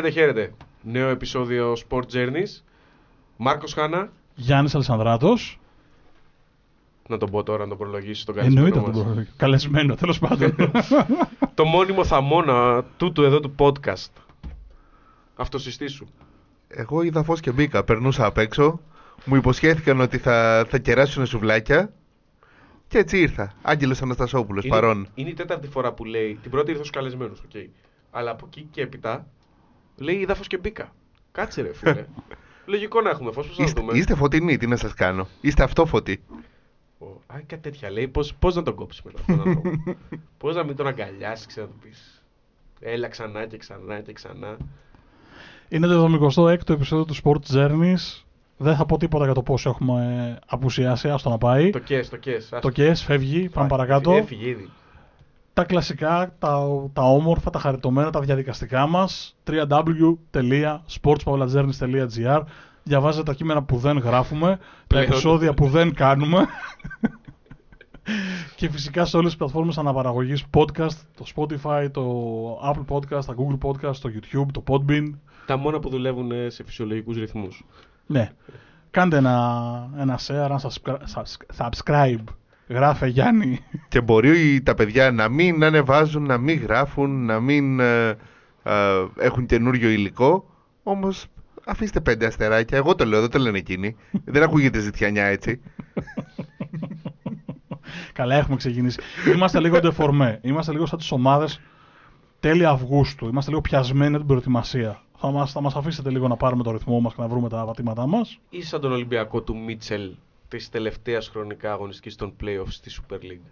Χαίρετε, 0.00 0.20
χαίρετε. 0.20 0.52
Νέο 0.82 1.08
επεισόδιο 1.08 1.72
Sport 1.88 2.02
Journeys. 2.12 2.62
Μάρκος 3.36 3.72
Χάνα. 3.72 4.12
Γιάννης 4.34 4.74
Αλεσανδράτος. 4.74 5.60
Να 7.08 7.16
τον 7.18 7.30
πω 7.30 7.42
τώρα, 7.42 7.62
να 7.62 7.68
τον 7.68 7.78
προλογίσει 7.78 8.26
τον 8.26 8.34
καλεσμένο 8.34 8.66
Εννοείται 8.66 8.86
μας. 8.86 8.96
τον 8.96 9.04
προλογικό. 9.04 9.34
Καλεσμένο, 9.36 9.94
τέλος 9.94 10.18
πάντων. 10.18 10.54
Το 11.54 11.64
μόνιμο 11.64 12.04
θαμώνα 12.04 12.84
τούτου 12.96 13.22
εδώ 13.22 13.40
του 13.40 13.54
podcast. 13.58 14.10
Αυτοσυστήσου. 15.36 16.06
Εγώ 16.68 17.02
είδα 17.02 17.22
φως 17.22 17.40
και 17.40 17.50
μπήκα. 17.52 17.84
Περνούσα 17.84 18.24
απ' 18.26 18.38
έξω. 18.38 18.80
Μου 19.24 19.36
υποσχέθηκαν 19.36 20.00
ότι 20.00 20.18
θα, 20.18 20.66
θα 20.68 20.78
κεράσουν 20.78 21.26
σουβλάκια. 21.26 21.92
Και 22.88 22.98
έτσι 22.98 23.18
ήρθα. 23.18 23.52
Άγγελος 23.62 24.02
Αναστασόπουλος, 24.02 24.64
Είναι, 24.64 24.74
παρόν. 24.74 25.08
είναι 25.14 25.28
η 25.30 25.34
τέταρτη 25.34 25.68
φορά 25.68 25.92
που 25.92 26.04
λέει. 26.04 26.38
Την 26.42 26.50
πρώτη 26.50 26.70
ήρθε 26.70 26.82
ως 26.82 26.90
καλεσμένος, 26.90 27.40
οκ. 27.44 27.60
Αλλά 28.10 28.30
από 28.30 28.44
εκεί 28.46 28.68
και 28.70 28.82
έπειτα 28.82 29.26
λέει 30.00 30.16
είδα 30.16 30.34
φως 30.34 30.46
και 30.46 30.58
μπήκα. 30.58 30.92
Κάτσε 31.32 31.62
ρε 31.62 31.74
φίλε. 31.74 32.06
Λογικό 32.66 33.00
να 33.00 33.10
έχουμε 33.10 33.32
φως, 33.32 33.46
πώς 33.46 33.58
να 33.58 33.64
Είστε, 33.64 33.80
δούμε; 33.80 33.98
είστε 33.98 34.14
φωτεινοί, 34.14 34.56
τι 34.56 34.66
να 34.66 34.76
σας 34.76 34.94
κάνω; 34.94 35.26
Είστε 35.40 35.62
αυτόφωτοι. 35.62 36.22
Ω, 36.98 37.06
Α, 37.06 37.40
κάτι 37.46 37.62
τέτοια 37.62 37.90
λέει. 37.90 38.08
Πώς, 38.08 38.34
πώς 38.34 38.54
να 38.54 38.62
τον 38.62 38.74
κόψουμε 38.74 39.12
αυτόν 39.16 39.36
τον 39.36 39.48
άνθρωπο; 39.48 39.96
πώς 40.38 40.54
να 40.54 40.64
μην 40.64 40.76
τον 40.76 40.86
αγκαλιάσεις 40.86 41.46
και 41.46 41.60
να 41.60 41.66
του 41.66 41.74
πεις 41.82 42.24
Έλα 42.80 43.08
ξανά 43.08 43.46
και 43.46 43.56
ξανά 43.56 44.00
και 44.00 44.12
ξανά. 44.12 44.56
Είναι 45.68 45.86
το 45.86 46.30
76ο 46.36 46.70
επεισόδιο 46.70 47.04
του 47.04 47.14
Sport 47.22 47.54
Journeys. 47.56 48.22
Δεν 48.56 48.76
θα 48.76 48.86
πω 48.86 48.96
τίποτα 48.96 49.24
για 49.24 49.34
το 49.34 49.42
πώς 49.42 49.66
έχουμε 49.66 50.28
ε, 50.34 50.44
απουσιάσει, 50.46 51.08
άστο 51.08 51.30
να 51.30 51.38
πάει. 51.38 51.70
Το 51.70 51.78
κες, 51.78 52.08
το 52.08 52.16
κες. 52.16 52.48
Το 52.60 52.70
κες 52.70 53.02
φεύγει, 53.02 53.48
πάμε 53.48 53.68
παρακάτω. 53.68 54.12
Έφυγε 54.12 54.48
ήδη. 54.48 54.68
Τα 55.52 55.64
κλασικά, 55.64 56.34
τα, 56.38 56.66
τα 56.92 57.02
όμορφα, 57.02 57.50
τα 57.50 57.58
χαριτωμένα, 57.58 58.10
τα 58.10 58.20
διαδικαστικά 58.20 58.86
μας. 58.86 59.36
www.sportspavlajourneys.gr 59.46 62.42
Διαβάζετε 62.82 63.24
τα 63.24 63.34
κείμενα 63.34 63.62
που 63.62 63.76
δεν 63.76 63.98
γράφουμε, 63.98 64.48
τα 64.48 64.58
Πλέον. 64.86 65.04
επεισόδια 65.04 65.54
που 65.54 65.68
δεν 65.68 65.94
κάνουμε. 65.94 66.46
και 68.56 68.70
φυσικά 68.70 69.04
σε 69.04 69.16
όλες 69.16 69.28
τις 69.30 69.38
πλατφόρμες 69.38 69.78
αναπαραγωγής 69.78 70.44
podcast, 70.56 70.96
το 71.16 71.24
Spotify, 71.36 71.88
το 71.92 72.04
Apple 72.64 72.84
Podcast, 72.94 73.24
τα 73.24 73.34
Google 73.38 73.58
Podcast, 73.68 73.96
το 73.96 74.10
YouTube, 74.14 74.46
το 74.52 74.62
Podbean. 74.68 75.10
Τα 75.46 75.56
μόνα 75.56 75.78
που 75.78 75.88
δουλεύουν 75.88 76.30
ε, 76.30 76.48
σε 76.48 76.64
φυσιολογικούς 76.64 77.16
ρυθμούς. 77.16 77.64
Ναι. 78.06 78.30
Κάντε 78.90 79.16
ένα, 79.16 79.88
ένα 79.98 80.18
share, 80.26 80.30
ένα 80.44 80.60
subscri- 80.62 80.98
subs- 81.14 81.36
subscribe. 81.68 82.24
Γράφε 82.70 83.06
Γιάννη. 83.06 83.58
Και 83.88 84.00
μπορεί 84.00 84.62
τα 84.62 84.74
παιδιά 84.74 85.10
να 85.10 85.28
μην 85.28 85.64
ανεβάζουν, 85.64 86.22
να 86.22 86.38
μην 86.38 86.60
γράφουν, 86.60 87.24
να 87.24 87.40
μην 87.40 87.80
ε, 87.80 88.08
ε, 88.62 89.06
έχουν 89.18 89.46
καινούριο 89.46 89.88
υλικό. 89.88 90.44
Όμως 90.82 91.26
αφήστε 91.64 92.00
πέντε 92.00 92.26
αστεράκια. 92.26 92.76
Εγώ 92.78 92.94
το 92.94 93.04
λέω, 93.04 93.20
δεν 93.20 93.30
το 93.30 93.38
λένε 93.38 93.58
εκείνοι. 93.58 93.96
δεν 94.24 94.42
ακούγεται 94.42 94.78
ζητιανιά 94.78 95.24
έτσι. 95.24 95.60
Καλά, 98.12 98.34
έχουμε 98.34 98.56
ξεκινήσει. 98.56 99.00
Είμαστε 99.34 99.60
λίγο 99.60 99.80
ντεφορμέ. 99.80 100.38
Είμαστε 100.42 100.72
λίγο 100.72 100.86
σαν 100.86 100.98
τις 100.98 101.12
ομάδες 101.12 101.60
τέλη 102.40 102.66
Αυγούστου. 102.66 103.26
Είμαστε 103.26 103.50
λίγο 103.50 103.62
πιασμένοι 103.62 104.08
από 104.08 104.18
την 104.18 104.26
προετοιμασία. 104.26 105.00
Θα 105.18 105.30
μα 105.30 105.46
θα 105.46 105.60
μας 105.60 105.74
αφήσετε 105.74 106.10
λίγο 106.10 106.28
να 106.28 106.36
πάρουμε 106.36 106.62
το 106.62 106.70
ρυθμό 106.70 107.00
μας 107.00 107.14
και 107.14 107.20
να 107.20 107.28
βρούμε 107.28 107.48
τα 107.48 107.64
πατήματά 107.64 108.06
μας. 108.06 108.38
Ή 108.50 108.62
σαν 108.62 108.80
τον 108.80 108.92
Ολυμπιακό 108.92 109.42
του 109.42 109.56
Μίτσελ 109.56 110.10
της 110.50 110.68
τελευταίας 110.68 111.28
χρονικά 111.28 111.72
αγωνιστικής 111.72 112.16
των 112.16 112.36
playoffs 112.40 112.68
στη 112.68 112.90
Super 113.00 113.14
League. 113.16 113.50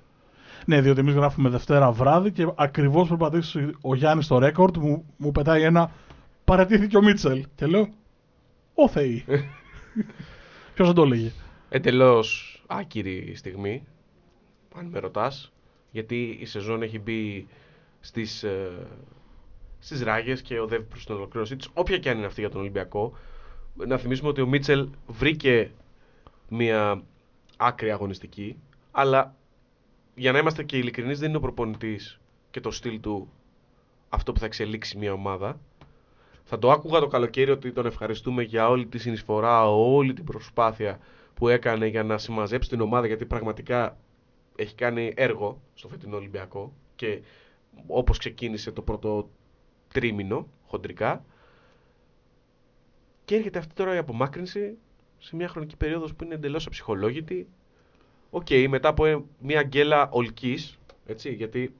Ναι, 0.65 0.81
διότι 0.81 1.01
εμείς 1.01 1.15
γράφουμε 1.15 1.49
Δευτέρα 1.49 1.91
βράδυ 1.93 2.33
και 2.33 2.47
ακριβώς 2.55 3.07
πριν 3.07 3.19
πατήσει 3.19 3.71
ο 3.81 3.95
Γιάννης 3.95 4.27
το 4.27 4.39
ρέκορντ, 4.39 4.77
μου, 4.77 5.05
μου 5.17 5.33
πετάει 5.33 5.63
ένα. 5.63 5.91
Παρατήθηκε 6.45 6.97
ο 6.97 7.03
Μίτσελ. 7.03 7.47
Και 7.55 7.67
λέω, 7.67 7.89
Ω 8.75 8.89
Θεή. 8.89 9.25
Ποιος 10.75 10.87
δεν 10.87 10.95
το 10.95 11.03
έλεγε; 11.03 11.33
Εντελώς 11.69 12.63
άκυρη 12.67 13.33
στιγμή, 13.37 13.87
αν 14.75 14.87
με 14.87 14.99
ρωτάς, 14.99 15.53
γιατί 15.91 16.37
η 16.41 16.45
σεζόν 16.45 16.83
έχει 16.83 16.99
μπει 16.99 17.47
στις, 18.01 18.43
ε, 18.43 18.87
στις 19.79 20.03
ράγες 20.03 20.43
και 20.43 20.59
οδεύει 20.59 20.85
προς 20.85 21.07
την 21.07 21.15
ολοκλήρωσή 21.15 21.57
της, 21.57 21.69
όποια 21.75 21.99
και 21.99 22.11
αν 22.11 22.17
είναι 22.17 22.27
αυτή 22.27 22.41
για 22.41 22.51
τον 22.51 22.61
Ολυμπιακό. 22.61 23.17
Να 23.75 23.97
θυμίσουμε 23.97 24.29
ότι 24.29 24.41
ο 24.41 24.47
Μίτσελ 24.47 24.89
βρήκε 25.07 25.71
μια 26.49 27.03
άκρη 27.57 27.91
αγωνιστική, 27.91 28.59
αλλά 28.91 29.35
για 30.15 30.33
να 30.33 30.39
είμαστε 30.39 30.63
και 30.63 30.77
ειλικρινείς 30.77 31.19
δεν 31.19 31.29
είναι 31.29 31.37
ο 31.37 31.41
προπονητής 31.41 32.21
και 32.51 32.61
το 32.61 32.71
στυλ 32.71 33.01
του 33.01 33.33
αυτό 34.09 34.33
που 34.33 34.39
θα 34.39 34.47
εξελίξει 34.47 34.99
μια 34.99 35.13
ομάδα. 35.13 35.61
Θα 36.45 36.59
το 36.59 36.71
άκουγα 36.71 37.01
το 37.01 37.07
καλοκαίρι 37.07 37.51
ότι 37.51 37.73
τον 37.73 37.87
ευχαριστούμε 37.87 38.43
για 38.43 38.69
όλη 38.69 38.87
τη 38.87 38.99
συνεισφορά, 38.99 39.71
όλη 39.71 40.13
την 40.13 40.25
προσπάθεια 40.25 40.99
που 41.35 41.49
έκανε 41.49 41.87
για 41.87 42.03
να 42.03 42.19
συμμαζέψει 42.19 42.69
την 42.69 42.81
ομάδα 42.81 43.07
γιατί 43.07 43.27
πραγματικά 43.27 43.97
έχει 44.57 44.75
κάνει 44.75 45.13
έργο 45.17 45.61
στο 45.75 45.89
φετινό 45.89 46.17
Ολυμπιακό 46.17 46.73
και 46.97 47.23
όπως 47.87 48.19
ξεκίνησε 48.19 48.71
το 48.73 48.83
πρώτο 48.83 49.31
τρίμηνο 49.93 50.49
χοντρικά 50.67 51.25
και 53.25 53.35
έρχεται 53.35 53.59
αυτή 53.59 53.75
τώρα 53.75 53.95
η 53.95 53.99
απομάκρυνση 53.99 54.79
σε 55.19 55.37
μια 55.37 55.49
χρονική 55.49 55.77
περίοδος 55.77 56.15
που 56.15 56.25
είναι 56.25 56.35
εντελώς 56.35 56.67
αψυχολόγητη 56.67 57.47
Οκ, 58.31 58.47
μετά 58.69 58.89
από 58.89 59.07
ε, 59.07 59.25
μια 59.39 59.63
γκέλα 59.63 60.09
ολκής, 60.11 60.79
έτσι, 61.07 61.33
γιατί 61.33 61.75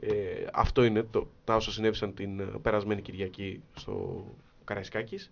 ε, 0.00 0.10
αυτό 0.52 0.84
είναι 0.84 1.02
το, 1.02 1.28
τα 1.44 1.54
όσα 1.54 1.72
συνέβησαν 1.72 2.14
την 2.14 2.40
ε, 2.40 2.44
περασμένη 2.62 3.02
Κυριακή 3.02 3.62
στο 3.74 4.24
Καραϊσκάκης. 4.64 5.30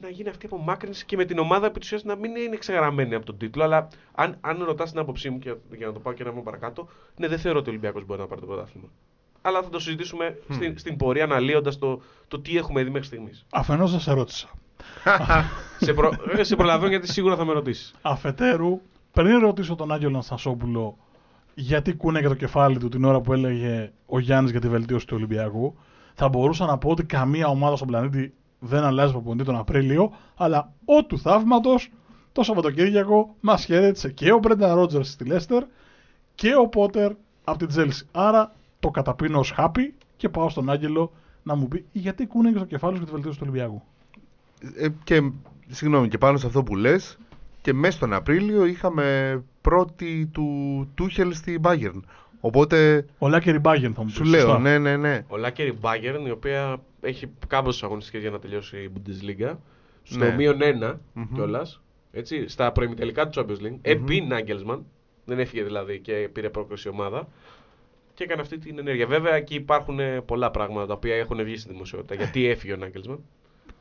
Να 0.00 0.08
γίνει 0.08 0.28
αυτή 0.28 0.46
η 0.46 0.48
απομάκρυνση 0.52 1.04
και 1.04 1.16
με 1.16 1.24
την 1.24 1.38
ομάδα 1.38 1.66
επί 1.66 1.78
της 1.78 1.88
ουσίας 1.88 2.04
να 2.04 2.16
μην 2.16 2.36
είναι 2.36 2.56
ξεγραμμένη 2.56 3.14
από 3.14 3.26
τον 3.26 3.38
τίτλο. 3.38 3.62
Αλλά 3.62 3.88
αν, 4.12 4.38
αν 4.40 4.62
ρωτάς 4.62 4.90
την 4.90 4.98
άποψή 5.00 5.30
μου, 5.30 5.38
και, 5.38 5.54
για 5.76 5.86
να 5.86 5.92
το 5.92 6.00
πάω 6.00 6.12
και 6.12 6.22
ένα 6.22 6.30
βήμα 6.30 6.42
παρακάτω, 6.42 6.88
ναι, 7.16 7.28
δεν 7.28 7.38
θεωρώ 7.38 7.58
ότι 7.58 7.68
ο 7.68 7.72
Ολυμπιακός 7.72 8.04
μπορεί 8.04 8.20
να 8.20 8.26
πάρει 8.26 8.40
το 8.40 8.46
πρωτάθλημα. 8.46 8.88
Αλλά 9.42 9.62
θα 9.62 9.68
το 9.68 9.78
συζητήσουμε 9.78 10.38
στην, 10.50 10.78
στην 10.78 10.96
πορεία 10.96 11.24
αναλύοντας 11.24 11.78
το, 11.78 12.02
το 12.28 12.40
τι 12.40 12.56
έχουμε 12.56 12.82
δει 12.82 12.90
μέχρι 12.90 13.06
στιγμής. 13.06 13.44
Αφενός 13.50 13.90
δεν 13.90 14.00
σε 14.00 14.12
ρώτησα. 14.12 14.50
Σε, 15.80 15.92
προ, 15.92 16.12
ε, 16.36 16.42
σε 16.42 16.56
προλαβαίνω 16.56 16.88
γιατί 16.88 17.12
σίγουρα 17.12 17.36
θα 17.36 17.44
με 17.44 17.52
ρωτήσεις. 17.52 17.94
Αφετέρου, 18.02 18.80
πριν 19.12 19.38
ρωτήσω 19.38 19.74
τον 19.74 19.92
Άγγελο 19.92 20.10
Αναστασόπουλο 20.10 20.96
γιατί 21.54 21.94
κούνεγε 21.94 22.28
το 22.28 22.34
κεφάλι 22.34 22.78
του 22.78 22.88
την 22.88 23.04
ώρα 23.04 23.20
που 23.20 23.32
έλεγε 23.32 23.92
ο 24.06 24.18
Γιάννης 24.18 24.50
για 24.50 24.60
τη 24.60 24.68
βελτίωση 24.68 25.06
του 25.06 25.14
Ολυμπιακού, 25.16 25.74
θα 26.14 26.28
μπορούσα 26.28 26.66
να 26.66 26.78
πω 26.78 26.90
ότι 26.90 27.04
καμία 27.04 27.46
ομάδα 27.46 27.76
στον 27.76 27.88
πλανήτη 27.88 28.34
δεν 28.58 28.84
αλλάζει 28.84 29.12
προπονητή 29.12 29.44
τον 29.44 29.56
Απρίλιο, 29.56 30.12
αλλά 30.36 30.72
ό 30.84 31.04
του 31.04 31.18
θαύματος 31.18 31.90
το 32.32 32.42
Σαββατοκύριακο 32.42 33.34
μας 33.40 33.64
χαιρέτησε 33.64 34.10
και 34.10 34.32
ο 34.32 34.38
Μπρένταν 34.38 34.74
Ρότζερς 34.74 35.08
στη 35.10 35.24
Λέστερ 35.24 35.64
και 36.34 36.54
ο 36.54 36.68
Πότερ 36.68 37.12
από 37.44 37.58
την 37.58 37.68
Τσέλσι. 37.68 38.06
Άρα 38.12 38.52
το 38.80 38.90
καταπίνω 38.90 39.38
ως 39.38 39.50
χάπι 39.50 39.94
και 40.16 40.28
πάω 40.28 40.48
στον 40.48 40.70
Άγγελο 40.70 41.12
να 41.42 41.54
μου 41.54 41.68
πει 41.68 41.86
γιατί 41.92 42.26
κούναγε 42.26 42.58
το 42.58 42.64
κεφάλι 42.64 42.92
σου 42.92 42.98
για 42.98 43.06
τη 43.06 43.12
βελτίωση 43.12 43.38
του 43.38 43.46
Ολυμπιακού. 43.48 43.82
Ε, 44.76 44.88
και 45.04 45.30
συγγνώμη 45.68 46.08
και 46.08 46.18
πάνω 46.18 46.36
σε 46.38 46.46
αυτό 46.46 46.62
που 46.62 46.76
λες 46.76 47.18
και 47.62 47.72
μέσα 47.72 47.96
στον 47.96 48.12
Απρίλιο 48.12 48.64
είχαμε 48.64 49.42
πρώτη 49.60 50.26
του 50.32 50.48
Τούχελ 50.94 51.32
στη 51.32 51.60
Bayern. 51.62 52.00
Οπότε 52.40 53.06
Ολόκληρη 53.18 53.58
Μπάγερν 53.58 53.94
θα 53.94 54.00
μου 54.00 54.06
πεις. 54.06 54.14
σου 54.16 54.24
λέω, 54.24 54.58
ναι, 54.58 54.78
ναι, 54.78 54.96
ναι. 54.96 55.24
Ολόκληρη 55.28 55.72
Μπάγερν, 55.72 56.26
η 56.26 56.30
οποία 56.30 56.80
έχει 57.00 57.28
κάμποσε 57.48 57.84
αγωνιστικές 57.84 58.20
για 58.20 58.30
να 58.30 58.38
τελειώσει 58.38 58.76
η 58.76 58.90
Bundesliga, 58.96 59.54
στο 60.02 60.18
Ναι. 60.24 60.34
μείον 60.34 60.62
ένα 60.62 61.00
Μμμ. 61.12 61.26
κιόλας, 61.34 61.80
έτσι, 62.12 62.48
στα 62.48 62.72
προημιτελικά 62.72 63.28
του 63.28 63.40
Champions 63.40 63.64
League, 63.66 63.78
επί 63.82 64.20
Νάγκελσμαν, 64.20 64.84
δεν 65.24 65.38
έφυγε 65.38 65.62
δηλαδή 65.62 65.98
και 66.00 66.28
πήρε 66.32 66.48
πρόκριση 66.50 66.88
η 66.88 66.90
ομάδα. 66.90 67.28
Και 68.14 68.24
έκανε 68.24 68.40
αυτή 68.40 68.58
την 68.58 68.78
ενέργεια. 68.78 69.06
Βέβαια, 69.06 69.34
εκεί 69.34 69.54
υπάρχουν 69.54 69.98
ε, 69.98 70.20
πολλά 70.20 70.50
πράγματα 70.50 70.86
τα 70.86 70.92
οποία 70.94 71.14
έχουν 71.16 71.44
βγει 71.44 71.56
στη 71.56 71.72
δημοσιότητα. 71.72 72.14
Γιατί 72.14 72.46
έφυγε 72.46 72.72
ο 72.72 72.76
Νάγκελσμαν. 72.76 73.18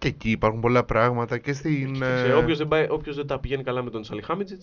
Και 0.04 0.10
εκεί 0.10 0.30
υπάρχουν 0.32 0.60
πολλά 0.62 0.84
πράγματα 0.84 1.38
και 1.38 1.54
στην... 1.54 2.02
ε, 2.02 2.34
Όποιος 2.34 2.58
δεν, 2.58 2.68
πάει- 2.68 2.90
όποιος 2.90 3.16
δεν 3.16 3.28
τα 3.28 3.40
πηγαίνει 3.40 3.64
καλά 3.64 3.82
με 3.84 3.90
τον 3.90 4.04
Σαλιχάμιτζιτ, 4.04 4.62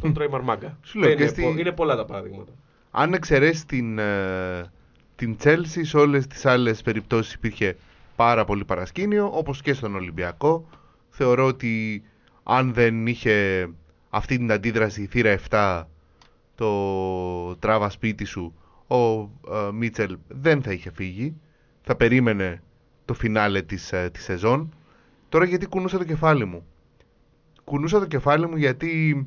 τον 0.00 0.12
τρώει 0.14 0.28
μαρμάγκα. 0.28 0.78
Σου 0.82 0.98
λέω, 0.98 1.10
είναι, 1.10 1.20
και 1.20 1.26
στη- 1.26 1.42
πο- 1.42 1.58
είναι 1.58 1.72
πολλά 1.72 1.96
τα 1.96 2.04
παραδείγματα. 2.04 2.52
Αν 2.90 3.12
εξαιρέσεις 3.12 3.64
την, 3.64 3.98
ε, 3.98 4.70
την 5.16 5.36
Chelsea, 5.44 5.80
σε 5.82 5.96
όλες 5.96 6.26
τις 6.26 6.46
άλλες 6.46 6.82
περιπτώσεις 6.82 7.32
υπήρχε 7.32 7.76
πάρα 8.16 8.44
πολύ 8.44 8.64
παρασκήνιο, 8.64 9.30
όπως 9.32 9.62
και 9.62 9.72
στον 9.72 9.94
Ολυμπιακό. 9.94 10.68
Θεωρώ 11.10 11.46
ότι 11.46 12.02
αν 12.42 12.72
δεν 12.72 13.06
είχε 13.06 13.68
αυτή 14.10 14.36
την 14.36 14.52
αντίδραση 14.52 15.02
η 15.02 15.06
θύρα 15.06 15.38
7 15.50 15.82
το 16.54 17.56
τράβα 17.56 17.90
σπίτι 17.90 18.24
σου, 18.24 18.54
ο 18.86 18.96
ε, 18.96 19.72
Μίτσελ 19.72 20.16
δεν 20.28 20.62
θα 20.62 20.72
είχε 20.72 20.90
φύγει. 20.94 21.34
Θα 21.82 21.94
περίμενε 21.96 22.62
το 23.04 23.14
φινάλε 23.14 23.62
της, 23.62 23.92
ε, 23.92 24.10
της 24.12 24.22
σεζόν. 24.24 24.74
Τώρα 25.28 25.44
γιατί 25.44 25.66
κουνούσα 25.66 25.98
το 25.98 26.04
κεφάλι 26.04 26.44
μου. 26.44 26.66
Κουνούσα 27.64 27.98
το 27.98 28.06
κεφάλι 28.06 28.48
μου 28.48 28.56
γιατί 28.56 29.26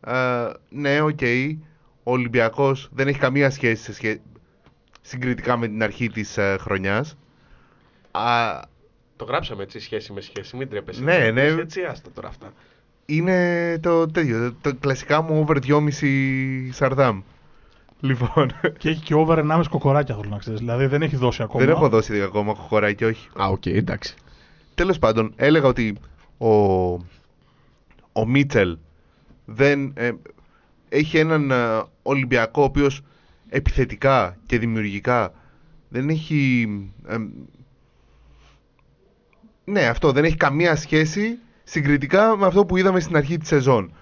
ε, 0.00 0.46
ναι, 0.68 1.00
οκ, 1.00 1.18
ο 2.02 2.12
Ολυμπιακός 2.12 2.88
δεν 2.92 3.08
έχει 3.08 3.18
καμία 3.18 3.50
σχέση 3.50 3.82
σε 3.82 3.92
σχέ- 3.92 4.20
συγκριτικά 5.00 5.56
με 5.56 5.66
την 5.66 5.82
αρχή 5.82 6.08
της 6.10 6.36
ε, 6.36 6.56
χρονιάς. 6.60 7.16
Α, 8.10 8.60
Το 9.16 9.24
γράψαμε 9.24 9.62
έτσι 9.62 9.80
σχέση 9.80 10.12
με 10.12 10.20
σχέση, 10.20 10.56
μην 10.56 10.68
ντρέπεσαι. 10.68 11.02
Ναι, 11.02 11.30
ναι. 11.30 11.42
Έτσι, 11.42 11.82
άστα 11.82 12.10
τώρα 12.14 12.28
αυτά. 12.28 12.52
είναι 13.06 13.78
το 13.82 14.06
τέτοιο, 14.06 14.52
το, 14.52 14.56
το 14.70 14.76
κλασικά 14.80 15.22
μου 15.22 15.46
over 15.48 15.56
2,5 15.66 16.68
Σαρδάμ. 16.70 17.20
Λοιπόν, 18.04 18.50
Και 18.78 18.88
έχει 18.88 19.00
και 19.00 19.14
over 19.14 19.38
1,5 19.38 19.62
κοκοράκια 19.70 20.14
θέλω 20.14 20.28
να 20.28 20.38
ξέρεις. 20.38 20.58
Δηλαδή 20.60 20.86
δεν 20.86 21.02
έχει 21.02 21.16
δώσει 21.16 21.42
ακόμα. 21.42 21.64
δεν 21.64 21.74
έχω 21.74 21.88
δώσει 21.88 22.22
ακόμα 22.22 22.54
κοκοράκι, 22.54 23.04
όχι. 23.04 23.28
Α, 23.42 23.46
οκ, 23.46 23.66
εντάξει. 23.66 24.14
Τέλος 24.74 24.98
πάντων, 24.98 25.32
έλεγα 25.36 25.66
ότι 25.66 25.96
ο, 26.38 26.48
ο 28.12 28.26
Μίτσελ 28.26 28.78
δεν, 29.44 29.92
ε, 29.94 30.10
έχει 30.88 31.18
έναν 31.18 31.50
ε, 31.50 31.82
Ολυμπιακό 32.02 32.62
ο 32.62 32.64
οποίος 32.64 33.00
επιθετικά 33.48 34.36
και 34.46 34.58
δημιουργικά 34.58 35.32
δεν 35.88 36.08
έχει... 36.08 36.68
ε, 37.06 37.16
ναι, 39.64 39.86
αυτό 39.86 40.12
δεν 40.12 40.24
έχει 40.24 40.36
καμία 40.36 40.76
σχέση 40.76 41.38
συγκριτικά 41.64 42.36
με 42.36 42.46
αυτό 42.46 42.64
που 42.64 42.76
είδαμε 42.76 43.00
στην 43.00 43.16
αρχή 43.16 43.38
της 43.38 43.48
σεζόν. 43.48 43.92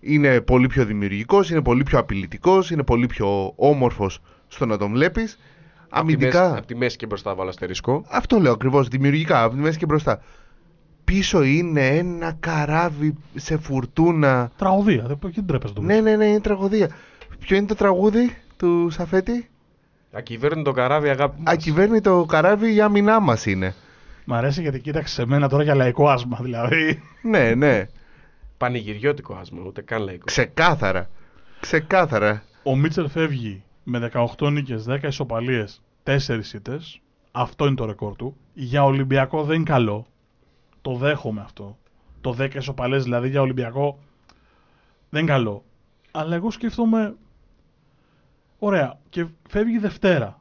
Είναι 0.00 0.40
πολύ 0.40 0.66
πιο 0.66 0.84
δημιουργικός, 0.84 1.50
είναι 1.50 1.62
πολύ 1.62 1.82
πιο 1.82 1.98
απειλητικός, 1.98 2.70
είναι 2.70 2.82
πολύ 2.82 3.06
πιο 3.06 3.52
όμορφος 3.56 4.20
στο 4.48 4.66
να 4.66 4.78
τον 4.78 4.92
βλέπεις. 4.92 5.38
Αμυντικά... 5.88 6.56
Από 6.56 6.66
τη 6.66 6.74
μέση 6.74 6.96
και 6.96 7.06
μπροστά 7.06 7.34
βάλω 7.34 7.48
αστερίσκο. 7.48 8.04
Αυτό 8.08 8.38
λέω 8.40 8.52
ακριβώς, 8.52 8.88
δημιουργικά, 8.88 9.42
από 9.42 9.54
τη 9.54 9.60
μέση 9.60 9.78
και 9.78 9.86
μπροστά. 9.86 10.20
Πίσω 11.04 11.42
είναι 11.42 11.86
ένα 11.86 12.36
καράβι 12.40 13.14
σε 13.34 13.58
φουρτούνα. 13.58 14.50
Τραγωδία. 14.56 15.04
Δεν, 15.06 15.18
δεν 15.22 15.46
τρέπεσαι 15.46 15.74
το 15.74 15.80
Ναι, 15.80 16.00
ναι, 16.00 16.16
ναι, 16.16 16.26
είναι 16.26 16.40
τραγωδία. 16.40 16.90
Ποιο 17.38 17.56
είναι 17.56 17.66
το 17.66 17.74
τραγούδι 17.74 18.36
του 18.56 18.90
Σαφέτη; 18.90 19.48
Ακυβέρνει 20.12 20.62
το 20.62 20.72
καράβι, 20.72 21.08
αγάπη 21.08 21.40
μας. 21.42 21.54
Ακυβέρνητο 21.54 22.24
καράβι 22.28 22.74
η 22.74 22.80
άμυνά 22.80 23.20
μας 23.20 23.46
είναι. 23.46 23.74
Μ' 24.24 24.34
αρέσει 24.34 24.60
γιατί 24.60 24.80
κοίταξε 24.80 25.14
σε 25.14 25.26
μένα 25.26 25.48
τώρα 25.48 25.62
για 25.62 25.74
λαϊκό 25.74 26.08
άσμα. 26.08 26.38
Δηλαδή. 26.42 27.02
ναι, 27.22 27.54
ναι. 27.54 27.86
Πανηγυριώτικο 28.56 29.34
άσμα, 29.34 29.62
ούτε 29.66 29.82
καν 29.82 30.02
λαϊκό. 30.02 30.24
Ξεκάθαρα. 30.24 31.10
Ξεκάθαρα. 31.60 32.42
Ο 32.62 32.76
Μίτσελ 32.76 33.08
φεύγει 33.08 33.62
με 33.84 34.10
18 34.38 34.50
νίκες, 34.50 34.84
10 34.88 35.02
ισοπαλίες, 35.02 35.82
4 36.02 36.52
ήττες. 36.54 37.00
Αυτό 37.32 37.66
είναι 37.66 37.74
το 37.74 37.84
ρεκόρ 37.84 38.16
του. 38.16 38.36
Για 38.54 38.84
Ολυμπιακό 38.84 39.44
δεν 39.44 39.56
είναι 39.56 39.64
καλό. 39.64 40.06
Το 40.82 40.94
δέχομαι 40.94 41.40
αυτό. 41.40 41.78
Το 42.20 42.36
10 42.38 42.54
ισοπαλίες 42.54 43.02
δηλαδή 43.02 43.28
για 43.28 43.40
Ολυμπιακό 43.40 43.98
δεν 45.10 45.22
είναι 45.22 45.32
καλό. 45.32 45.64
Αλλά 46.10 46.34
εγώ 46.34 46.50
σκέφτομαι... 46.50 47.14
Ωραία. 48.58 48.98
Και 49.08 49.26
φεύγει 49.48 49.78
Δευτέρα. 49.78 50.40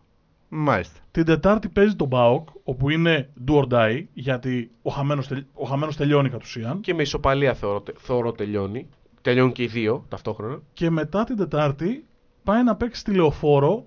Μάλιστα. 0.57 0.99
Την 1.11 1.25
Τετάρτη 1.25 1.69
παίζει 1.69 1.95
τον 1.95 2.07
Μπάοκ, 2.07 2.47
όπου 2.63 2.89
είναι 2.89 3.29
do 3.47 3.53
or 3.55 3.67
die, 3.67 4.03
γιατί 4.13 4.71
ο 4.81 4.91
χαμένος, 4.91 5.27
τελ- 5.27 5.45
ο 5.53 5.65
χαμένος 5.65 5.95
τελειώνει 5.95 6.29
κατ' 6.29 6.41
ουσίαν. 6.41 6.79
Και 6.81 6.93
με 6.93 7.01
ισοπαλία 7.01 7.53
θεωρώ, 7.53 7.83
θεωρώ 7.97 8.31
τελειώνει. 8.31 8.87
Τελειώνουν 9.21 9.51
και 9.51 9.63
οι 9.63 9.67
δύο 9.67 10.05
ταυτόχρονα. 10.09 10.59
Και 10.73 10.89
μετά 10.89 11.23
την 11.23 11.35
Τετάρτη 11.35 12.05
πάει 12.43 12.63
να 12.63 12.75
παίξει 12.75 12.99
στη 12.99 13.11
λεωφόρο, 13.11 13.85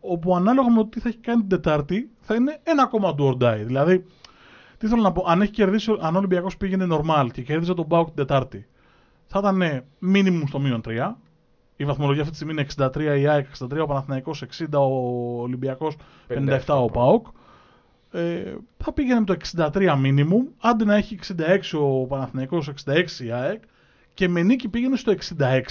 όπου 0.00 0.36
ανάλογα 0.36 0.70
με 0.70 0.76
το 0.76 0.86
τι 0.86 1.00
θα 1.00 1.08
έχει 1.08 1.18
κάνει 1.18 1.40
την 1.40 1.48
Τετάρτη, 1.48 2.10
θα 2.20 2.34
είναι 2.34 2.60
ένα 2.62 2.82
ακόμα 2.82 3.14
do 3.18 3.22
or 3.22 3.36
die. 3.36 3.62
Δηλαδή, 3.64 4.04
τι 4.78 4.86
θέλω 4.86 5.02
να 5.02 5.12
πω, 5.12 5.24
αν 5.26 5.42
έχει 5.42 5.50
κερδίσει, 5.50 5.96
αν 6.00 6.14
ο 6.14 6.18
Ολυμπιακός 6.18 6.56
πήγαινε 6.56 6.86
normal 6.90 7.28
και 7.32 7.42
κέρδιζε 7.42 7.74
τον 7.74 7.86
Μπάουκ 7.86 8.06
την 8.06 8.16
Τετάρτη, 8.16 8.66
θα 9.26 9.38
ήταν 9.38 9.84
minimum 10.14 10.42
στο 10.46 10.58
μείον 10.58 10.80
3. 10.84 11.16
Η 11.80 11.84
βαθμολογία 11.84 12.22
αυτή 12.22 12.36
τη 12.36 12.42
στιγμή 12.42 12.60
είναι 12.60 12.90
63 12.94 13.18
η 13.20 13.26
ΑΕΚ, 13.26 13.46
63 13.58 13.78
ο 13.82 13.86
Παναθηναϊκός, 13.86 14.44
60 14.58 14.64
ο 14.72 15.40
Ολυμπιακός, 15.40 15.96
57 16.28 16.60
ο 16.66 16.90
ΠΑΟΚ. 16.90 17.26
Ε, 18.10 18.54
θα 18.78 18.92
πήγαινε 18.92 19.18
με 19.18 19.24
το 19.24 19.36
63 19.56 19.72
minimum, 20.04 20.44
άντε 20.60 20.84
να 20.84 20.94
έχει 20.94 21.18
66 21.72 21.80
ο 21.80 22.06
Παναθηναϊκός, 22.06 22.70
66 22.86 23.04
η 23.24 23.30
ΑΕΚ 23.30 23.62
και 24.14 24.28
με 24.28 24.42
νίκη 24.42 24.68
πήγαινε 24.68 24.96
στο 24.96 25.14
66 25.38 25.62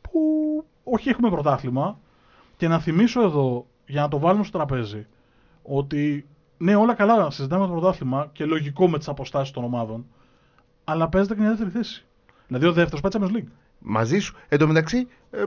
που 0.00 0.20
όχι 0.84 1.08
έχουμε 1.08 1.30
πρωτάθλημα 1.30 1.98
και 2.56 2.68
να 2.68 2.78
θυμίσω 2.78 3.22
εδώ 3.22 3.66
για 3.86 4.00
να 4.00 4.08
το 4.08 4.18
βάλουμε 4.18 4.44
στο 4.44 4.58
τραπέζι 4.58 5.06
ότι 5.62 6.26
ναι 6.58 6.74
όλα 6.74 6.94
καλά 6.94 7.30
συζητάμε 7.30 7.66
το 7.66 7.72
πρωτάθλημα 7.72 8.30
και 8.32 8.44
λογικό 8.44 8.88
με 8.88 8.98
τις 8.98 9.08
αποστάσεις 9.08 9.52
των 9.52 9.64
ομάδων 9.64 10.06
αλλά 10.84 11.08
παίζεται 11.08 11.34
και 11.34 11.40
μια 11.40 11.50
δεύτερη 11.50 11.70
θέση. 11.70 12.04
Δηλαδή 12.46 12.66
ο 12.66 12.72
δεύτερος 12.72 13.00
πάει 13.00 13.12
Champions 13.14 13.36
League. 13.36 13.50
Μαζί 13.80 14.18
σου. 14.18 14.34
Εν 14.48 14.58
τω 14.58 14.66
μεταξύ, 14.66 15.06
ε, 15.30 15.44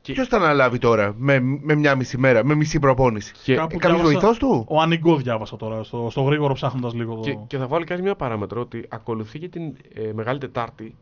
Και- 0.00 0.12
ποιος 0.12 0.28
θα 0.28 0.36
αναλάβει 0.36 0.78
τώρα 0.78 1.14
με, 1.16 1.40
με 1.40 1.74
μια 1.74 1.94
μισή 1.94 2.18
μέρα, 2.18 2.44
με 2.44 2.54
μισή 2.54 2.78
προπόνηση; 2.78 3.32
Και, 3.44 3.54
Κάπου 3.54 3.74
Ε, 3.74 3.78
κάποιος 3.78 4.00
διάβασα- 4.00 4.20
βοηθός 4.20 4.38
του; 4.38 4.64
Ο 4.68 4.80
Ανιγκό 4.80 5.16
διάβασα 5.16 5.56
τώρα, 5.56 5.82
στο, 5.82 6.08
στο 6.10 6.22
γρήγορο 6.22 6.54
ψάχνοντας 6.54 6.94
λίγο 6.94 7.14
το... 7.14 7.20
και, 7.20 7.38
και 7.46 7.58
θα 7.58 7.66
βάλω 7.66 7.84
και 7.84 7.92
άλλη 7.92 8.02
μια 8.02 8.14
παράμετρο 8.14 8.60
ότι 8.60 8.84
ακολουθεί 8.88 9.38
και 9.38 9.48
την 9.48 9.76
ε, 9.94 10.12
Μεγάλη 10.12 10.38
Τετάρτη 10.38 10.96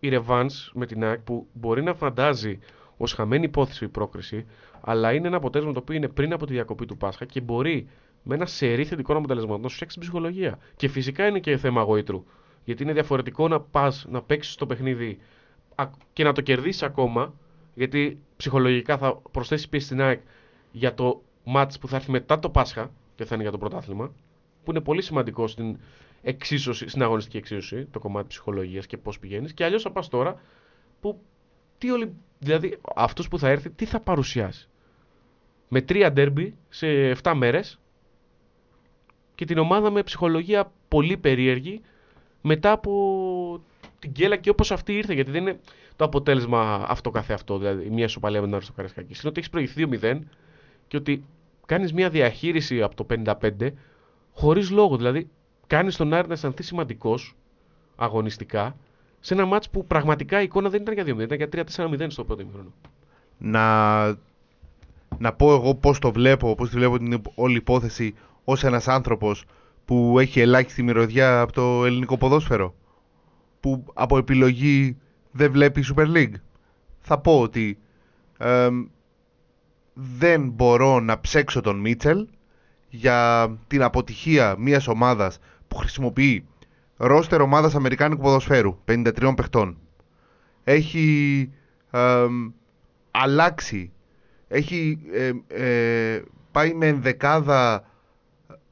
η 0.00 0.08
Ρεβάνς 0.08 0.70
με 0.74 0.86
την 0.86 1.04
ΑΕΚ 1.04 1.18
που 1.20 1.46
μπορεί 1.52 1.82
να 1.82 1.94
φαντάζει 1.94 2.58
ως 2.96 3.12
χαμένη 3.12 3.44
υπόθεση 3.44 3.84
η 3.84 3.88
πρόκριση, 3.88 4.46
αλλά 4.80 5.12
είναι 5.12 5.26
ένα 5.26 5.36
αποτέλεσμα 5.36 5.72
το 5.72 5.78
οποίο 5.78 5.96
είναι 5.96 6.08
πριν 6.08 6.32
από 6.32 6.46
τη 6.46 6.52
διακοπή 6.52 6.86
του 6.86 6.96
Πάσχα 6.96 7.24
και 7.24 7.40
μπορεί 7.40 7.88
με 8.22 8.34
ένα 8.34 8.46
σερή 8.46 8.84
θετικών 8.84 9.16
αποτελεσμάτων 9.16 9.60
να 9.62 9.68
σου 9.68 9.74
φτιάξει 9.74 9.98
την 9.98 10.08
ψυχολογία. 10.08 10.58
Και 10.76 10.88
φυσικά 10.88 11.26
είναι 11.26 11.38
και 11.38 11.56
θέμα 11.56 11.82
γοήτρου. 11.82 12.24
Γιατί 12.64 12.82
είναι 12.82 12.92
διαφορετικό 12.92 13.48
να 13.48 13.60
πας 13.60 14.06
να 14.10 14.22
παίξεις 14.22 14.54
το 14.54 14.66
παιχνίδι 14.66 15.18
α- 15.18 15.39
και 16.12 16.24
να 16.24 16.32
το 16.32 16.40
κερδίσει 16.40 16.84
ακόμα, 16.84 17.34
γιατί 17.74 18.18
ψυχολογικά 18.36 18.98
θα 18.98 19.20
προσθέσει 19.30 19.68
πίεση 19.68 19.86
στην 19.86 20.00
ΑΕΚ 20.00 20.20
για 20.72 20.94
το 20.94 21.22
μάτς 21.44 21.78
που 21.78 21.88
θα 21.88 21.96
έρθει 21.96 22.10
μετά 22.10 22.38
το 22.38 22.50
Πάσχα 22.50 22.90
και 23.14 23.24
θα 23.24 23.34
είναι 23.34 23.42
για 23.42 23.52
το 23.52 23.58
πρωτάθλημα, 23.58 24.12
που 24.64 24.70
είναι 24.70 24.80
πολύ 24.80 25.02
σημαντικό 25.02 25.46
στην 25.46 25.78
εξίσωση, 26.22 26.88
στην 26.88 27.02
αγωνιστική 27.02 27.36
εξίσωση, 27.36 27.84
το 27.90 27.98
κομμάτι 27.98 28.26
ψυχολογίας 28.28 28.86
και 28.86 28.96
πώς 28.96 29.18
πηγαίνεις. 29.18 29.52
Και 29.52 29.64
αλλιώς 29.64 29.82
θα 29.82 29.90
πας 29.90 30.08
τώρα 30.08 30.40
που 31.00 31.20
τι 31.78 31.90
ολυ... 31.90 32.12
δηλαδή 32.38 32.78
αυτός 32.96 33.28
που 33.28 33.38
θα 33.38 33.48
έρθει 33.48 33.70
τι 33.70 33.84
θα 33.84 34.00
παρουσιάσει. 34.00 34.68
Με 35.68 35.80
τρία 35.80 36.12
ντέρμπι 36.12 36.54
σε 36.68 36.86
7 37.22 37.32
μέρες 37.36 37.80
και 39.34 39.44
την 39.44 39.58
ομάδα 39.58 39.90
με 39.90 40.02
ψυχολογία 40.02 40.72
πολύ 40.88 41.16
περίεργη 41.16 41.80
μετά 42.40 42.72
από 42.72 43.62
την 44.00 44.10
γκέλα 44.10 44.36
και 44.36 44.50
όπως 44.50 44.72
αυτή 44.72 44.96
ήρθε. 44.96 45.14
Γιατί 45.14 45.30
δεν 45.30 45.42
είναι 45.42 45.58
το 45.96 46.04
αποτέλεσμα 46.04 46.84
αυτό 46.88 47.10
καθε 47.10 47.32
αυτό, 47.32 47.58
δηλαδή 47.58 47.86
η 47.86 47.90
μία 47.90 48.08
σοπαλία 48.08 48.40
με 48.40 48.46
τον 48.46 48.54
Άριστο 48.54 48.72
Καρασκάκη. 48.72 49.12
Είναι 49.12 49.22
ότι 49.24 49.38
έχεις 49.38 49.50
προηγηθεί 49.50 49.88
2-0 50.02 50.18
και 50.88 50.96
ότι 50.96 51.24
κάνεις 51.66 51.92
μια 51.92 52.10
διαχείριση 52.10 52.82
από 52.82 52.94
το 52.94 53.06
55 53.24 53.72
χωρίς 54.32 54.70
λόγο. 54.70 54.96
Δηλαδή 54.96 55.28
κάνεις 55.66 55.96
τον 55.96 56.12
Άρη 56.12 56.26
να 56.28 56.32
αισθανθεί 56.32 56.62
σημαντικός 56.62 57.36
αγωνιστικά 57.96 58.76
σε 59.20 59.34
ένα 59.34 59.44
μάτς 59.44 59.70
που 59.70 59.86
πραγματικά 59.86 60.40
η 60.40 60.44
εικόνα 60.44 60.68
δεν 60.68 60.82
ήταν 60.82 60.94
για 60.94 61.04
2-0, 61.04 61.20
ήταν 61.20 61.36
για 61.36 61.48
3-4-0 61.76 62.06
στο 62.08 62.24
πρώτο 62.24 62.42
ημίχρονο. 62.42 62.72
να, 63.38 64.06
να 65.18 65.32
πω 65.32 65.52
εγώ 65.52 65.74
πώς 65.74 65.98
το 65.98 66.12
βλέπω, 66.12 66.54
πώς 66.54 66.70
τη 66.70 66.76
βλέπω 66.76 66.98
την 66.98 67.22
όλη 67.34 67.56
υπόθεση 67.56 68.14
ως 68.44 68.64
ένας 68.64 68.88
άνθρωπος 68.88 69.44
που 69.84 70.18
έχει 70.18 70.40
ελάχιστη 70.40 70.82
μυρωδιά 70.82 71.40
από 71.40 71.52
το 71.52 71.84
ελληνικό 71.84 72.16
ποδόσφαιρο 72.16 72.74
που 73.60 73.84
από 73.94 74.18
επιλογή 74.18 74.96
δεν 75.30 75.52
βλέπει 75.52 75.84
Super 75.94 76.06
League. 76.16 76.34
Θα 77.00 77.18
πω 77.18 77.40
ότι 77.40 77.78
εμ, 78.38 78.84
δεν 79.94 80.48
μπορώ 80.48 81.00
να 81.00 81.20
ψέξω 81.20 81.60
τον 81.60 81.78
Μίτσελ 81.80 82.26
για 82.88 83.50
την 83.66 83.82
αποτυχία 83.82 84.54
μιας 84.58 84.88
ομάδας 84.88 85.38
που 85.68 85.76
χρησιμοποιεί 85.76 86.46
ρόστερ 86.96 87.40
ομάδας 87.40 87.74
Αμερικάνικου 87.74 88.22
ποδοσφαίρου 88.22 88.78
53 88.88 89.32
παιχτών. 89.36 89.78
Έχει 90.64 91.50
εμ, 91.90 92.50
αλλάξει 93.10 93.92
έχει 94.48 94.98
ε, 95.12 95.32
ε, 95.48 96.22
πάει 96.52 96.74
με 96.74 96.86
ενδεκάδα 96.86 97.84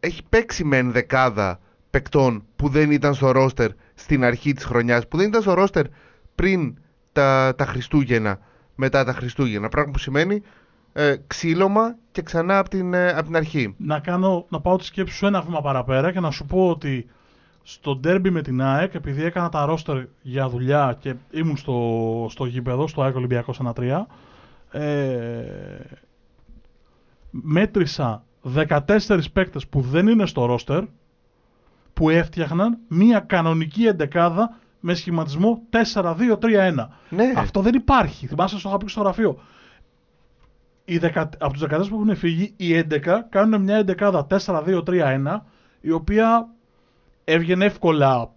έχει 0.01 0.23
παίξει 0.29 0.65
με 0.65 0.77
ενδεκάδα 0.77 1.61
παικτών 1.91 2.43
που 2.57 2.69
δεν 2.69 2.91
ήταν 2.91 3.15
στο 3.15 3.31
ρόστερ 3.31 3.71
στην 3.95 4.25
αρχή 4.25 4.53
της 4.53 4.65
χρονιάς 4.65 5.09
που 5.09 5.17
δεν 5.17 5.29
ήταν 5.29 5.43
στο 5.43 5.55
ρόστερ 5.55 5.87
πριν 6.35 6.79
τα, 7.13 7.55
τα 7.57 7.65
Χριστούγεννα 7.67 8.39
μετά 8.75 9.05
τα 9.05 9.13
Χριστούγεννα. 9.13 9.69
Πράγμα 9.69 9.93
που 9.93 9.99
σημαίνει 9.99 10.43
ε, 10.93 11.17
ξύλωμα 11.27 11.97
και 12.11 12.23
ξανά 12.23 12.59
από 12.59 12.69
την, 12.69 12.95
ε, 12.95 13.09
απ' 13.09 13.25
την 13.25 13.37
αρχή. 13.37 13.75
Να, 13.79 13.99
κάνω, 13.99 14.47
να 14.49 14.61
πάω 14.61 14.77
τη 14.77 14.85
σκέψη 14.85 15.17
σου 15.17 15.27
ένα 15.27 15.41
βήμα 15.41 15.61
παραπέρα 15.61 16.13
και 16.13 16.21
να 16.21 16.31
σου 16.31 16.45
πω 16.45 16.69
ότι 16.69 17.07
στο 17.63 17.97
ντέρμπι 17.97 18.31
με 18.31 18.43
την 18.43 18.63
ΑΕΚ, 18.63 18.95
επειδή 18.95 19.25
έκανα 19.25 19.49
τα 19.49 19.65
ρόστερ 19.65 20.05
για 20.23 20.49
δουλειά 20.49 20.97
και 21.01 21.15
ήμουν 21.31 21.57
στο, 21.57 22.27
στο 22.31 22.45
γήπεδο, 22.45 22.87
στο 22.87 23.03
ΑΕΚ 23.03 23.17
Ολυμπιακός 23.17 23.61
1-3, 23.75 24.03
ε, 24.71 25.45
μέτρησα 27.31 28.25
14 28.55 28.79
παίκτες 29.33 29.67
που 29.67 29.81
δεν 29.81 30.09
είναι 30.09 30.27
στο 30.27 30.45
ρόστερ, 30.45 30.85
που 31.99 32.11
έφτιαχναν 32.11 32.79
μία 32.89 33.21
κανονική 33.21 33.87
εντεκάδα 33.87 34.57
με 34.81 34.95
σχηματισμό 34.95 35.63
4-2-3-1. 35.95 36.75
ναι, 37.11 37.33
Αυτό 37.37 37.61
δεν 37.61 37.75
υπάρχει. 37.75 38.27
Θυμάσαι 38.27 38.59
στο 38.59 38.69
είχα 38.69 38.79
πει 38.79 38.89
στο 38.91 39.01
γραφείο. 39.01 39.39
οι 40.85 40.99
δεκα, 40.99 41.29
από 41.39 41.53
τους 41.53 41.63
14 41.63 41.69
που 41.89 41.95
έχουν 41.95 42.17
φύγει, 42.17 42.53
οι 42.57 42.75
11 42.75 43.21
κάνουν 43.29 43.63
μια 43.63 43.85
11 43.87 44.27
4-2-3-1, 44.29 45.41
η 45.81 45.91
οποία 45.91 46.49
έβγαινε 47.25 47.65
εύκολα 47.65 48.31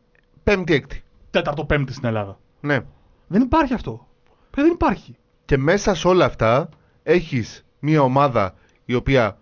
Πέμπτη-έκτη. 0.44 1.04
τέταρτο-πέμπτη 1.30 1.94
στην 1.94 2.06
Ελλάδα. 2.06 2.38
Ναι. 2.62 2.80
Δεν 3.28 3.42
υπάρχει 3.42 3.74
αυτό. 3.74 4.08
Ε, 4.58 4.62
Δεν 4.62 4.72
υπάρχει. 4.72 5.16
Και 5.46 5.58
μέσα 5.58 5.94
σε 5.96 6.08
όλα 6.08 6.26
αυτά 6.26 6.70
έχεις 7.04 7.66
μια 7.80 8.02
ομάδα 8.02 8.54
η 8.86 8.94
οποία 8.94 9.38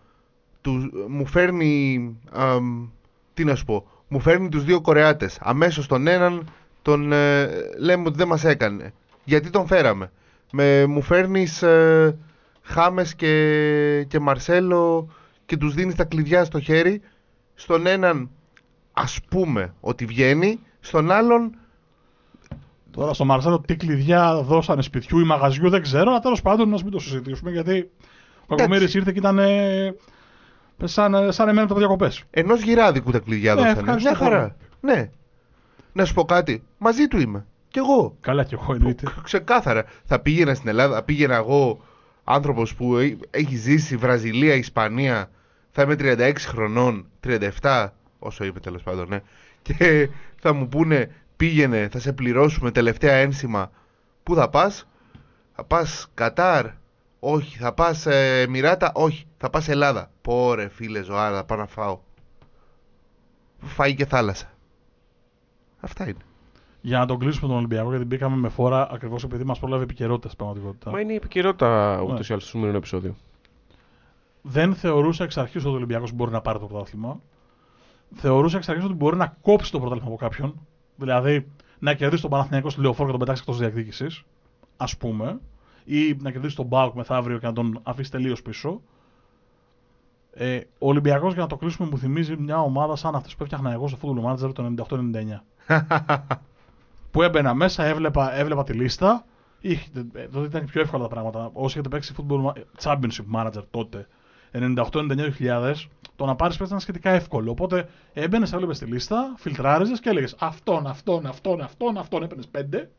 του, 0.62 0.92
μου 1.10 1.26
φέρνει, 1.26 2.16
αμ, 2.32 2.90
τι 3.34 3.44
να 3.44 3.56
σου 3.56 3.66
πω, 3.66 3.88
μου 4.10 4.20
φέρνει 4.20 4.50
τους 4.50 4.64
δύο 4.64 4.82
Κορεάτες. 4.82 5.38
Αμέσως 5.42 5.88
τον 5.88 6.08
έναν 6.08 6.48
τον 6.82 7.12
ε, 7.12 7.50
λέμε 7.78 8.04
ότι 8.08 8.18
δεν 8.18 8.28
μας 8.28 8.44
έκανε. 8.44 8.94
Γιατί 9.24 9.50
τον 9.50 9.68
φέραμε; 9.68 10.12
Με, 10.52 10.86
μου 10.86 11.02
φέρνεις 11.02 11.62
ε, 11.62 12.18
Χάμες 12.62 13.16
και, 13.16 14.06
και 14.08 14.20
Μαρσέλο 14.20 15.10
και 15.46 15.58
τους 15.58 15.74
δίνεις 15.74 15.96
τα 15.96 16.04
κλειδιά 16.04 16.44
στο 16.44 16.60
χέρι. 16.60 17.02
Στον 17.56 17.88
έναν 17.88 18.30
ας 18.94 19.20
πούμε 19.30 19.74
ότι 19.80 20.06
βγαίνει, 20.06 20.60
στον 20.80 21.12
άλλον 21.12 21.54
Τώρα 22.92 23.14
στο 23.14 23.26
Μαρσέλο 23.26 23.60
τι 23.60 23.76
κλειδιά 23.76 24.42
δώσανε 24.42 24.82
σπιτιού 24.82 25.20
ή 25.20 25.24
μαγαζιού 25.24 25.70
δεν 25.70 25.82
ξέρω, 25.82 26.10
αλλά 26.10 26.20
τέλος 26.20 26.42
πάντων 26.42 26.70
να 26.70 26.78
μην 26.84 26.92
το 26.92 27.00
συζητήσουμε 27.00 27.52
γιατί 27.52 27.90
ο 28.48 28.56
Κακομοίρη 28.56 28.84
ήρθε 28.84 29.12
και 29.12 29.20
ήταν. 29.20 29.40
Ε, 30.82 30.88
σαν, 30.88 31.32
σαν 31.34 31.48
εμένα 31.48 31.64
από 31.64 31.74
τα 31.74 31.80
διακοπές. 31.80 32.24
Ενός 32.32 32.62
γυράδικου 32.62 33.12
τα 33.12 33.20
κλειδιά 33.20 33.54
Ναι, 33.54 33.62
δώσανε. 33.62 33.80
ευχαριστώ 33.80 34.10
Μια 34.10 34.18
χαρά. 34.20 34.56
Ναι. 34.82 35.10
Να 35.94 36.06
σου 36.06 36.14
πω 36.14 36.26
κάτι. 36.26 36.64
Μαζί 36.78 37.08
του 37.08 37.20
είμαι. 37.20 37.46
Κι 37.68 37.80
εγώ. 37.80 38.16
Καλά 38.22 38.44
κι 38.44 38.54
εγώ 38.54 38.74
εννοείται. 38.74 39.04
Ξε- 39.06 39.22
Ξεκάθαρα. 39.24 39.84
Θα 40.06 40.20
πήγαινα 40.20 40.54
στην 40.54 40.70
Ελλάδα, 40.70 41.04
πήγαινα 41.04 41.36
εγώ 41.36 41.82
άνθρωπος 42.24 42.76
που 42.76 42.98
ε- 42.98 43.18
έχει 43.30 43.56
ζήσει 43.56 43.96
Βραζιλία, 43.98 44.54
Ισπανία. 44.54 45.30
Θα 45.72 45.82
είμαι 45.82 45.96
36 46.00 46.34
χρονών, 46.48 47.06
37, 47.20 47.94
όσο 48.20 48.44
είμαι 48.44 48.60
τέλος 48.60 48.84
πάντων, 48.84 49.06
ναι. 49.10 49.20
Και 49.62 50.10
θα 50.42 50.54
μου 50.54 50.68
πούνε 50.68 51.12
πήγαινε, 51.38 51.88
θα 51.92 52.00
σε 52.00 52.14
πληρώσουμε 52.14 52.72
τελευταία 52.72 53.14
ένσημα. 53.14 53.72
Πού 54.24 54.36
θα 54.36 54.50
πας, 54.50 54.88
θα 55.56 55.64
πας 55.64 56.08
Κατάρ, 56.14 56.66
όχι. 57.20 57.58
Θα 57.58 57.74
πας 57.74 58.06
ε, 58.06 58.46
Μιράτα, 58.50 58.92
όχι. 58.94 59.26
Θα 59.38 59.50
πας 59.50 59.68
Ελλάδα. 59.68 60.12
Πόρε 60.22 60.68
φίλε 60.70 61.02
ζωάρα, 61.02 61.36
θα 61.36 61.44
πάω 61.46 61.58
να 61.58 61.66
φάω. 61.68 62.00
Φάει 63.62 63.96
και 63.96 64.06
θάλασσα. 64.06 64.54
Αυτά 65.80 66.04
είναι. 66.04 66.20
Για 66.82 66.98
να 67.00 67.06
τον 67.06 67.20
κλείσουμε 67.20 67.48
τον 67.48 67.58
Ολυμπιακό, 67.58 67.90
γιατί 67.90 68.06
μπήκαμε 68.06 68.36
με 68.36 68.50
φόρα 68.50 68.92
ακριβώς 68.92 69.24
επειδή 69.24 69.44
μας 69.44 69.60
πρόλαβε 69.60 69.84
επικαιρότητας 69.84 70.32
στην 70.32 70.44
πραγματικότητα. 70.44 70.92
Μα 70.92 71.00
είναι 71.00 71.14
η 71.14 71.16
επικαιρότητα 71.16 72.00
ούτως 72.04 72.20
Ναι. 72.20 72.26
ή 72.26 72.28
άλλως 72.30 72.42
στο 72.44 72.52
σημερινό 72.52 72.78
επεισόδιο. 72.78 73.16
Δεν 74.42 74.76
θεωρούσα 74.76 75.24
εξ 75.24 75.38
αρχής 75.38 75.62
ότι 75.64 75.74
ο 75.74 75.76
Ολυμπιακός 75.76 76.12
μπορεί 76.12 76.32
να 76.32 76.42
πάρει 76.42 76.60
το 76.60 76.66
πρωτάθλημα. 76.66 77.20
Θεωρούσα 78.16 78.58
εξ 78.58 78.70
αρχής 78.70 78.86
ότι 78.86 78.94
μπορεί 78.94 79.16
να 79.16 79.38
κόψει 79.42 79.72
το 79.72 79.80
πρωτάθλημα 79.80 80.08
από 80.10 80.18
κάποιον. 80.18 80.68
Δηλαδή 80.96 81.48
να 81.80 81.94
κερδίσει 81.94 82.22
τον 82.22 82.32
Παναθηναϊκό 82.32 82.70
στη 82.70 82.82
λεωφόρο 82.82 83.06
και 83.06 83.12
να 83.12 83.18
τον 83.18 83.28
πετάξει 83.28 83.44
εκτός 83.48 83.58
διεκδίκησης. 83.60 84.24
Α 84.78 84.86
πούμε. 85.00 85.40
Ή 85.92 86.18
να 86.22 86.32
κερδίσει 86.32 86.56
τον 86.56 86.66
Μπάουκ 86.66 86.96
μεθαύριο 86.96 87.38
και 87.38 87.46
να 87.46 87.54
τον 87.54 87.80
αφήσει 87.84 88.12
τελείως 88.12 88.42
πίσω. 88.42 88.82
Ε, 90.34 90.58
ο 90.58 90.88
Ολυμπιακός, 90.88 91.34
για 91.34 91.42
να 91.42 91.48
το 91.48 91.58
κλείσουμε, 91.58 91.90
μου 91.90 91.98
θυμίζει 91.98 92.38
μια 92.38 92.62
ομάδα 92.62 92.96
σαν 92.96 93.16
αυτή 93.16 93.34
που 93.38 93.44
έφτιαχνα 93.44 93.72
εγώ 93.72 93.88
στο 93.88 93.98
Football 94.02 94.32
Manager 94.32 94.54
το 94.54 94.86
98-99. 94.88 95.40
που 97.12 97.22
έμπαινα 97.22 97.54
μέσα, 97.54 97.84
έβλεπα, 97.84 98.36
έβλεπα 98.36 98.64
τη 98.64 98.74
λίστα. 98.74 99.26
Είχε, 99.60 99.90
ε, 100.14 100.28
τότε 100.28 100.46
ήταν 100.46 100.66
πιο 100.66 100.82
εύκολα 100.82 101.04
τα 101.04 101.10
πράγματα. 101.10 101.50
Όσοι 101.54 101.74
έχετε 101.78 101.90
παίξει 101.90 102.14
Football 102.18 102.46
Ma- 102.46 102.54
Championship 102.84 103.36
Manager 103.36 103.64
τότε, 103.72 104.08
98-99-2000, 104.52 105.74
το 106.16 106.26
να 106.26 106.36
πάρεις 106.36 106.58
παίκτη 106.58 106.72
ήταν 106.72 106.80
σχετικά 106.80 107.10
εύκολο. 107.10 107.52
Οπότε 107.52 107.90
έμπαινες, 108.14 108.54
έβλεπες 108.54 108.80
τη 108.80 108.86
λίστα, 108.86 109.34
φιλτράριζε 109.38 109.94
και 109.94 110.10
έλεγες 110.10 110.36
αυτόν, 110.40 110.88
αυτόν, 110.88 111.26
αυτόν, 111.26 111.62
αυτόν, 111.62 111.98
αυτόν. 111.98 112.24
Έπαιρνες 112.24 112.48
πέντε, 112.48 112.92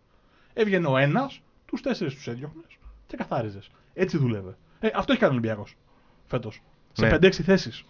έβγαινε 0.52 0.86
ο 0.86 0.96
ένας, 0.96 1.40
τους 1.66 1.80
τέσσερις 1.80 2.14
τους 2.14 2.26
έδιωχνες 2.26 2.64
και 2.68 2.76
καθάριζες. 3.16 3.70
Έτσι 3.94 4.18
δούλευε. 4.18 4.56
Ε, 4.80 4.88
αυτό 4.94 5.12
έχει 5.12 5.20
κάνει 5.20 5.32
ο 5.34 5.36
Ολυμπιακός 5.38 5.76
φέτος. 6.26 6.62
Σε 6.92 7.06
Ναι. 7.06 7.10
5-6 7.18 7.42
θέσεις. 7.42 7.84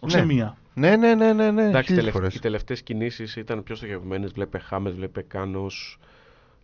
Όχι 0.00 0.12
σε 0.12 0.18
Ναι. 0.18 0.24
μία. 0.24 0.56
ναι, 0.74 0.96
ναι, 0.96 1.14
ναι, 1.14 1.32
ναι, 1.32 1.50
ναι. 1.50 1.62
Εντάξει, 1.68 1.86
χίλιες 1.86 2.04
τελευ- 2.04 2.16
φορές. 2.16 2.34
οι 2.34 2.40
τελευταίες 2.40 2.82
κινήσεις 2.82 3.36
ήταν 3.36 3.62
πιο 3.62 3.74
στοχευμένες. 3.74 4.32
Βλέπε 4.32 4.58
Χάμες, 4.58 4.92
βλέπε 4.94 5.22
Κάνος. 5.22 5.98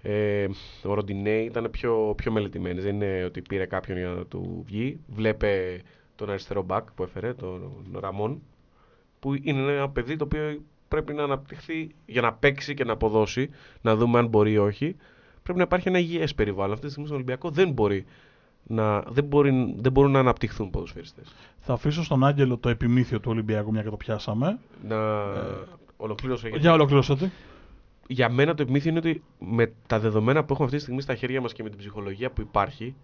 Ε, 0.02 0.46
ο 0.82 0.94
Ροντινέη 0.94 1.44
ήταν 1.44 1.70
πιο, 1.70 2.12
πιο 2.16 2.32
μελετημένες. 2.32 2.84
Δεν 2.84 2.94
είναι 2.94 3.24
ότι 3.24 3.42
πήρε 3.42 3.66
κάποιον 3.66 3.98
για 3.98 4.08
να 4.08 4.24
του 4.24 4.62
βγει. 4.66 5.00
Βλέπε 5.08 5.80
τον 6.16 6.30
αριστερό 6.30 6.62
μπακ 6.62 6.90
που 6.92 7.02
έφερε, 7.02 7.34
τον 7.34 7.84
Ραμόν, 8.00 8.42
που 9.20 9.34
είναι 9.42 9.72
ένα 9.72 9.88
παιδί 9.90 10.16
το 10.16 10.24
οποίο 10.24 10.62
πρέπει 10.88 11.12
να 11.12 11.22
αναπτυχθεί 11.22 11.94
για 12.06 12.20
να 12.22 12.32
παίξει 12.32 12.74
και 12.74 12.84
να 12.84 12.92
αποδώσει, 12.92 13.50
να 13.80 13.96
δούμε 13.96 14.18
αν 14.18 14.26
μπορεί 14.26 14.52
ή 14.52 14.58
όχι. 14.58 14.96
Πρέπει 15.48 15.58
να 15.58 15.64
υπάρχει 15.64 15.88
ένα 15.88 15.98
υγιές 15.98 16.34
περιβάλλον. 16.34 16.72
Αυτή 16.72 16.84
τη 16.84 16.90
στιγμή 16.90 17.06
στον 17.08 17.20
Ολυμπιακό 17.20 17.50
δεν 17.50 17.70
μπορεί 17.70 18.04
να, 18.66 19.00
δεν, 19.00 19.24
μπορεί, 19.24 19.74
δεν 19.78 19.92
μπορούν 19.92 20.10
να 20.10 20.18
αναπτυχθούν 20.18 20.70
ποδοσφαιριστές. 20.70 21.34
Θα 21.58 21.72
αφήσω 21.72 22.04
στον 22.04 22.24
Άγγελο 22.24 22.58
το 22.58 22.68
επιμήθειο 22.68 23.20
του 23.20 23.30
Ολυμπιακού, 23.30 23.70
μια 23.72 23.82
και 23.82 23.88
το 23.90 23.96
πιάσαμε. 23.96 24.58
Να 24.88 24.96
ολοκλήρωσω 25.96 26.46
γιατί- 26.46 26.62
Για 26.62 26.72
ολοκλήρωσέ 26.72 27.30
για 28.06 28.28
μένα 28.30 28.54
το 28.54 28.62
επιμήθειο 28.62 28.90
είναι 28.90 28.98
ότι 28.98 29.22
με 29.38 29.72
τα 29.86 29.98
δεδομένα 29.98 30.40
που 30.44 30.52
έχουμε 30.52 30.64
αυτή 30.64 30.76
τη 30.76 30.82
στιγμή 30.82 31.00
στα 31.02 31.14
χέρια 31.14 31.40
μας 31.40 31.52
και 31.52 31.62
με 31.62 31.68
την 31.68 31.78
ψυχολογία 31.78 32.30
που 32.30 32.40
υπάρχει, 32.40 32.94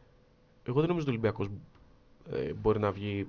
εγώ 0.64 0.80
δεν 0.80 0.88
νομίζω 0.88 1.06
ότι 1.08 1.16
ο 1.16 1.18
Ολυμπιακός 1.18 1.48
ε, 2.32 2.52
μπορεί 2.52 2.78
να 2.78 2.90
βγει 2.90 3.26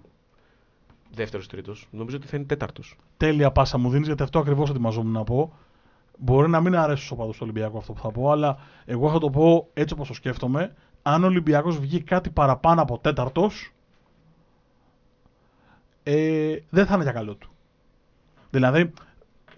δεύτερος 1.14 1.48
τρίτος. 1.48 1.88
Νομίζω 1.92 2.18
ότι 2.18 2.28
θα 2.28 2.38
είναι 2.38 2.46
τέταρτος. 2.46 2.96
Τέλεια 3.18 3.52
πάσα 3.52 3.78
μου 3.78 3.90
δίνεις, 3.90 4.08
γιατί 4.08 4.24
αυτό 4.24 4.40
ακριβώς 4.40 4.70
ετοιμαζόμουν 4.70 5.12
να 5.12 5.24
πω. 5.24 5.54
Μπορεί 6.18 6.50
να 6.50 6.62
μην 6.62 6.76
αρέσει 6.76 7.06
στου 7.06 7.16
οπαδού 7.18 7.32
του 7.32 7.38
Ολυμπιακού 7.42 7.78
αυτό 7.78 7.94
που 7.94 8.00
θα 8.00 8.12
πω, 8.12 8.32
αλλά 8.32 8.58
εγώ 8.86 9.12
θα 9.12 9.20
το 9.20 9.30
πω 9.30 9.68
έτσι 9.74 9.94
όπως 9.94 10.08
το 10.08 10.14
σκέφτομαι. 10.14 10.74
Αν 11.02 11.24
ο 11.24 11.26
Ολυμπιακός 11.28 11.80
βγει 11.80 12.02
κάτι 12.02 12.30
παραπάνω 12.30 12.82
από 12.82 13.00
τέταρτος, 13.00 13.74
ε, 16.04 16.56
δεν 16.70 16.86
θα 16.86 16.94
είναι 16.94 17.04
για 17.04 17.12
καλό 17.12 17.36
του. 17.36 17.50
Δηλαδή, 18.50 18.94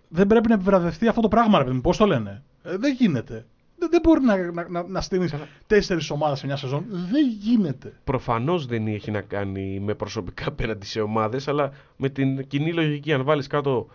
δεν 0.07 0.27
πρέπει 0.27 0.47
να 0.47 0.53
επιβραβευτεί 0.53 1.07
αυτό 1.07 1.21
το 1.21 1.27
πράγμα, 1.27 1.57
ρε 1.57 1.63
παιδί 1.63 1.75
μου. 1.75 1.81
Πώς 1.81 1.97
το 1.97 2.05
λένε; 2.05 2.43
Ε, 2.63 2.77
δεν 2.77 2.93
γίνεται. 2.93 3.45
Δεν, 3.79 3.89
δεν 3.89 4.01
μπορεί 4.03 4.21
να, 4.21 4.51
να, 4.51 4.69
να, 4.69 4.83
να 4.87 5.01
στείλει 5.01 5.29
τέσσερις 5.67 6.09
ομάδες 6.09 6.39
σε 6.39 6.45
μια 6.45 6.55
σεζόν. 6.55 6.85
Δεν 6.89 7.27
γίνεται. 7.39 7.93
Προφανώς 8.03 8.65
δεν 8.65 8.87
έχει 8.87 9.11
να 9.11 9.21
κάνει 9.21 9.79
με 9.79 9.93
προσωπικά 9.93 10.47
απέναντι 10.47 10.85
σε 10.85 11.01
ομάδες, 11.01 11.47
αλλά 11.47 11.71
με 11.97 12.09
την 12.09 12.47
κοινή 12.47 12.73
λογική. 12.73 13.13
Αν 13.13 13.23
βάλεις 13.23 13.47
κάτω 13.47 13.87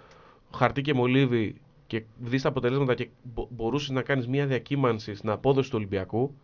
χαρτί 0.55 0.83
και 0.83 0.95
μολύβι 0.95 1.61
και 1.93 2.05
δεις 2.19 2.43
τα 2.43 2.49
αποτελέσματα 2.49 2.95
και 2.95 3.09
μπορούσες 3.49 3.91
να 3.91 4.03
κάνεις 4.03 4.29
μια 4.29 4.47
διακύμανση 4.47 5.15
στην 5.15 5.31
απόδοση 5.31 5.71
του 5.71 5.77
Ολυμπιακού, 5.79 6.35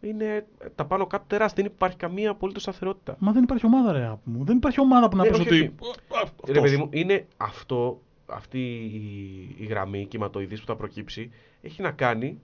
είναι 0.00 0.46
τα 0.74 0.84
πάνω 0.84 1.06
κάτω 1.06 1.24
τεράστια. 1.26 1.62
Δεν 1.62 1.72
υπάρχει 1.72 1.96
καμία 1.96 2.30
απολύτως 2.30 2.62
σταθερότητα. 2.62 3.16
Μα 3.18 3.32
δεν 3.32 3.42
υπάρχει 3.42 3.66
ομάδα, 3.66 3.92
ρε 3.92 3.98
αγάπη 3.98 4.30
μου. 4.30 4.44
Δεν 4.44 4.56
υπάρχει 4.56 4.80
ομάδα 4.80 5.08
που 5.08 5.16
να 5.16 5.22
Ναι, 5.22 5.28
πεις 5.28 5.38
όχι, 5.38 5.48
ότι. 5.48 5.74
όχι. 5.78 5.90
«Α, 5.90 6.20
αυτός». 6.22 6.50
Ρε 6.54 6.60
παιδί 6.60 6.76
μου, 6.76 6.88
είναι 6.90 7.26
αυτό, 7.36 8.00
αυτή 8.26 8.58
η, 8.74 9.54
η 9.58 9.64
γραμμή 9.64 10.06
κυματοειδής 10.06 10.60
που 10.60 10.66
θα 10.66 10.76
προκύψει, 10.76 11.30
έχει 11.62 11.82
να 11.82 11.90
κάνει 11.90 12.40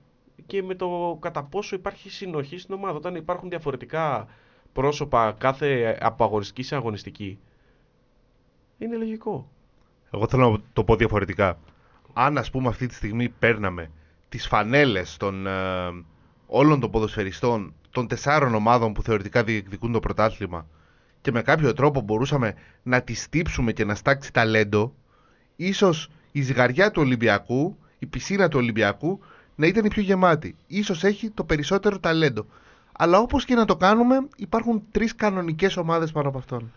και 0.47 0.63
με 0.63 0.75
το 0.75 1.19
κατά 1.21 1.43
πόσο 1.45 1.77
υπάρχει 1.77 2.11
συνοχή 2.11 2.59
στην 2.59 2.75
ομάδα. 2.75 2.97
Όταν 2.97 3.15
υπάρχουν 3.15 3.49
διαφορετικά 3.49 4.27
πρόσωπα 4.73 5.33
κάθε 5.39 5.99
από 6.01 6.25
αγωνιστική 6.25 6.63
σε 6.63 6.75
αγωνιστική, 6.75 7.39
είναι 8.79 8.97
λογικό. 8.97 9.49
Εγώ 10.11 10.27
θέλω 10.29 10.51
να 10.51 10.59
το 10.73 10.85
πω 10.85 10.97
διαφορετικά. 10.97 11.59
Αν 12.13 12.39
ας 12.39 12.51
πούμε 12.51 12.69
αυτή 12.69 12.87
τη 12.87 12.95
στιγμή 12.95 13.29
παίρναμε 13.29 13.91
τις 14.29 14.47
φανέλες 14.47 15.17
των 15.17 15.47
ε, 15.47 15.51
όλων 16.47 16.81
των 16.81 16.91
ποδοσφαιριστών 16.91 17.75
των 17.91 18.09
τεσσάρων 18.09 18.55
ομάδων 18.55 18.93
που 18.93 19.03
θεωρητικά 19.03 19.45
διεκδικούν 19.45 19.93
το 19.93 20.01
πρωτάθλημα 20.01 20.67
και 21.21 21.33
με 21.33 21.43
κάποιο 21.43 21.73
τρόπο 21.73 22.01
μπορούσαμε 22.01 22.55
να 22.83 23.03
τις 23.03 23.23
στύψουμε 23.23 23.73
και 23.73 23.85
να 23.85 23.95
στάξει 23.95 24.33
ταλέντο, 24.33 24.95
ίσως 25.57 26.11
η 26.33 26.43
ζυγαριά 26.43 26.91
του 26.91 27.03
Ολυμπιακού, 27.03 27.77
η 27.99 28.07
πισίνα 28.07 28.49
του 28.49 28.59
Ολυμπιακού 28.59 29.21
να 29.55 29.67
ήταν 29.67 29.85
η 29.85 29.89
πιο 29.89 30.03
γεμάτη. 30.03 30.57
Ίσως 30.67 31.05
έχει 31.05 31.31
το 31.31 31.45
περισσότερο 31.45 31.99
ταλέντο. 31.99 32.47
Αλλά 32.93 33.19
όπως 33.19 33.45
και 33.45 33.55
να 33.55 33.65
το 33.65 33.77
κάνουμε 33.77 34.29
υπάρχουν 34.37 34.83
τρεις 34.91 35.15
κανονικές 35.15 35.77
ομάδες 35.77 36.13
πάνω 36.13 36.29
από 36.29 36.39
αυτόν. 36.39 36.73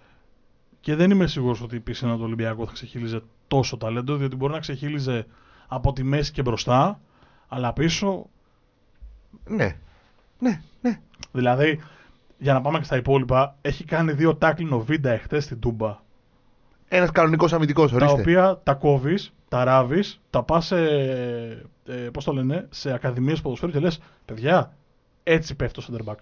Και 0.82 0.96
δεν 0.96 1.12
είμαι 1.12 1.28
σίγουρος 1.28 1.62
ότι 1.62 1.76
η 1.76 1.80
πίσινα 1.80 2.16
του 2.16 2.24
Ολυμπιακού 2.24 2.66
θα 2.66 2.72
ξεχύλιζε 2.72 3.24
τόσο 3.48 3.78
ταλέντο, 3.78 4.16
διότι 4.16 4.36
μπορεί 4.36 4.54
να 4.54 4.60
ξεχύλιζε 4.60 5.26
από 5.68 5.94
τη 5.94 6.04
μέση 6.04 6.32
και 6.32 6.42
μπροστά, 6.42 7.00
αλλά 7.48 7.74
πίσω. 7.74 8.26
Ναι, 9.48 9.78
ναι, 10.40 10.62
ναι. 10.82 11.00
Δηλαδή, 11.32 11.80
για 12.38 12.54
να 12.54 12.62
πάμε 12.62 12.78
και 12.78 12.84
στα 12.84 12.96
υπόλοιπα, 12.98 13.56
έχει 13.62 13.84
κάνει 13.84 14.12
δύο 14.12 14.36
τάκλινο 14.36 14.80
βίντα 14.80 15.12
εχθές 15.12 15.44
στην 15.44 15.60
Τούμπα. 15.60 16.04
Ένας 16.88 17.12
κανονικός 17.12 17.54
αμυντικός, 17.54 17.92
Τα 17.92 17.96
ορίστε. 17.96 18.20
οποία 18.22 18.60
τα 18.64 18.74
κόβεις, 18.74 19.34
τα 19.50 19.64
ράβεις, 19.64 20.22
τα 20.30 20.44
πας 20.44 20.66
σε. 20.66 20.78
Ε, 21.86 21.94
πώς 22.14 22.24
το 22.24 22.34
λένε, 22.34 22.68
σε 22.70 22.94
ακαδημίες 22.94 23.42
ποδοσφαίρου 23.42 23.72
και 23.72 23.80
λες: 23.80 24.00
Παιδιά, 24.26 24.74
έτσι 25.24 25.56
πέφτει 25.56 25.82
το 25.82 25.88
center 25.92 26.12
back. 26.12 26.18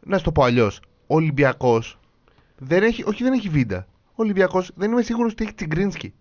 να 0.00 0.18
σου 0.18 0.24
το 0.24 0.32
πω 0.32 0.42
αλλιώς. 0.42 0.80
Ο 1.06 1.14
Ολυμπιακός 1.14 1.98
δεν 2.58 2.82
έχει, 2.82 3.04
όχι 3.06 3.22
δεν 3.22 3.32
έχει 3.32 3.48
βίντα. 3.48 3.86
Ο 4.20 4.22
Ολυμπιακός 4.22 4.70
δεν 4.74 4.90
είμαι 4.90 5.02
σίγουρος 5.02 5.32
ότι 5.32 5.44
έχει 5.44 5.54
Τσιγκρίνσκι. 5.54 6.14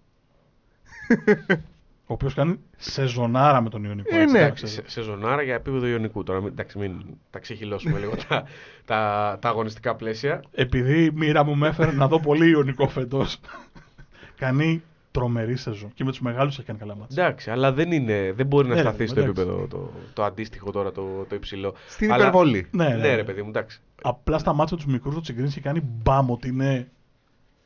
Ο 2.09 2.13
οποίος 2.13 2.33
κάνει 2.33 2.59
σεζονάρα 2.77 3.61
με 3.61 3.69
τον 3.69 3.83
Ιωνικό. 3.83 4.15
Ε, 4.15 4.21
έτσι, 4.21 4.33
ναι. 4.33 4.41
να 4.41 4.49
ξέρεις. 4.49 4.73
Σε, 4.75 4.83
σεζονάρα 4.85 5.41
για 5.41 5.55
επίπεδο 5.55 5.87
Ιωνικού. 5.87 6.23
Τώρα 6.23 6.39
μην, 6.41 6.47
εντάξει, 6.47 6.77
μην 6.79 6.91
τα 7.29 7.39
ξεχυλώσουμε 7.39 7.99
λίγο 7.99 8.13
τα, 8.27 8.43
τα, 8.85 9.37
τα 9.41 9.49
αγωνιστικά 9.49 9.95
πλαίσια. 9.95 10.43
Επειδή 10.51 11.03
η 11.03 11.11
μοίρα 11.13 11.43
μου 11.43 11.55
με 11.55 11.67
έφερε 11.67 11.91
να 11.91 12.07
δω 12.07 12.19
πολύ 12.19 12.49
Ιωνικό 12.49 12.87
φέτος. 12.87 13.39
κάνει 14.39 14.83
τρομερή 15.11 15.55
σεζόν. 15.55 15.91
Και 15.93 16.03
με 16.03 16.09
τους 16.09 16.19
μεγάλους 16.19 16.57
έχει 16.57 16.65
κάνει 16.67 16.79
καλά 16.79 16.95
μάτια. 16.95 17.23
Εντάξει, 17.23 17.51
αλλά 17.51 17.71
δεν, 17.73 17.91
είναι, 17.91 18.31
δεν 18.35 18.45
μπορεί 18.45 18.67
να 18.67 18.75
Ναι, 18.75 18.81
ρε, 18.81 18.87
σταθεί 18.87 19.07
στο 19.07 19.19
εντάξει. 19.19 19.41
επίπεδο 19.41 19.67
το, 19.67 19.91
το 20.13 20.23
αντίστοιχο 20.23 20.71
τώρα, 20.71 20.91
το, 20.91 21.25
το 21.29 21.35
υψηλό. 21.35 21.73
Στην 21.87 22.11
Αλλά- 22.11 22.21
υπερβολή. 22.27 22.67
Ναι, 22.71 22.87
Ναι, 22.87 23.15
ρε 23.15 23.23
παιδί 23.23 23.41
μου, 23.41 23.49
εντάξει. 23.49 23.79
Απλά 24.01 24.37
στα 24.37 24.53
μάτια 24.53 24.75
τους 24.77 24.85
μικρούς 24.85 25.13
το 25.15 25.21
Τσιγκρίνσκι 25.21 25.61
κάνει 25.61 25.81
μπαμ 26.03 26.31
ότι 26.31 26.47
είναι 26.47 26.87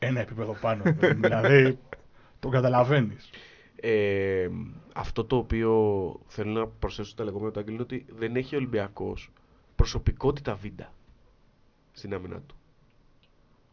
ένα 0.03 0.19
επίπεδο 0.19 0.55
πάνω. 0.61 0.83
δηλαδή 1.21 1.79
το 2.39 2.49
καταλαβαίνεις. 2.49 3.29
Ε, 3.75 4.49
αυτό 4.93 5.25
το 5.25 5.35
οποίο 5.35 5.71
θέλω 6.27 6.51
να 6.51 6.67
προσθέσω 6.67 7.09
στο 7.09 7.23
λεγόμενο 7.23 7.51
του 7.51 7.59
Άγγελου 7.59 7.75
είναι 7.75 7.83
ότι 7.83 8.05
δεν 8.17 8.35
έχει 8.35 8.55
ο 8.55 8.57
Ολυμπιακός 8.57 9.31
προσωπικότητα 9.75 10.55
βίντα 10.55 10.93
στην 11.91 12.13
άμυνα 12.13 12.39
του. 12.47 12.55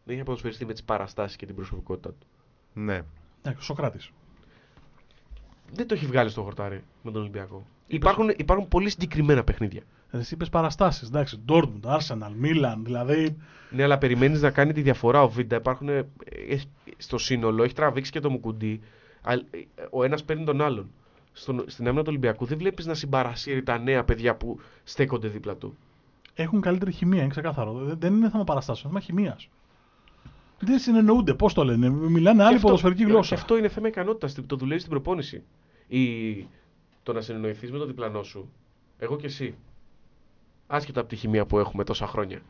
Δεν 0.03 0.13
έχει 0.13 0.21
αποδοσφαιριστεί 0.21 0.65
με 0.65 0.71
τις 0.73 0.83
παραστάσεις 0.83 1.35
και 1.37 1.45
την 1.45 1.55
προσωπικότητα 1.55 2.09
του. 2.09 2.27
Ναι. 2.73 3.01
Ναι, 3.43 3.55
Σοκράτης. 3.59 4.11
Δεν 5.71 5.87
το 5.87 5.93
έχει 5.93 6.05
βγάλει 6.05 6.29
στο 6.29 6.41
χορτάρι 6.43 6.83
με 7.03 7.11
τον 7.11 7.21
Ολυμπιακό. 7.21 7.65
Υπάρχουν, 7.87 8.33
υπάρχουν 8.37 8.67
πολύ 8.67 8.89
συγκεκριμένα 8.89 9.43
παιχνίδια. 9.43 9.81
Εσύ 10.11 10.33
είπες 10.33 10.49
παραστάσεις. 10.49 11.07
Εντάξει, 11.07 11.37
Ντόρτμουντ, 11.45 11.85
Arsenal, 11.87 12.31
Μίλαν. 12.37 12.83
Δηλαδή. 12.83 13.37
Ναι, 13.69 13.83
αλλά 13.83 13.97
περιμένεις 13.97 14.41
να 14.41 14.49
κάνει 14.51 14.73
τη 14.73 14.81
διαφορά 14.81 15.21
ο 15.23 15.29
Βίντα. 15.29 15.55
Υπάρχουν, 15.55 15.89
ε, 15.89 16.07
έχει- 16.49 16.69
στο 16.97 17.17
σύνολο 17.17 17.63
έχει 17.63 17.73
τραβήξει 17.73 18.11
και 18.11 18.19
το 18.19 18.29
Μουκουντή. 18.29 18.79
αλλά, 19.21 19.43
ε, 19.51 19.59
Ο 19.89 20.03
ένας 20.03 20.23
παίρνει 20.23 20.43
τον 20.45 20.61
άλλον. 20.61 20.89
Στον, 21.31 21.63
στην 21.67 21.85
άμυνα 21.87 22.01
του 22.01 22.07
Ολυμπιακού 22.09 22.45
δεν 22.45 22.57
βλέπεις 22.57 22.85
να 22.85 22.93
συμπαρασύρει 22.93 23.63
τα 23.63 23.77
νέα 23.77 24.03
παιδιά 24.03 24.35
που 24.35 24.59
στέκονται 24.83 25.27
δίπλα 25.27 25.55
του. 25.55 25.77
Έχουν 26.33 26.61
καλύτερη 26.61 26.91
χημεία, 26.91 27.19
είναι 27.19 27.29
ξεκάθαρο. 27.29 27.73
Δεν- 27.73 27.99
Δεν 27.99 28.13
είναι 28.15 28.29
θέμα 28.29 28.43
παραστάσεων, 28.43 28.91
είναι 28.93 29.01
θέμα 29.01 29.19
χημεία. 29.19 29.37
Δεν 30.59 30.79
συνεννοούνται, 30.79 31.33
πώς 31.33 31.53
το 31.53 31.63
λένε. 31.63 31.89
Μιλάνε 31.89 32.37
Και 32.37 32.43
άλλη 32.43 32.55
αυτό- 32.55 32.67
ποδοσφαιρική 32.67 33.03
και 33.03 33.09
γλώσσα. 33.11 33.35
αυτό 33.35 33.57
είναι 33.57 33.67
θέμα 33.67 33.87
ικανότητας. 33.87 34.35
Το 34.47 34.55
δουλεύεις 34.55 34.81
στην 34.83 34.93
προπόνηση. 34.93 35.43
Ή 35.87 36.47
το 37.03 37.13
να 37.13 37.21
συνεννοηθείς 37.21 37.71
με 37.71 37.77
τον 37.77 37.87
διπλανό 37.87 38.23
σου. 38.23 38.49
Εγώ 38.97 39.15
και 39.15 39.25
εσύ. 39.25 39.55
Άσχετα 40.71 40.99
από 40.99 41.09
τη 41.09 41.15
χημεία 41.15 41.45
που 41.45 41.59
έχουμε 41.59 41.83
τόσα 41.83 42.07
χρόνια. 42.07 42.41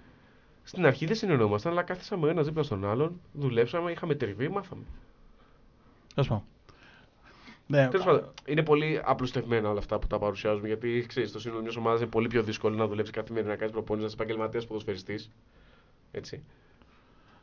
Στην 0.64 0.86
αρχή 0.86 1.06
δεν 1.06 1.16
συνεννοούμασταν, 1.16 1.72
αλλά 1.72 1.84
κάθισαμε 1.84 2.26
ο 2.26 2.30
ένα 2.30 2.44
δίπλα 2.44 2.64
στον 2.64 2.86
άλλον, 2.86 3.22
δουλέψαμε, 3.34 3.92
είχαμε 3.92 4.16
τριβή, 4.16 4.50
μάθαμε. 4.50 4.84
Τέλος 6.14 6.30
πάντων. 6.30 6.44
Ναι, 7.68 7.88
Τέλος 7.88 8.06
πάντων, 8.06 8.30
είναι 8.46 8.64
πολύ 8.64 9.02
απλουστευμένα 9.04 9.70
όλα 9.70 9.80
αυτά 9.80 10.00
που 10.00 10.08
τα 10.08 10.20
παρουσιάζουμε. 10.20 10.68
Γιατί 10.68 11.06
ξέρεις, 11.08 11.30
στο 11.30 11.40
σύνολο 11.40 11.62
μιας 11.62 11.76
ομάδας 11.76 12.00
είναι 12.00 12.10
πολύ 12.10 12.28
πιο 12.28 12.44
δύσκολο 12.44 12.76
να 12.76 12.88
δουλέψει 12.88 13.12
καθημερινά, 13.12 13.52
να 13.52 13.58
κάνεις 13.58 13.74
προπόνηση, 13.74 14.06
να 14.06 14.12
είσαι 14.12 14.22
επαγγελματίας 14.24 14.66
ποδοσφαιριστής. 14.68 15.32
Έτσι. 16.12 16.44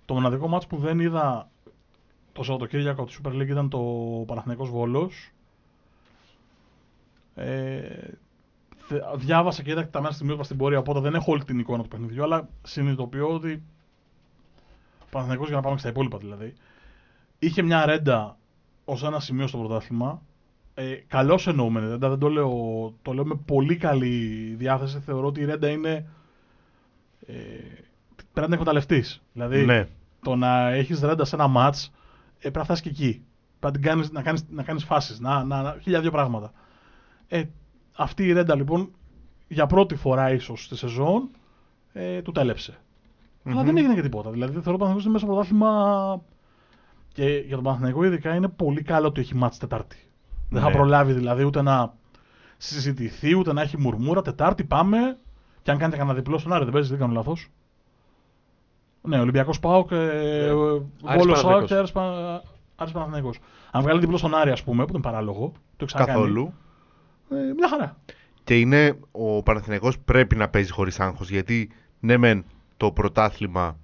Το 0.05 0.15
μοναδικό 0.15 0.49
μάτς 0.49 0.67
που 0.67 0.77
δεν 0.77 1.01
είδα 1.01 1.51
το 2.33 2.43
Σαββατοκύριακο 2.43 3.03
από 3.03 3.11
τη 3.11 3.17
Super 3.23 3.33
League 3.33 3.49
ήταν 3.49 3.69
το 3.69 3.79
Παναθηναϊκός 4.27 4.71
Βόλος. 4.71 5.31
Ε, 7.35 7.81
θε- 7.81 8.19
διάβασα 9.17 9.63
και 9.63 9.71
είδα 9.71 9.83
και 9.83 9.91
τα 9.91 10.01
μέσα 10.01 10.13
στιγμιότυπα 10.13 10.47
στην 10.47 10.57
πορεία, 10.57 10.79
οπότε 10.79 11.01
δεν 11.01 11.15
έχω 11.15 11.33
όλη 11.33 11.45
την 11.45 11.59
εικόνα 11.59 11.83
του 11.83 11.89
παιχνιδιού, 11.89 12.23
αλλά 12.23 12.49
συνειδητοποιώ 12.63 13.35
ότι 13.35 13.63
ο 15.01 15.07
Παναθηναϊκός, 15.11 15.47
για 15.47 15.57
να 15.57 15.63
πάμε 15.63 15.75
και 15.75 15.81
στα 15.81 15.91
υπόλοιπα 15.91 16.19
δηλαδή, 16.19 16.55
είχε 17.39 17.63
μια 17.63 17.87
ρέντα 17.87 18.37
ως 18.85 19.05
ένα 19.05 19.21
σημείο 19.21 19.47
στο 19.47 19.59
πρωτάθλημα. 19.59 20.23
Ε, 20.75 20.95
καλώς 20.95 21.47
εννοούμενη 21.47 21.89
ρέντα, 21.89 22.09
δεν 22.09 22.19
το 22.19 22.29
λέω, 22.29 22.51
το 23.03 23.13
λέω 23.13 23.25
με 23.25 23.35
πολύ 23.45 23.77
καλή 23.77 24.55
διάθεση. 24.59 25.01
Θεωρώ 25.01 25.27
ότι 25.27 25.41
η 25.41 25.45
ρέντα 25.45 25.69
είναι... 25.69 26.09
Ε, 27.27 27.35
πρέπει 28.17 28.35
να 28.35 28.45
την 28.45 28.53
εκμεταλλευτείς. 28.53 29.23
Δηλαδή, 29.33 29.65
ναι. 29.65 29.89
το 30.23 30.37
να 30.37 30.69
έχεις 30.69 31.01
ρέντα 31.01 31.25
σε 31.25 31.35
ένα 31.35 31.47
μάτς, 31.47 31.93
ε, 32.37 32.39
πρέπει 32.39 32.59
να 32.59 32.65
φτάσεις 32.65 32.83
και 32.83 32.89
εκεί. 32.89 33.25
Πρέπει 33.61 33.61
να, 33.61 33.71
την 33.71 33.83
κάνεις, 33.83 34.11
να, 34.11 34.23
κάνεις, 34.23 34.45
να 34.51 34.63
κάνεις 34.63 34.85
φάσεις, 34.85 35.21
να, 35.21 35.45
να, 35.45 35.63
να, 35.63 35.77
χίλια 35.83 36.01
δύο 36.01 36.11
πράγματα. 36.11 36.53
Ε, 37.29 37.45
αυτή 37.97 38.25
η 38.27 38.33
ρέντα 38.33 38.55
λοιπόν, 38.55 38.91
για 39.49 39.67
πρώτη 39.67 39.95
φορά 39.95 40.33
ίσως 40.33 40.65
στη 40.65 40.77
σεζόν, 40.77 41.29
ε, 41.93 42.23
του 42.23 42.33
τέλεψε. 42.33 42.79
Αλλά 43.45 43.63
δεν 43.63 43.77
έγινε 43.77 43.95
και 43.95 44.03
τίποτα. 44.03 44.31
Δηλαδή 44.31 44.53
θεωρώ 44.53 44.73
ότι 44.73 44.83
ο 44.83 44.87
Παναθηναϊκός 44.87 45.05
είναι 45.05 45.13
μέσα 45.13 45.25
στο 45.25 45.35
πρωτάθλημα 45.35 46.21
και 47.13 47.43
για 47.47 47.55
τον 47.55 47.65
Παναθηναϊκό 47.65 48.05
ειδικά 48.05 48.35
είναι 48.35 48.49
πολύ 48.49 48.83
καλό 48.83 49.07
ότι 49.07 49.21
έχει 49.21 49.35
μάτς 49.35 49.59
Τετάρτη. 49.59 49.97
Δεν 50.51 50.63
θα 50.63 50.69
Ναι. 50.69 50.75
προλάβει 50.75 51.13
δηλαδή 51.13 51.45
ούτε 51.45 51.63
να 51.63 51.95
συζητηθεί, 52.57 53.35
ούτε 53.39 53.53
να 53.53 53.63
έχει 53.63 53.79
μουρμούρα. 53.81 54.23
Τετάρτη 54.23 54.65
πάμε 54.65 55.17
και 55.63 55.71
αν 55.71 55.79
κάνετε 55.79 55.97
κανένα 55.99 56.17
διπλό 56.17 56.39
στον 56.39 56.53
Άρη, 56.53 56.65
δεν 56.65 56.73
παίζεις, 56.73 56.91
δεν 56.91 57.01
κάνω 57.01 57.13
λάθος. 57.13 57.51
Ναι, 59.03 59.21
Ολυμπιακός 59.21 59.61
Πάοκ, 59.61 59.91
ε, 59.91 59.97
Ναι. 59.97 60.53
Βόλος 60.53 60.87
Παναθηναϊκός. 61.03 61.43
Πάοκ 61.43 61.65
και 61.65 61.75
Άρης 61.75 61.93
Πα- 61.93 62.43
Άρης 62.77 62.93
Παναθηναϊκός. 62.93 63.39
Αν 63.71 63.83
βγάλει 63.83 64.01
διπλό 64.01 64.17
στον 64.17 64.35
Άρη, 64.35 64.51
ας 64.51 64.63
πούμε, 64.63 64.85
που 64.85 64.93
είναι 64.93 65.03
παράλογο, 65.03 65.53
το 65.53 65.85
έχει 65.85 65.87
ξανακάνει. 65.87 66.19
Καθόλου. 66.19 66.53
Ε, 67.31 67.53
μια 67.57 67.69
χαρά. 67.69 67.97
Και 68.45 68.59
είναι 68.59 68.99
ο 69.13 69.43
Παναθηναϊκός 69.43 69.99
πρέπει 69.99 70.37
να 70.37 70.49
παίζει 70.49 70.71
χωρίς 70.71 71.01
άγχος 71.01 71.31
γιατί 71.31 71.71
ναι 72.01 72.17
μεν 72.17 72.45
το 72.77 72.93
πρωτάθλημα 72.93 73.79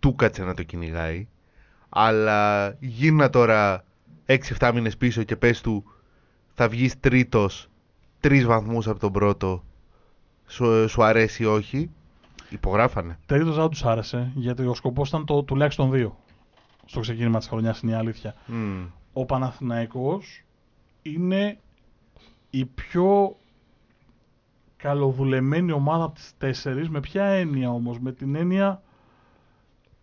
του 0.00 0.14
κάτσε 0.14 0.44
να 0.44 0.54
το 0.54 0.62
κυνηγάει 0.62 1.28
αλλά 1.88 2.70
γίνα 2.80 3.30
τώρα 3.30 3.84
6-7 4.26 4.70
μήνες 4.74 4.96
πίσω 4.96 5.22
και 5.22 5.36
πες 5.36 5.60
του 5.60 5.84
θα 6.54 6.68
βγεις 6.68 7.00
τρίτος 7.00 7.68
τρεις 8.20 8.44
βαθμούς 8.44 8.88
από 8.88 8.98
τον 8.98 9.12
πρώτο 9.12 9.64
σου, 10.46 10.88
σου 10.88 11.02
αρέσει 11.02 11.42
ή 11.42 11.46
όχι; 11.46 11.90
Υπογράφανε 12.48 13.18
Τρίτο 13.26 13.52
δεν 13.52 13.68
τους 13.68 13.84
άρεσε, 13.84 14.32
γιατί 14.34 14.66
ο 14.66 14.74
σκοπός 14.74 15.08
ήταν 15.08 15.24
το 15.24 15.42
τουλάχιστον 15.42 15.90
δύο. 15.90 16.16
Στο 16.84 17.00
ξεκίνημα 17.00 17.38
της 17.38 17.48
χρονιάς 17.48 17.80
είναι 17.80 17.92
η 17.92 17.94
αλήθεια. 17.94 18.34
Μμμ. 18.46 18.86
Ο 19.12 19.24
Παναθηναϊκός 19.24 20.44
είναι 21.02 21.58
η 22.56 22.64
πιο 22.64 23.36
καλοδουλεμένη 24.76 25.72
ομάδα 25.72 26.04
από 26.04 26.14
τις 26.14 26.32
τέσσερις. 26.38 26.88
Με 26.88 27.00
ποια 27.00 27.24
έννοια 27.24 27.70
όμως, 27.70 27.98
με 27.98 28.12
την 28.12 28.34
έννοια 28.34 28.82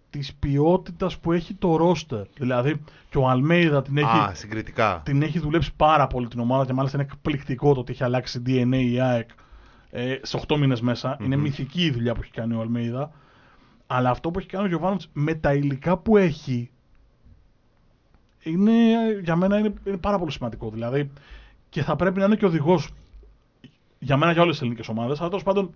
της 0.10 0.34
ποιότητας 0.34 1.18
που 1.18 1.32
έχει 1.32 1.54
το 1.54 1.76
ρόστερ. 1.76 2.26
Δηλαδή 2.38 2.82
και 3.10 3.18
ο 3.18 3.30
Αλμέιδα 3.30 3.82
την 3.82 3.98
έχει, 3.98 4.18
Α, 4.18 4.34
συγκριτικά 4.34 5.02
την 5.06 5.22
έχει 5.22 5.40
δουλέψει 5.40 5.74
πάρα 5.76 6.08
πολύ 6.08 6.28
την 6.28 6.40
ομάδα 6.40 6.66
και 6.66 6.74
μάλιστα 6.74 6.98
είναι 6.98 7.08
εκπληκτικό 7.12 7.74
το 7.74 7.80
ότι 7.80 7.92
έχει 7.92 8.04
αλλάξει 8.04 8.42
DNA 8.46 8.84
η 8.92 9.00
ΑΕΚ 9.00 9.30
ε, 9.90 10.18
σε 10.22 10.42
8 10.48 10.58
μήνες 10.58 10.82
μέσα. 10.82 11.18
Είναι 11.22 11.36
Μμμ. 11.36 11.42
μυθική 11.42 11.86
η 11.86 11.92
δουλειά 11.92 12.14
που 12.14 12.22
έχει 12.24 12.32
κάνει 12.32 12.54
ο 12.54 12.62
Αλμέιδα. 12.62 13.12
Αλλά 13.88 14.10
αυτό 14.10 14.32
που 14.32 14.40
έχει 14.40 14.48
κάνει 14.48 14.66
ο 14.66 14.68
Γιωβάνοβιτς 14.68 15.10
με 15.14 15.34
τα 15.34 15.54
υλικά 15.54 15.98
που 15.98 16.18
έχει 16.18 16.72
είναι, 18.44 18.74
για 19.24 19.36
μένα 19.36 19.58
είναι, 19.58 19.74
είναι 19.84 19.98
πάρα 19.98 20.18
πολύ 20.18 20.32
σημαντικό. 20.32 20.70
Δηλαδή 20.70 21.12
και 21.72 21.84
θα 21.84 21.96
πρέπει 21.96 22.20
να 22.20 22.26
είναι 22.26 22.36
και 22.36 22.46
οδηγός 22.46 22.90
για 24.00 24.18
μένα 24.18 24.32
για 24.32 24.42
όλες 24.42 24.54
τις 24.54 24.62
ελληνικές 24.62 24.88
ομάδες. 24.88 25.20
Αλλά 25.20 25.30
τέλος 25.30 25.44
πάντων, 25.44 25.74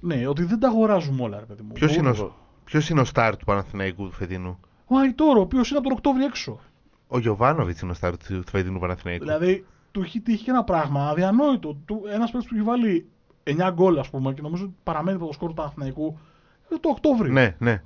ναι, 0.00 0.26
ότι 0.26 0.44
δεν 0.44 0.58
τα 0.58 0.68
αγοράζουμε 0.68 1.22
όλα, 1.22 1.38
ρε 1.38 1.44
παιδί 1.44 1.62
μου. 1.62 1.72
Ποιος 1.72 1.96
Ο- 1.96 1.98
είναι, 1.98 2.08
ο, 2.10 2.34
ποιος 2.64 2.88
είναι 2.88 3.00
ο 3.00 3.04
στάρ 3.04 3.36
του 3.36 3.44
Παναθηναϊκού 3.44 4.04
του 4.04 4.12
φετινού; 4.12 4.58
Ο 4.86 4.96
Αϊτόρο, 4.98 5.38
ο 5.38 5.42
οποίος 5.42 5.68
είναι 5.68 5.78
από 5.78 5.88
τον 5.88 5.96
Οκτώβριο 5.96 6.26
έξω. 6.26 6.60
Ο 7.08 7.18
Γιωβάνοβιτς 7.18 7.80
είναι 7.80 7.90
ο 7.90 7.94
στάρ 7.94 8.16
του, 8.16 8.40
του 8.40 8.50
φετινού 8.50 8.78
Παναθηναϊκού 8.78 9.24
Δηλαδή, 9.24 9.66
του 9.92 10.00
έχει 10.02 10.20
τύχει 10.20 10.44
και 10.44 10.50
ένα 10.50 10.64
πράγμα 10.64 11.08
αδιανόητο. 11.08 11.76
Ένας 12.12 12.30
παίκτης 12.30 12.48
που 12.48 12.54
έχει 12.54 12.64
βάλει 12.64 13.06
9 13.44 13.70
γκολ, 13.72 13.98
ας 13.98 14.10
πούμε, 14.10 14.32
και 14.34 14.42
νομίζω 14.42 14.64
ότι 14.64 14.74
παραμένει 14.82 15.16
από 15.16 15.26
το 15.26 15.32
σκορ 15.32 15.48
του 15.48 15.54
Παναθηναϊκού 15.54 16.18
ε, 16.70 16.76
το 16.78 16.88
Οκτώβριο. 16.88 17.32
Ναι, 17.32 17.56
ναι 17.58 17.80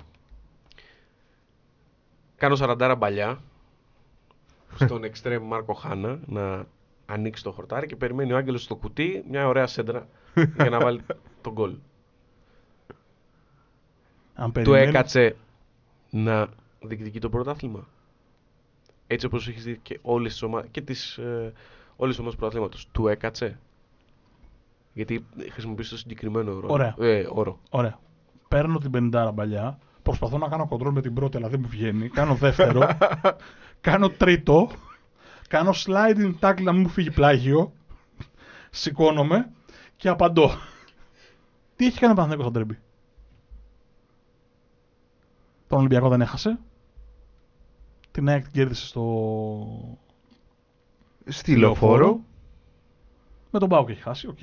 Κάνω 2.35 2.57
40 2.59 2.95
μπαλιά 2.97 3.39
στον 4.75 5.03
εξτρέμ 5.09 5.43
Μάρκο 5.47 5.73
Χάνα 5.73 6.19
να 6.25 6.65
ανοίξει 7.09 7.43
το 7.43 7.51
χορτάρι 7.51 7.87
και 7.87 7.95
περιμένει 7.95 8.31
ο 8.33 8.37
Άγγελος 8.37 8.63
στο 8.63 8.75
κουτί 8.75 9.23
μια 9.29 9.47
ωραία 9.47 9.67
σέντρα 9.67 10.07
για 10.61 10.69
να 10.69 10.79
βάλει 10.79 11.01
τον 11.41 11.53
γκολ. 11.53 11.75
Αν 14.33 14.45
Του 14.45 14.51
περιμένεις- 14.51 14.87
έκατσε 14.89 15.35
να 16.09 16.47
διεκδικεί 16.81 17.19
το 17.19 17.29
πρωτάθλημα. 17.29 17.87
Έτσι 19.07 19.25
όπως 19.25 19.47
έχεις 19.47 19.63
δει 19.63 19.79
και 19.83 19.99
όλες 20.01 20.31
τις 20.31 20.41
ομάδες 20.41 20.69
και 20.71 20.81
τις, 20.81 21.17
ε, 21.17 21.53
όλες 21.95 22.15
τις 22.15 22.19
ομάδες 22.19 22.31
του 22.33 22.37
πρωταθλήματος. 22.37 22.87
Του 22.91 23.07
έκατσε. 23.07 23.59
Γιατί 24.93 25.25
χρησιμοποιήσει 25.51 25.89
το 25.89 25.97
συγκεκριμένο 25.97 26.51
όρο. 26.55 26.67
Ωραία. 26.69 26.95
Ε, 26.99 27.27
όρο. 27.29 27.59
Ωραία. 27.69 27.99
Παίρνω 28.47 28.77
την 28.77 29.11
50 29.13 29.31
μπαλιά. 29.33 29.79
Προσπαθώ 30.03 30.37
να 30.37 30.47
κάνω 30.47 30.67
κοντρόλ 30.67 30.93
με 30.93 31.01
την 31.01 31.13
πρώτη, 31.13 31.37
αλλά 31.37 31.49
δεν 31.49 31.59
μου 31.63 31.67
βγαίνει. 31.67 32.09
Κάνω 32.09 32.35
δεύτερο. 32.35 32.87
κάνω 33.81 34.09
τρίτο. 34.09 34.69
Κάνω 35.47 35.71
sliding 35.85 36.33
tackle 36.39 36.61
να 36.63 36.71
μην 36.71 36.81
μου 36.81 36.89
φύγει 36.89 37.11
πλάγιο. 37.11 37.73
Σηκώνομαι 38.69 39.51
και 39.95 40.09
απαντώ. 40.09 40.49
Τι 41.75 41.85
έχει 41.85 41.99
κάνει 41.99 42.11
ο 42.11 42.15
Παναθηναϊκός 42.15 42.51
στο 42.51 42.59
ντέρμπι. 42.59 42.79
Τον 45.67 45.77
Ολυμπιακό 45.79 46.09
δεν 46.09 46.21
έχασε. 46.21 46.59
Την 48.11 48.29
ΑΕΚ 48.29 48.43
την 48.43 48.51
κέρδισε 48.51 48.85
στο... 48.85 49.97
Στη 51.25 51.55
λεωφόρο. 51.55 52.19
Με 53.51 53.59
τον 53.59 53.67
ΠΑΟΚ 53.67 53.89
έχει 53.89 54.01
χάσει, 54.01 54.27
οκ. 54.27 54.37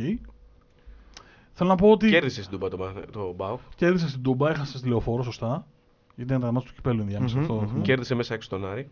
Θέλω 1.52 1.68
να 1.70 1.74
πω 1.76 1.90
ότι 1.90 2.08
Κέρδισε 2.10 2.40
στην 2.42 2.52
Τούμπα 2.52 2.68
το, 2.68 2.76
Παναθ- 2.76 3.10
το 3.10 3.32
ΠΑΟΚ. 3.32 3.60
κέρδισε 3.76 4.08
στην 4.08 4.22
Τούμπα, 4.22 4.50
έχασε 4.50 4.78
στη 4.78 4.88
λεωφόρο, 4.88 5.22
σωστά. 5.22 5.66
Γιατί 6.14 6.30
ήταν 6.30 6.42
τα 6.42 6.52
ματς 6.52 6.68
του 6.68 6.74
κυπέλλου 6.74 7.00
ενδιάμεσα. 7.00 7.34
Μμμ, 7.36 7.42
αυτό 7.42 7.54
μμμ. 7.54 7.64
θυμάμαι. 7.66 7.82
Κέρδισε 7.84 8.14
μέσα 8.14 8.34
έξω 8.34 8.48
τον 8.48 8.66
Άρη. 8.66 8.90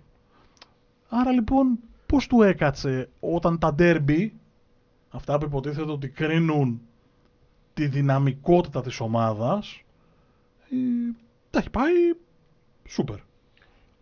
Άρα 1.09 1.31
λοιπόν, 1.33 1.79
πώς 2.13 2.27
του 2.27 2.43
έκατσε 2.43 3.09
όταν 3.21 3.59
τα 3.59 3.75
ντέρμπι, 3.75 4.33
αυτά 5.11 5.39
που 5.39 5.45
υποτίθεται 5.45 5.91
ότι 5.91 6.09
κρίνουν 6.09 6.81
τη 7.75 7.87
δυναμικότητα 7.87 8.81
της 8.83 9.01
ομάδας, 9.01 9.83
ε, 10.71 10.77
τα 11.51 11.59
έχει 11.59 11.71
πάει 11.71 11.93
σούπερ. 12.89 13.17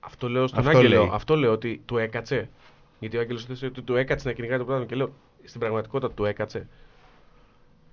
Αυτό 0.00 0.28
λέω 0.28 0.46
στον 0.46 0.58
Αυτό 0.66 0.78
Άγγελο. 0.78 1.00
λέει. 1.00 1.10
Αυτό 1.12 1.36
λέω 1.36 1.52
ότι 1.52 1.82
του 1.84 1.96
έκατσε. 1.98 2.50
Γιατί 2.98 3.16
ο 3.16 3.20
Άγγελος 3.20 3.44
θες 3.44 3.62
ότι 3.62 3.82
του 3.82 3.96
έκατσε 3.96 4.28
να 4.28 4.34
κυνηγάει 4.34 4.58
το 4.58 4.64
πράγμα 4.64 4.84
και 4.86 4.94
λέω 4.94 5.12
στην 5.44 5.60
πραγματικότητα 5.60 6.12
του 6.12 6.24
έκατσε. 6.24 6.68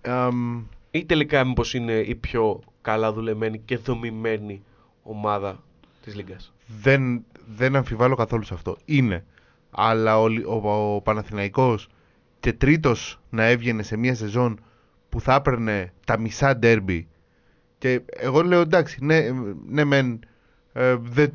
Αμ, 0.01 0.63
Ή 0.91 1.05
τελικά 1.05 1.43
μήπως 1.43 1.73
είναι 1.73 1.93
η 1.99 2.15
πιο 2.15 2.59
καλά 2.81 3.13
δουλεμένη 3.13 3.59
και 3.59 3.77
δομημένη 3.77 4.63
ομάδα 5.03 5.63
της 6.01 6.15
Λίγκας. 6.15 6.53
δεν, 6.67 7.25
δεν 7.55 7.75
αμφιβάλλω 7.75 8.15
καθόλου 8.15 8.43
σε 8.43 8.53
αυτό. 8.53 8.77
Είναι. 8.85 9.25
Αλλά 9.79 10.19
ο, 10.21 10.27
Λι- 10.27 10.45
ο, 10.47 10.95
ο 10.95 11.01
Παναθηναϊκός 11.01 11.87
και 12.39 12.53
τρίτος 12.53 13.19
να 13.29 13.43
έβγαινε 13.43 13.83
σε 13.83 13.97
μια 13.97 14.15
σεζόν 14.15 14.59
που 15.09 15.21
θα 15.21 15.33
έπαιρνε 15.35 15.93
τα 16.05 16.19
μισά 16.19 16.57
ντέρμπι 16.57 17.07
και 17.77 18.01
εγώ 18.07 18.41
λέω 18.41 18.61
εντάξει, 18.61 18.97
ναι, 19.05 19.15
ε, 19.17 19.33
ναι 19.67 19.83
μεν 19.83 20.19
ε, 20.73 20.95
δεν- 21.01 21.33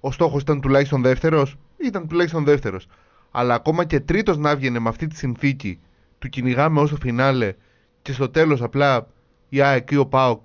ο 0.00 0.10
στόχος 0.12 0.42
ήταν 0.42 0.60
τουλάχιστον 0.60 1.02
δεύτερος, 1.02 1.56
ήταν 1.76 2.08
τουλάχιστον 2.08 2.44
δεύτερος. 2.44 2.86
Αλλά 3.30 3.54
ακόμα 3.54 3.84
και 3.84 4.00
τρίτος 4.00 4.36
να 4.38 4.50
έβγαινε 4.50 4.78
με 4.78 4.88
αυτή 4.88 5.06
τη 5.06 5.16
συνθήκη 5.16 5.80
του 6.18 6.28
κυνηγάμε 6.28 6.80
ως 6.80 6.90
το 6.90 6.96
φινάλε 6.96 7.54
και 8.02 8.12
στο 8.12 8.28
τέλος 8.28 8.62
απλά 8.62 9.06
η 9.48 9.60
ΑΕΚ 9.60 9.90
ή 9.90 9.96
ο 9.96 10.06
ΠΑΟΚ 10.06 10.44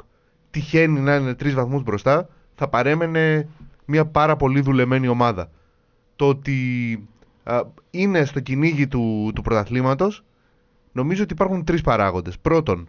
τυχαίνει 0.52 1.00
να 1.00 1.16
είναι 1.16 1.34
τρεις 1.34 1.54
βαθμούς 1.54 1.84
μπροστά, 1.84 2.30
θα 2.56 2.68
παρέμενε 2.68 3.48
μια 3.86 4.06
πάρα 4.06 4.36
πολύ 4.36 4.62
δουλεμένη 4.62 5.08
ομάδα. 5.08 5.50
Το 6.16 6.28
ότι 6.28 7.08
α, 7.44 7.62
είναι 7.90 8.26
στο 8.26 8.40
κυνήγι 8.40 8.88
του, 8.88 9.32
του 9.36 9.42
πρωταθλήματος, 9.42 10.24
νομίζω 10.92 11.24
ότι 11.24 11.34
υπάρχουν 11.34 11.64
τρεις 11.64 11.82
παράγοντες. 11.82 12.40
Πρώτον, 12.40 12.88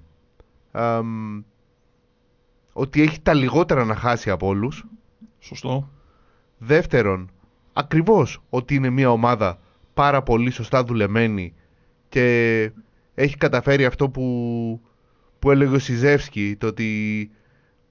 αμ, 0.71 1.43
ότι 2.73 3.03
έχει 3.03 3.21
τα 3.21 3.35
λιγότερα 3.35 3.85
να 3.85 3.95
χάσει 3.95 4.31
από 4.31 4.47
όλους. 4.47 4.85
Σωστό. 5.39 5.91
Δεύτερον, 6.59 7.31
ακριβώς 7.73 8.43
ότι 8.51 8.75
είναι 8.75 8.91
μια 8.91 9.11
ομάδα 9.11 9.59
πάρα 9.95 10.23
πολύ 10.23 10.51
σωστά 10.51 10.85
δουλεμένη 10.85 11.55
και 12.09 12.71
έχει 13.15 13.37
καταφέρει 13.37 13.85
αυτό 13.85 14.09
που, 14.09 14.81
που 15.39 15.51
έλεγε 15.51 15.75
ο 15.75 15.79
Σιζεύσκι, 15.79 16.57
το 16.59 16.67
ότι 16.67 17.31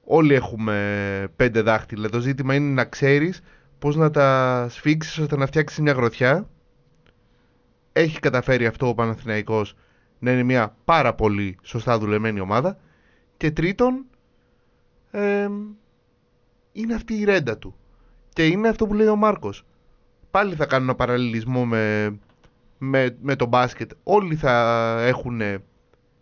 όλοι 0.03 0.33
έχουμε 0.33 1.27
πέντε 1.35 1.61
δάχτυλα. 1.61 2.09
Το 2.09 2.19
ζήτημα 2.19 2.55
είναι 2.55 2.73
να 2.73 2.85
ξέρεις 2.85 3.41
πώς 3.85 3.95
να 3.95 4.11
τα 4.11 4.67
σφίξεις 4.69 5.17
ώστε 5.17 5.37
να 5.37 5.45
φτιάξεις 5.45 5.79
μια 5.79 5.93
γροθιά. 5.93 6.49
Έχει 7.91 8.19
καταφέρει 8.19 8.65
αυτό 8.65 8.87
ο 8.87 8.93
Παναθηναϊκός 8.93 9.75
να 10.19 10.31
είναι 10.31 10.43
μια 10.43 10.75
πάρα 10.85 11.13
πολύ 11.13 11.57
σωστά 11.61 11.99
δουλεμένη 11.99 12.39
ομάδα. 12.39 12.77
Και 13.37 13.51
τρίτον, 13.51 14.05
εμ, 15.11 15.53
είναι 16.71 16.93
αυτή 16.93 17.13
η 17.13 17.23
ρέντα 17.23 17.57
του. 17.57 17.75
Και 18.33 18.47
είναι 18.47 18.67
αυτό 18.67 18.87
που 18.87 18.93
λέει 18.93 19.07
ο 19.07 19.15
Μάρκος. 19.15 19.65
Πάλι 20.31 20.55
θα 20.55 20.65
κάνω 20.65 20.83
ένα 20.83 20.95
παραλληλισμό 20.95 21.65
με, 21.65 22.15
με, 22.77 23.17
με 23.21 23.35
το 23.35 23.45
μπάσκετ. 23.45 23.91
Όλοι 24.03 24.35
θα 24.35 24.51
έχουν 24.99 25.41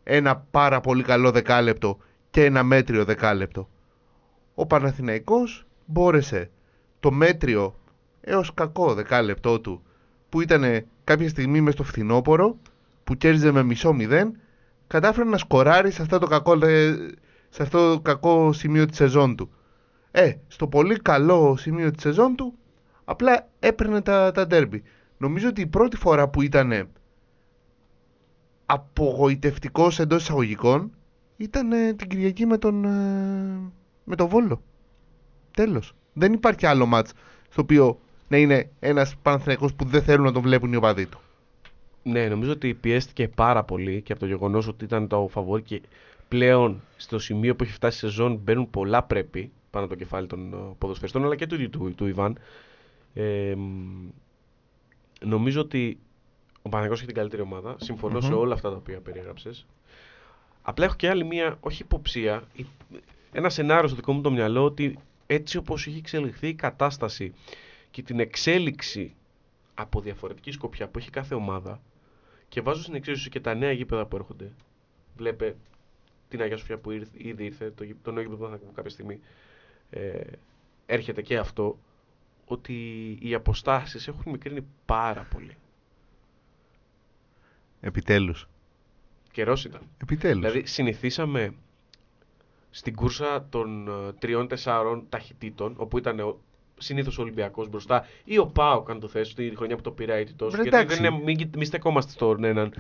ένα 0.04 0.38
πάρα 0.52 0.80
πολύ 0.80 1.04
καλό 1.04 1.32
δεκάλεπτο 1.32 1.97
και 2.30 2.45
ένα 2.45 2.63
μέτριο 2.63 3.06
δεκάλεπτο. 3.06 3.69
Ο 4.56 4.65
Παναθηναϊκός 4.65 5.65
μπόρεσε 5.86 6.49
το 7.03 7.11
μέτριο 7.11 7.75
έως 8.21 8.53
κακό 8.53 8.93
δεκάλεπτό 8.93 9.59
του 9.59 9.83
που 10.29 10.41
ήταν 10.41 10.85
κάποια 11.03 11.29
στιγμή 11.29 11.61
μες 11.61 11.73
στο 11.73 11.83
φθινόπωρο 11.83 12.57
που 13.03 13.15
κέρδιζε 13.15 13.51
με 13.51 13.63
μισό 13.63 13.93
μηδέν 13.93 14.39
κατάφερε 14.87 15.29
να 15.29 15.37
σκοράρει 15.37 15.91
σε 15.91 16.01
αυτό 16.01 16.19
το 16.19 16.27
κακό, 16.27 16.65
ε, 16.65 16.95
σε 17.49 17.63
αυτό 17.63 17.93
το 17.93 18.01
κακό 18.01 18.53
σημείο 18.53 18.85
της 18.85 18.97
σεζόν 18.97 19.35
του. 19.35 19.51
Ε, 20.11 20.33
στο 20.47 20.67
πολύ 20.67 20.99
καλό 20.99 21.55
σημείο 21.57 21.91
της 21.91 22.01
σεζόν 22.01 22.35
του, 22.35 22.53
απλά 23.05 23.47
έπαιρνε 23.59 24.01
τα, 24.01 24.31
τα 24.31 24.47
ντέρμπι. 24.47 24.83
Νομίζω 25.17 25.47
ότι 25.47 25.61
η 25.61 25.67
πρώτη 25.67 25.97
φορά 25.97 26.27
που 26.27 26.41
ήταν 26.41 26.89
απογοητευτικός 28.65 29.99
εντός 29.99 30.21
εισαγωγικών 30.21 30.91
ήταν 31.37 31.71
ε, 31.71 31.93
την 31.93 32.07
Κυριακή 32.07 32.45
με 32.45 32.57
τον, 32.57 32.85
ε, 32.85 33.71
με 34.03 34.15
τον 34.15 34.27
Βόλο. 34.27 34.61
Τέλος. 35.51 35.93
Δεν 36.13 36.34
υπάρχει 36.34 36.65
άλλο 36.65 36.86
μάτς 36.86 37.13
στο 37.49 37.62
οποίο 37.62 37.99
να 38.28 38.38
είναι 38.38 38.69
ένας 38.80 39.15
Παναθηναϊκός 39.21 39.73
που 39.73 39.86
δεν 39.86 40.02
θέλουν 40.04 40.26
να 40.26 40.32
τον 40.32 40.41
βλέπουν 40.41 40.73
οι 40.73 40.76
οπαδοί 40.76 41.06
του. 41.06 41.19
Ναι, 42.04 42.28
νομίζω 42.28 42.52
ότι 42.52 42.73
πιέστηκε 42.73 43.28
πάρα 43.28 43.63
πολύ 43.63 44.02
και 44.02 44.12
από 44.12 44.21
το 44.21 44.28
γεγονός 44.28 44.67
ότι 44.67 44.84
ήταν 44.84 45.08
το 45.08 45.28
φαβόρι 45.32 45.62
και 45.62 45.82
πλέον 46.28 46.82
στο 46.97 47.19
σημείο 47.19 47.56
που 47.56 47.63
έχει 47.63 47.71
φτάσει 47.73 47.97
η 48.06 48.10
σεζόν 48.10 48.36
μπαίνουν 48.43 48.69
πολλά 48.69 49.04
πρέπει 49.04 49.52
πάνω 49.69 49.86
από 49.86 49.93
το 49.93 49.99
κεφάλι 49.99 50.28
των 50.28 50.54
ε, 50.54 50.58
ποδοσφαιριστών 50.78 51.23
αλλά 51.23 51.36
και 51.36 51.47
του 51.47 51.56
ίδιου 51.56 51.69
του, 51.69 51.93
του 51.95 52.08
Ιβάν. 52.08 52.38
Ε, 53.13 53.54
μ, 53.58 54.10
νομίζω 55.26 55.62
ότι 55.62 55.97
ο 56.62 56.69
Παναγιώτης 56.69 56.99
έχει 57.02 57.08
την 57.12 57.17
καλύτερη 57.19 57.41
ομάδα. 57.41 57.76
Συμφωνώ 57.80 58.21
σε 58.21 58.32
Μμμ. 58.32 58.38
όλα 58.38 58.54
αυτά 58.54 58.69
τα 58.69 58.76
οποία 58.76 58.99
περιέγραψες. 58.99 59.65
Απλά 60.62 60.86
έχω 60.86 60.95
και 60.95 61.10
άλλη 61.10 61.23
μία, 61.26 61.58
όχι 61.60 61.82
υποψία, 61.82 62.43
η- 62.54 62.65
ένα 63.32 63.49
σενάριο 63.49 63.88
στο 63.88 63.95
δικό 63.95 64.13
μου 64.13 64.21
το 64.21 64.32
μυαλό 64.32 64.63
ότι 64.63 64.97
έτσι 65.27 65.57
όπως 65.57 65.88
έχει 65.88 65.97
εξελιχθεί 65.97 66.47
η 66.47 66.53
κατάσταση 66.53 67.33
και 67.91 68.01
την 68.01 68.19
εξέλιξη 68.19 69.15
από 69.73 70.01
διαφορετική 70.01 70.51
σκοπιά 70.51 70.88
που 70.88 70.97
έχει 70.99 71.09
κάθε 71.09 71.36
ομάδα 71.36 71.81
και 72.49 72.62
βάζω 72.62 72.81
στην 72.81 72.95
εξίσωση 72.95 73.29
και 73.29 73.39
τα 73.39 73.53
νέα 73.53 73.71
γήπεδα 73.71 74.05
που 74.05 74.15
έρχονται. 74.15 74.51
Βλέπε 75.17 75.55
την 76.29 76.41
Αγία 76.41 76.57
Σοφιά 76.57 76.77
που 76.77 76.91
ήρθε, 76.91 77.12
ήδη 77.17 77.45
ήρθε, 77.45 77.71
το, 77.71 77.83
γήπεδο- 77.83 78.03
το 78.03 78.12
νέο 78.12 78.23
γήπεδο 78.23 78.45
που 78.45 78.51
θα 78.51 78.71
κάποια 78.75 78.89
στιγμή 78.89 79.19
ε, 79.89 80.21
έρχεται 80.86 81.21
και 81.21 81.38
αυτό, 81.38 81.77
ότι 82.45 82.73
οι 83.21 83.33
αποστάσεις 83.33 84.07
έχουν 84.07 84.31
μικρύνει 84.31 84.65
πάρα 84.86 85.27
πολύ. 85.29 85.55
Επιτέλους. 87.81 88.47
Καιρός 89.31 89.65
ήταν. 89.65 89.81
Επιτέλους. 90.01 90.39
Δηλαδή 90.39 90.65
συνηθίσαμε 90.65 91.53
στην 92.75 92.95
κούρσα 92.95 93.47
των 93.49 93.88
ε, 93.88 94.13
τριών-τεσσάρων 94.19 95.05
ταχυτήτων, 95.09 95.73
όπου 95.77 95.97
ήταν 95.97 96.19
ο, 96.19 96.39
συνήθως 96.77 97.17
ο 97.17 97.21
Ολυμπιακός 97.21 97.69
μπροστά 97.69 98.05
ή 98.23 98.38
ο 98.38 98.45
Πάοκ, 98.45 98.89
αν 98.89 98.99
το 98.99 99.07
θες, 99.07 99.33
τη 99.33 99.55
χρονιά 99.55 99.75
που 99.75 99.81
το 99.81 99.91
πήρε 99.91 100.15
αίτητος. 100.17 100.51
Βρε, 100.51 100.62
Γιατί 100.62 100.77
εντάξει. 100.77 101.01
δεν 101.01 101.13
είναι, 101.13 101.23
μην, 101.23 101.49
μη 101.57 101.65
στεκόμαστε 101.65 102.12
στον 102.12 102.43
έναν 102.43 102.73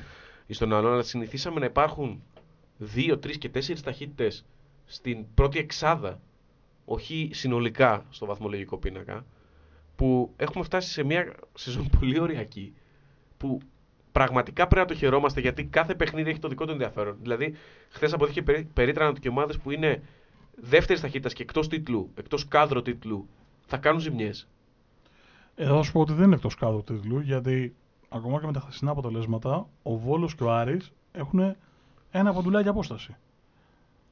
ή 0.45 0.53
στον 0.53 0.73
άλλον, 0.73 0.93
αλλά 0.93 1.03
συνηθίσαμε 1.03 1.59
να 1.59 1.65
υπάρχουν 1.65 2.23
δύο, 2.77 3.17
τρεις 3.17 3.37
και 3.37 3.49
τέσσερις 3.49 3.81
ταχύτητες 3.81 4.45
στην 4.85 5.25
πρώτη 5.33 5.59
εξάδα, 5.59 6.21
όχι 6.85 7.29
συνολικά 7.33 8.05
στο 8.09 8.25
βαθμολογικό 8.25 8.77
πίνακα, 8.77 9.25
που 9.95 10.33
έχουμε 10.35 10.63
φτάσει 10.63 10.89
σε 10.91 11.03
μια 11.03 11.33
σεζόν 11.53 11.89
πολύ 11.99 12.19
ωριακή, 12.19 12.73
που 13.37 13.59
πραγματικά 14.13 14.67
πρέπει 14.67 14.87
να 14.87 14.93
το 14.93 14.99
χαιρόμαστε 14.99 15.41
γιατί 15.41 15.65
κάθε 15.65 15.95
παιχνίδι 15.95 16.29
έχει 16.29 16.39
το 16.39 16.47
δικό 16.47 16.65
του 16.65 16.71
ενδιαφέρον. 16.71 17.17
Δηλαδή, 17.21 17.55
χθες 17.89 18.13
αποδείχθηκε 18.13 18.45
περί, 18.51 18.63
περίτρανα 18.73 19.09
ότι 19.09 19.19
και 19.19 19.29
ομάδες 19.29 19.57
που 19.57 19.71
είναι 19.71 20.03
δεύτερης 20.55 21.01
ταχύτητας 21.01 21.33
και 21.33 21.43
εκτός 21.43 21.67
τίτλου, 21.67 22.11
εκτός 22.15 22.47
κάδρο 22.47 22.81
τίτλου, 22.81 23.27
θα 23.65 23.77
κάνουν 23.77 23.99
ζημιές. 23.99 24.47
Εδώ 25.55 25.75
θα 25.75 25.81
σου 25.81 25.91
πω 25.91 25.99
ότι 25.99 26.13
δεν 26.13 26.25
είναι 26.25 26.35
εκτός 26.35 26.55
κάδρου 26.55 26.83
του 26.83 26.93
τίτλου, 26.93 27.19
γιατί 27.19 27.75
ακόμα 28.09 28.39
και 28.39 28.45
με 28.45 28.53
τα 28.53 28.59
χθεσινά 28.59 28.91
αποτελέσματα, 28.91 29.67
ο 29.83 29.97
Βόλος 29.97 30.35
και 30.35 30.43
ο 30.43 30.51
Άρης 30.51 30.91
έχουν 31.11 31.55
ένα 32.11 32.33
ποντουλάκι 32.33 32.67
απόσταση. 32.67 33.15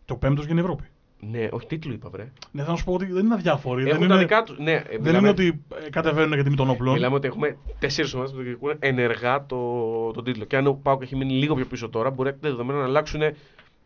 Το 0.06 0.16
πέμπτος 0.16 0.46
για 0.46 0.56
την 0.56 0.64
Ευρώπη. 0.64 0.84
Ναι, 1.30 1.48
όχι 1.52 1.68
τίτλου 1.68 1.94
είπα, 1.94 2.10
βρε. 2.10 2.32
Ναι, 2.52 2.64
θα 2.64 2.76
σου 2.76 2.84
πω 2.84 2.94
ότι 2.94 3.06
δεν 3.06 3.26
είναι 3.26 3.34
αδιάφοροι. 3.34 3.88
Έχουν 3.88 4.00
δεν 4.00 4.08
τα 4.08 4.14
είναι, 4.14 4.24
δικά 4.24 4.44
τους. 4.44 4.58
Ναι, 4.60 4.72
ε, 4.72 4.82
δεν 4.90 5.00
μιλάμε, 5.02 5.18
είναι 5.18 5.30
ότι 5.30 5.64
ε, 5.86 5.90
κατεβαίνουν 5.90 6.34
για 6.34 6.44
τιμή 6.44 6.56
των 6.56 6.70
όπλων. 6.70 6.94
μιλάμε 6.94 7.16
ότι 7.16 7.28
έχουμε 7.28 7.58
τέσσερις 7.80 8.14
ομάδες 8.14 8.32
που 8.32 8.38
διεκδικούν 8.38 8.76
ενεργά 8.80 9.46
το, 9.46 9.58
τον 10.12 10.24
τίτλο. 10.24 10.46
Και 10.46 10.58
αν 10.58 10.68
ο 10.68 10.74
Πάουκ 10.74 11.02
έχει 11.02 11.16
μείνει 11.16 11.34
λίγο 11.34 11.56
πιο 11.56 11.66
πίσω 11.66 11.90
τώρα, 11.90 12.10
μπορεί 12.10 12.36
δεδομένα 12.40 12.80
να 12.80 12.86
αλλάξουν 12.86 13.22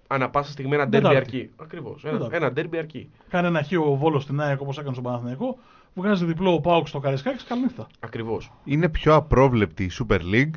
ανα 0.08 0.30
πάσα 0.30 0.52
στιγμή 0.52 0.74
ένα 0.74 0.88
ντέρμπι 0.88 1.08
Τετάρτη. 1.08 1.36
αρκεί. 1.38 1.50
Ακριβώς. 1.56 2.04
Ένα, 2.04 2.14
Τετάρτη. 2.14 2.36
ένα 2.36 2.52
ντέρμπι 2.52 2.78
αρκεί. 2.78 3.10
Κάνει 3.30 3.48
ένα 3.48 3.62
χείο 3.62 3.92
ο 3.92 3.96
Βόλος 3.96 4.24
στην 4.24 4.42
ΑΕΚ 4.42 4.62
όπως 4.62 4.78
έκανε 4.78 4.92
στον 4.94 5.04
Παναθηναϊκό. 5.04 5.58
Βγάζει 5.94 6.26
διπλό 6.26 6.54
ο 6.54 6.62
Πάουκ 6.62 6.88
στο 6.88 7.00
Καρισκάκη. 7.00 7.46
Καληνύχτα. 7.46 7.88
Ακριβώς. 8.00 8.52
Είναι 8.64 8.90
πιο 8.90 9.14
απρόβλεπτη 9.16 9.84
η 9.84 9.92
Super 10.00 10.20
League 10.34 10.52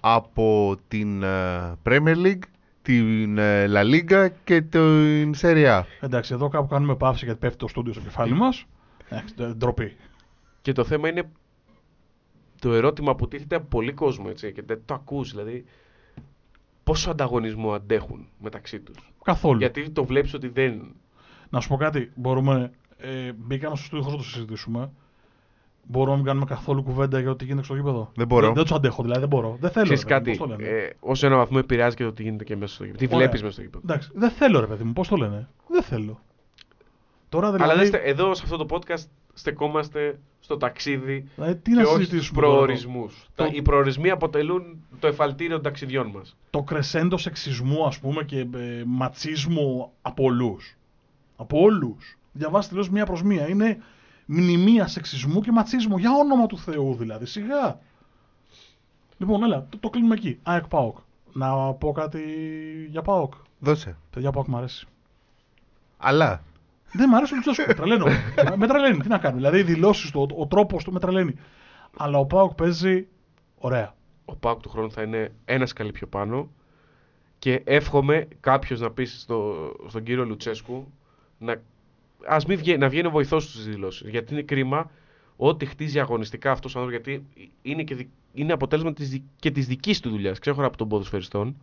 από 0.00 0.76
την 0.88 1.22
ε, 1.22 1.74
Premier 1.84 2.16
League 2.24 2.42
την 2.82 3.38
ε, 3.38 3.66
La 3.68 3.82
Liga 3.84 4.28
και 4.44 4.60
την 4.60 5.34
Serie 5.40 5.80
A. 5.80 5.82
Εντάξει, 6.00 6.34
εδώ 6.34 6.48
κάπου 6.48 6.66
κάνουμε 6.66 6.96
παύση 6.96 7.24
γιατί 7.24 7.40
πέφτει 7.40 7.58
το 7.58 7.68
στούντιο 7.68 7.92
στο 7.92 8.02
κεφάλι 8.02 8.32
μας. 8.32 8.66
Εντάξει, 9.08 9.34
τε- 9.34 9.54
ντροπή. 9.56 9.96
Και 10.62 10.72
το 10.72 10.84
θέμα 10.84 11.08
είναι 11.08 11.30
το 12.60 12.72
ερώτημα 12.72 13.14
που 13.14 13.28
τίθεται 13.28 13.56
από 13.56 13.66
πολύ 13.66 13.92
κόσμο 13.92 14.24
έτσι, 14.28 14.52
και 14.52 14.62
δεν 14.66 14.82
το 14.84 14.94
ακούς. 14.94 15.30
Δηλαδή, 15.30 15.64
πόσο 16.84 17.10
ανταγωνισμό 17.10 17.72
αντέχουν 17.72 18.28
μεταξύ 18.38 18.80
τους. 18.80 19.12
Καθόλου. 19.24 19.58
Γιατί 19.58 19.90
το 19.90 20.04
βλέπεις 20.04 20.34
ότι 20.34 20.48
δεν. 20.48 20.94
Να 21.50 21.60
σου 21.60 21.68
πω 21.68 21.76
κάτι, 21.76 22.10
μπορούμε. 22.14 22.70
Ε, 22.96 23.32
μπήκαμε 23.32 23.76
στο 23.76 23.84
στούντιο 23.84 24.04
χωρίς 24.04 24.18
να 24.18 24.24
το 24.24 24.30
συζητήσουμε. 24.30 24.90
Μπορούμε 25.90 26.10
να 26.10 26.16
μην 26.16 26.26
κάνουμε 26.26 26.44
καθόλου 26.46 26.82
κουβέντα 26.82 27.20
για 27.20 27.30
ό,τι 27.30 27.44
γίνεται 27.44 27.64
στο 27.64 27.74
γήπεδο. 27.74 28.10
Δεν 28.14 28.26
μπορώ. 28.26 28.44
Δεν, 28.46 28.54
δεν 28.54 28.62
τους 28.62 28.72
αντέχω, 28.72 29.02
δηλαδή 29.02 29.20
δεν 29.20 29.28
μπορώ. 29.28 29.56
Δεν 29.60 29.70
θέλω. 29.70 29.84
Ξέρεις 29.84 30.04
ρε 30.08 30.20
παιδί 30.20 30.30
μου, 30.30 30.36
κάτι, 30.36 30.38
πώς 30.38 30.58
το 30.58 30.64
λένε. 30.64 30.76
ε, 30.84 30.90
ως 31.00 31.22
ένα 31.22 31.36
βαθμό 31.36 31.56
επηρεάζει 31.62 31.96
και 31.96 32.04
το 32.04 32.12
τι 32.12 32.22
γίνεται 32.22 32.44
και 32.44 32.56
μέσα 32.56 32.74
στο 32.74 32.84
γήπεδο. 32.84 32.98
Τι 33.06 33.14
Ωραία. 33.14 33.18
βλέπεις 33.18 33.40
μέσα 33.42 33.52
στο 33.52 33.62
γήπεδο. 33.62 33.82
Εντάξει, 33.88 34.10
δεν 34.14 34.30
θέλω 34.30 34.60
ρε 34.60 34.66
παιδί 34.66 34.84
μου, 34.84 34.92
πώς 34.92 35.08
το 35.08 35.16
λένε. 35.16 35.48
Δεν 35.68 35.82
θέλω. 35.82 36.20
Τώρα 37.28 37.52
δηλαδή. 37.52 37.70
Αλλά 37.70 37.80
δέστε, 37.80 37.96
εδώ 37.98 38.34
σε 38.34 38.42
αυτό 38.44 38.56
το 38.56 38.66
podcast 38.70 39.04
στεκόμαστε 39.34 40.18
στο 40.40 40.56
ταξίδι 40.56 41.28
δηλαδή, 41.34 41.54
τι 41.56 41.70
και 41.70 41.76
να 41.76 41.82
όχι 41.82 41.92
στους 41.92 42.04
συζητήσουμε. 42.06 42.40
τώρα. 42.40 42.52
προορισμούς. 42.56 43.28
Το- 43.34 43.44
Τα- 43.44 43.50
Οι 43.52 43.62
προορισμοί 43.62 44.10
αποτελούν 44.10 44.62
το 44.98 45.06
εφαλτήριο 45.06 45.54
των 45.54 45.62
ταξιδιών 45.62 46.06
μας. 46.06 46.36
Το 46.50 46.62
κρεσέντο 46.62 47.16
σεξισμού, 47.16 47.86
ας 47.86 47.98
πούμε, 47.98 48.22
και 48.24 48.38
ε, 48.38 48.82
ματσίσμου 48.86 49.90
από 50.02 50.24
όλους. 50.24 50.76
Από 51.36 51.60
όλους. 51.60 52.18
Διαβάστε 52.32 52.68
τελείως 52.70 52.90
μία 52.90 53.06
προς 53.06 53.22
μία. 53.22 53.48
Είναι 53.48 53.78
μνημεία 54.32 54.86
σεξισμού 54.86 55.40
και 55.40 55.52
ματσίσμου. 55.52 55.98
Για 55.98 56.10
όνομα 56.12 56.46
του 56.46 56.58
Θεού 56.58 56.94
δηλαδή. 56.94 57.26
Σιγά. 57.26 57.78
Λοιπόν, 59.18 59.42
έλα, 59.42 59.66
το, 59.68 59.78
το 59.78 59.90
κλείνουμε 59.90 60.14
εκεί. 60.14 60.38
ΑΕΚ 60.42 60.66
ΠΑΟΚ. 60.66 60.98
Να 61.32 61.72
πω 61.72 61.92
κάτι 61.92 62.22
για 62.90 63.02
ΠΑΟΚ. 63.02 63.34
Δώσε. 63.58 63.96
Παιδιά, 64.10 64.30
ΠΑΟΚ 64.30 64.46
μου 64.46 64.56
αρέσει. 64.56 64.86
Αλλά. 65.96 66.42
Δεν 66.92 67.08
μ' 67.08 67.14
αρέσει 67.14 67.34
ο 67.34 67.36
Λουτσέσκου. 67.36 67.74
τρελαίνω. 67.74 68.06
με 68.56 68.66
τρελαίνει. 68.66 68.98
Τι 68.98 69.08
να 69.08 69.18
κάνω. 69.18 69.36
Δηλαδή, 69.36 69.58
οι 69.58 69.62
δηλώσεις 69.62 70.10
του, 70.10 70.26
ο, 70.30 70.40
ο 70.40 70.46
τρόπος 70.46 70.84
του 70.84 70.92
με 70.92 71.00
τρελαίνει. 71.00 71.34
Αλλά 71.96 72.18
ο 72.18 72.26
ΠΑΟΚ 72.26 72.54
παίζει 72.54 73.06
ωραία. 73.58 73.94
Ο 74.24 74.36
Πάουκ 74.36 74.60
του 74.60 74.68
χρόνου 74.68 74.90
θα 74.90 75.02
είναι 75.02 75.32
ένας 75.44 75.68
σκαλί 75.68 75.92
πιο 75.92 76.06
πάνω 76.06 76.50
και 77.38 77.62
εύχομαι 77.64 78.28
κάποιος 78.40 78.80
να 78.80 78.90
πει 78.90 79.04
στο, 79.04 79.70
στον 79.88 80.02
κύριο 80.02 80.24
Λουτσέσκου 80.24 80.92
να, 81.38 81.60
ας 82.26 82.46
μην 82.46 82.58
βγαίνει, 82.58 82.78
να 82.78 82.88
βγαίνει 82.88 83.06
ο 83.06 83.10
βοηθός 83.10 83.46
του 83.46 83.58
στι 83.60 83.70
δηλώσει. 83.70 84.10
Γιατί 84.10 84.32
είναι 84.32 84.42
κρίμα 84.42 84.90
ότι 85.36 85.66
χτίζει 85.66 86.00
αγωνιστικά 86.00 86.50
αυτός 86.50 86.74
ο 86.74 86.78
άνθρωπος, 86.80 87.04
γιατί 87.04 87.26
είναι, 87.62 87.82
και, 87.82 87.94
δι- 87.94 88.08
είναι 88.32 88.52
αποτέλεσμα 88.52 88.92
της, 88.92 89.08
δι- 89.10 89.22
και 89.36 89.50
της 89.50 89.66
δικής 89.66 90.00
του 90.00 90.10
δουλειάς, 90.10 90.38
ξέχωρα 90.38 90.66
από 90.66 90.76
τον 90.76 90.88
ποδοσφαιριστών. 90.88 91.56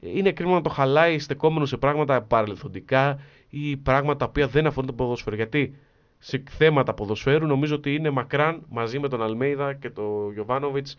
Είναι 0.00 0.32
κρίμα 0.32 0.52
να 0.52 0.60
το 0.60 0.68
χαλάει 0.70 1.18
στεκόμενο 1.18 1.64
σε 1.66 1.76
πράγματα 1.76 2.22
παρελθοντικά 2.22 3.18
ή 3.50 3.76
πράγματα 3.76 4.16
τα 4.18 4.24
οποία 4.24 4.46
δεν 4.48 4.66
αφορούν 4.66 4.88
το 4.90 4.94
ποδόσφαιρο. 4.96 5.36
Γιατί 5.36 5.74
σε 6.18 6.42
θέματα 6.50 6.94
ποδοσφαίρου 6.94 7.46
νομίζω 7.46 7.74
ότι 7.74 7.94
είναι 7.94 8.10
μακράν 8.10 8.62
μαζί 8.68 8.98
με 8.98 9.08
τον 9.08 9.22
Αλμέιδα 9.22 9.74
και 9.74 9.90
τον 9.90 10.32
Γιωβάνοβιτς 10.32 10.96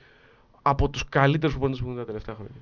από 0.61 0.89
τους 0.89 1.09
καλύτερους 1.09 1.53
προπονητέ 1.55 1.81
που 1.81 1.87
έχουν 1.87 1.99
τα 1.99 2.05
τελευταία 2.05 2.35
χρόνια. 2.35 2.55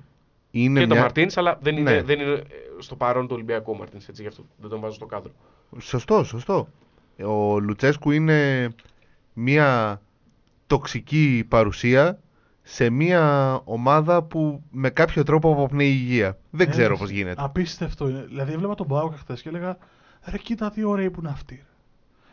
Είναι 0.50 0.80
και 0.80 0.86
τον 0.86 0.92
μια... 0.96 1.00
Μαρτίνς, 1.04 1.36
αλλά 1.36 1.58
δεν 1.62 1.76
είναι, 1.76 1.90
Ναι. 1.90 2.02
δεν 2.02 2.20
είναι 2.20 2.32
ε, 2.32 2.42
στο 2.78 2.96
παρόν 2.96 3.26
του 3.26 3.34
Ολυμπιακού 3.34 3.76
Μαρτίνς, 3.76 4.08
έτσι 4.08 4.22
γι' 4.22 4.28
αυτό 4.28 4.44
δεν 4.60 4.70
τον 4.70 4.80
βάζω 4.80 4.94
στο 4.94 5.06
κάδρο. 5.06 5.32
Σωστό, 5.78 6.24
σωστό. 6.24 6.68
Ο 7.26 7.58
Λουτσέσκου 7.60 8.10
είναι 8.10 8.68
μια 9.32 10.00
τοξική 10.66 11.44
παρουσία 11.48 12.18
σε 12.62 12.90
μια 12.90 13.54
ομάδα 13.64 14.22
που 14.22 14.62
με 14.70 14.90
κάποιο 14.90 15.22
τρόπο 15.22 15.52
αποπνέει 15.52 15.88
υγεία. 15.88 16.38
Δεν 16.50 16.68
Ε, 16.68 16.70
ξέρω 16.70 16.96
πώς 16.96 17.10
γίνεται. 17.10 17.42
Απίστευτο 17.44 18.08
είναι. 18.08 18.24
Δηλαδή, 18.28 18.52
έβλεπα 18.52 18.74
τον 18.74 18.86
Πάοκ 18.86 19.14
χθες 19.16 19.42
και 19.42 19.48
έλεγα 19.48 19.76
Ρε, 20.24 20.38
κοίτα 20.38 20.70
τι 20.70 20.84
ωραίοι 20.84 21.10
που 21.10 21.20
είναι 21.20 21.28
αυτοί. 21.30 21.64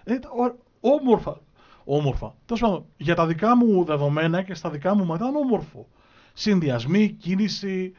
ρε». 0.04 0.14
Ε, 0.16 0.20
τα- 0.20 0.30
ω- 0.30 0.64
όμορφα. 1.00 1.42
Όμορφα. 1.84 2.36
Τέλος 2.46 2.62
πάντων, 2.62 2.86
για 2.98 3.16
τα 3.16 3.26
δικά 3.28 3.56
μου 3.56 3.84
δεδομένα 3.84 4.42
και 4.42 4.54
στα 4.54 4.70
δικά 4.70 4.96
μου 4.96 5.06
μάτια 5.06 5.30
ήταν 5.30 5.42
όμορφο. 5.42 5.88
Συνδυασμοί, 6.34 7.10
κίνηση, 7.10 7.94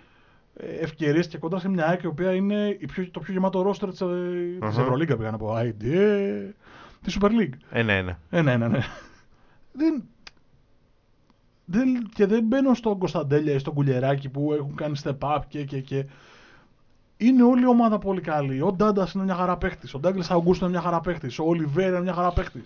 ευκαιρίες 0.81 1.29
και 1.29 1.39
κοντά 1.39 1.59
σε 1.59 1.69
μια 1.69 1.87
ΑΕΚ 1.87 2.03
η 2.03 2.07
οποία 2.07 2.35
είναι 2.35 2.77
η 2.79 2.87
πιο, 2.87 3.11
το 3.11 3.21
πιο 3.21 3.33
γεμάτο 3.33 3.63
ρόστερ 3.63 3.91
της 3.91 4.03
Αχα. 4.03 4.81
Ευρωλίγκα. 4.81 5.17
Πήγα 5.17 5.31
να 5.31 5.37
πω. 5.37 5.53
Άιντε. 5.55 6.55
Τη 7.03 7.17
Super 7.21 7.29
League. 7.29 7.57
Ένα-ένα. 7.71 8.19
Ε, 8.31 8.43
ναι, 8.43 8.57
ναι, 8.57 8.69
ναι. 8.69 8.79
Δεν, 9.73 10.05
δεν, 11.65 12.09
και 12.15 12.27
δεν 12.27 12.45
μπαίνω 12.45 12.75
στον 12.75 12.99
Κωνσταντέλια 12.99 13.55
ή 13.55 13.59
στον 13.59 13.75
Κουλιεράκη 13.75 14.29
που 14.29 14.53
έχουν 14.53 14.75
κάνει 14.75 15.01
step 15.05 15.19
up 15.19 15.39
και, 15.49 15.65
και, 15.65 15.81
και. 15.81 16.07
Είναι 17.17 17.43
όλη 17.43 17.63
η 17.63 17.67
ομάδα 17.67 17.99
πολύ 17.99 18.21
καλή. 18.21 18.61
Ο 18.61 18.73
Ντάντας 18.73 19.13
είναι 19.13 19.25
μια 19.25 19.35
χαρά 19.35 19.57
παίχτη. 19.57 19.89
Ο 19.93 19.99
Ντάγκλες 19.99 20.31
Αγκούστο 20.31 20.65
είναι 20.65 20.75
μια 20.75 20.83
χαρά 20.83 21.01
παίχτη. 21.01 21.27
Ο 21.41 21.45
Ολιβέρα 21.45 21.89
είναι 21.89 22.01
μια 22.01 22.13
χαρά 22.13 22.33
παίχτη. 22.33 22.63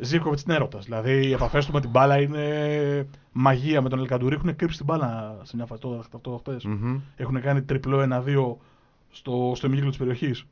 Ζήκοβιτ 0.00 0.40
είναι 0.40 0.54
έρωτα. 0.54 0.78
Δηλαδή 0.78 1.26
οι 1.26 1.32
επαφές 1.32 1.66
του 1.66 1.72
με 1.72 1.80
την 1.80 1.90
μπάλα 1.90 2.20
είναι 2.20 3.06
μαγεία. 3.32 3.82
Με 3.82 3.88
τον 3.88 3.98
Ελκαντουρί 3.98 4.34
έχουν 4.34 4.56
κρύψει 4.56 4.76
την 4.76 4.86
μπάλα 4.86 5.38
σε 5.42 5.56
μια 5.56 5.66
φάση. 5.66 5.80
Το, 5.80 5.98
αυτό 5.98 6.36
χτες. 6.38 6.64
Μμμ. 6.64 7.00
Έχουν 7.16 7.40
κάνει 7.40 7.62
τριπλό 7.62 8.22
1-2 8.26 8.56
στο, 9.10 9.52
στο 9.54 9.66
ημικύκλο 9.66 9.88
της 9.90 9.98
περιοχής. 9.98 10.44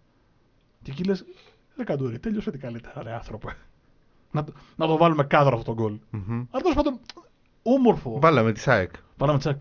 Και 0.83 0.91
εκεί 0.91 1.05
λες, 1.05 1.25
Ελκαντουρί, 1.79 2.19
τέλειωσε 2.19 2.51
την 2.51 2.61
καλύτερα, 2.61 3.03
ρε 3.03 3.13
άνθρωπε. 3.13 3.57
Να, 4.31 4.45
το- 4.45 4.53
να 4.77 4.87
το 4.87 4.97
βάλουμε 4.97 5.25
κάδρο 5.25 5.57
αυτό 5.59 5.75
το 5.75 5.83
γκολ. 5.83 5.99
Μμμ. 6.11 6.45
Αλλά 6.51 6.63
τέλος 6.63 6.75
πάντων, 6.77 6.99
όμορφο. 7.63 8.19
Βάλαμε 8.21 8.53
τη 8.53 8.61
ΣΑΕΚ. 8.61 8.91
Βάλαμε 9.17 9.39
τσακ. 9.39 9.61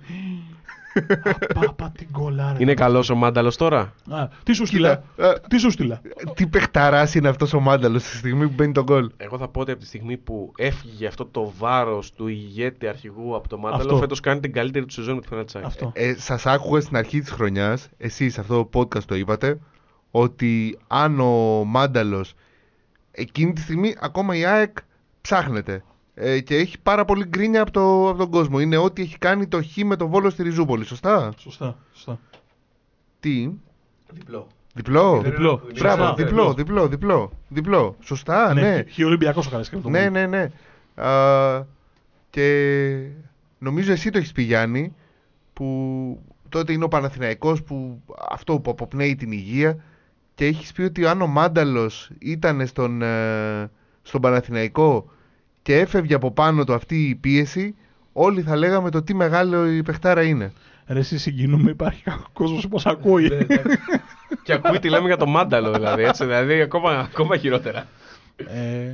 Απάπα 1.56 1.92
την 1.98 2.08
γκολάρα. 2.12 2.56
Είναι 2.60 2.74
καλός 2.74 3.10
ο 3.10 3.16
Μάνταλος 3.16 3.56
τώρα; 3.58 3.94
Α, 4.10 4.28
τι 4.44 4.54
σου 4.54 4.66
στείλα; 4.66 4.96
Κοίτα, 5.16 5.30
ε, 5.30 5.34
Τι 5.48 5.58
σου 5.58 5.72
στείλα; 5.72 6.02
Τι 6.34 6.48
παιχταράς 6.48 7.16
είναι 7.16 7.28
αυτός 7.28 7.54
ο 7.54 7.60
Μάνταλος 7.60 8.02
στη 8.02 8.18
στιγμή 8.18 8.48
που 8.48 8.54
μπαίνει 8.56 8.72
τον 8.72 8.84
γκολ; 8.84 9.12
Εγώ 9.18 9.38
θα 9.38 9.48
πω 9.48 9.60
ότι 9.60 9.72
από 9.72 9.80
τη 9.80 9.86
στιγμή 9.86 10.18
που 10.18 10.52
έφυγε 10.58 11.08
αυτό 11.08 11.26
το 11.26 11.54
βάρος 11.58 12.14
του 12.14 12.28
ηγέτη 12.28 12.88
αρχηγού 12.88 13.36
από 13.36 13.48
το 13.48 13.58
Μάνταλο, 13.58 13.82
Αυτό. 13.84 13.98
φέτος 13.98 14.20
κάνει 14.20 14.40
την 14.40 14.54
καλύτερη 14.54 14.86
του 14.86 14.94
σεζόν 14.94 15.16
με 15.16 15.22
τη 15.22 15.28
Φενάτσάκη. 15.28 15.66
Αυτό. 15.66 15.92
Ε, 15.96 16.14
σας 16.18 16.46
άκουγα 16.46 16.82
στην 16.82 16.98
αρχή 16.98 17.20
της 17.20 17.30
χρονιάς, 17.30 17.88
εσείς 17.98 18.38
αυτό 18.40 18.66
το 18.66 18.80
podcast 18.80 19.04
το 19.04 19.16
είπατε, 19.16 19.60
ότι 20.12 20.78
αν 20.88 21.20
ο 21.20 21.64
Μάνταλος 21.66 22.34
εκείνη 23.12 23.54
τη 23.54 23.62
στιγμή 23.62 23.96
ακόμα 24.00 24.36
η 24.36 24.46
ΑΕΚ 24.46 24.78
ψάχνεται 25.22 25.84
ε, 26.20 26.40
και 26.40 26.56
έχει 26.56 26.80
πάρα 26.84 27.06
πολύ 27.06 27.26
γκρίνια 27.26 27.62
από, 27.62 27.72
το, 27.72 28.10
από 28.10 28.18
τον 28.18 28.30
κόσμο. 28.30 28.60
Είναι 28.60 28.78
ό,τι 28.78 29.02
έχει 29.02 29.18
κάνει 29.18 29.48
το 29.48 29.64
χ 29.64 29.78
με 29.84 29.96
το 29.96 30.08
Βόλο 30.08 30.30
στη 30.30 30.44
Ριζούπολη, 30.44 30.86
σωστά; 30.86 31.34
Σωστά. 31.38 31.78
σωστά. 31.94 32.20
Τι, 33.20 33.50
Διπλό. 34.12 34.48
διπλό. 34.74 35.22
Διπλό. 35.24 35.62
Μπράβο, 35.80 36.04
Σωστά. 36.06 36.14
διπλό, 36.24 36.54
διπλό, 36.54 36.88
διπλό, 36.88 37.32
διπλό. 37.48 37.96
Σωστά, 38.04 38.54
ναι. 38.54 38.84
Χι 38.90 39.04
Ολυμπιακός 39.04 39.48
ο 39.48 39.50
καλές 39.50 39.70
το 39.70 39.90
Ναι, 39.90 40.02
γκολ. 40.02 40.12
ναι, 40.12 40.26
ναι. 40.28 40.52
Α, 41.08 41.66
και 42.30 43.10
νομίζω 43.60 43.92
εσύ 43.92 44.10
το 44.10 44.18
έχεις 44.18 44.32
πει 44.32 44.42
Γιάννη, 44.42 44.96
που 45.54 46.20
τότε 46.50 46.74
είναι 46.74 46.84
ο 46.84 46.88
Παναθηναϊκός 46.88 47.64
που 47.64 48.02
αυτό 48.30 48.60
που 48.60 48.72
αποπνέει 48.72 49.16
την 49.16 49.32
υγεία 49.32 49.78
και 50.36 50.46
έχεις 50.46 50.72
πει 50.72 50.82
ότι 50.82 51.06
αν 51.06 51.22
ο 51.22 51.28
Μάνταλος 51.28 52.12
ήταν 52.20 52.68
στον, 52.68 53.02
ε, 53.02 53.72
στον 54.02 54.22
Παναθηναϊκό 54.22 55.10
και 55.68 55.80
έφευγε 55.80 56.14
από 56.14 56.32
πάνω 56.32 56.64
του 56.64 56.74
αυτή 56.74 57.08
η 57.08 57.16
πίεση, 57.16 57.76
όλοι 58.14 58.42
θα 58.42 58.56
λέγαμε 58.56 58.90
το 58.90 59.04
τι 59.04 59.14
μεγάλο 59.14 59.72
η 59.72 59.82
παιχτάρα 59.84 60.24
είναι. 60.24 60.54
Ρε, 60.88 61.00
εσύ 61.00 61.18
συγκινούμε, 61.18 61.70
υπάρχει 61.72 62.04
κόσμος 62.34 62.62
που 62.68 62.70
μας 62.74 62.86
ακούει. 62.86 63.32
και 64.44 64.54
ακούει 64.54 64.80
τι 64.80 64.90
λέμε 64.90 65.08
για 65.08 65.18
το 65.18 65.26
Μάνταλο 65.28 65.72
δηλαδή. 65.72 66.04
Έτσι, 66.04 66.26
δηλαδή 66.26 66.62
ακόμα, 66.62 66.92
ακόμα 66.92 67.38
χειρότερα. 67.38 67.88
ε, 68.36 68.92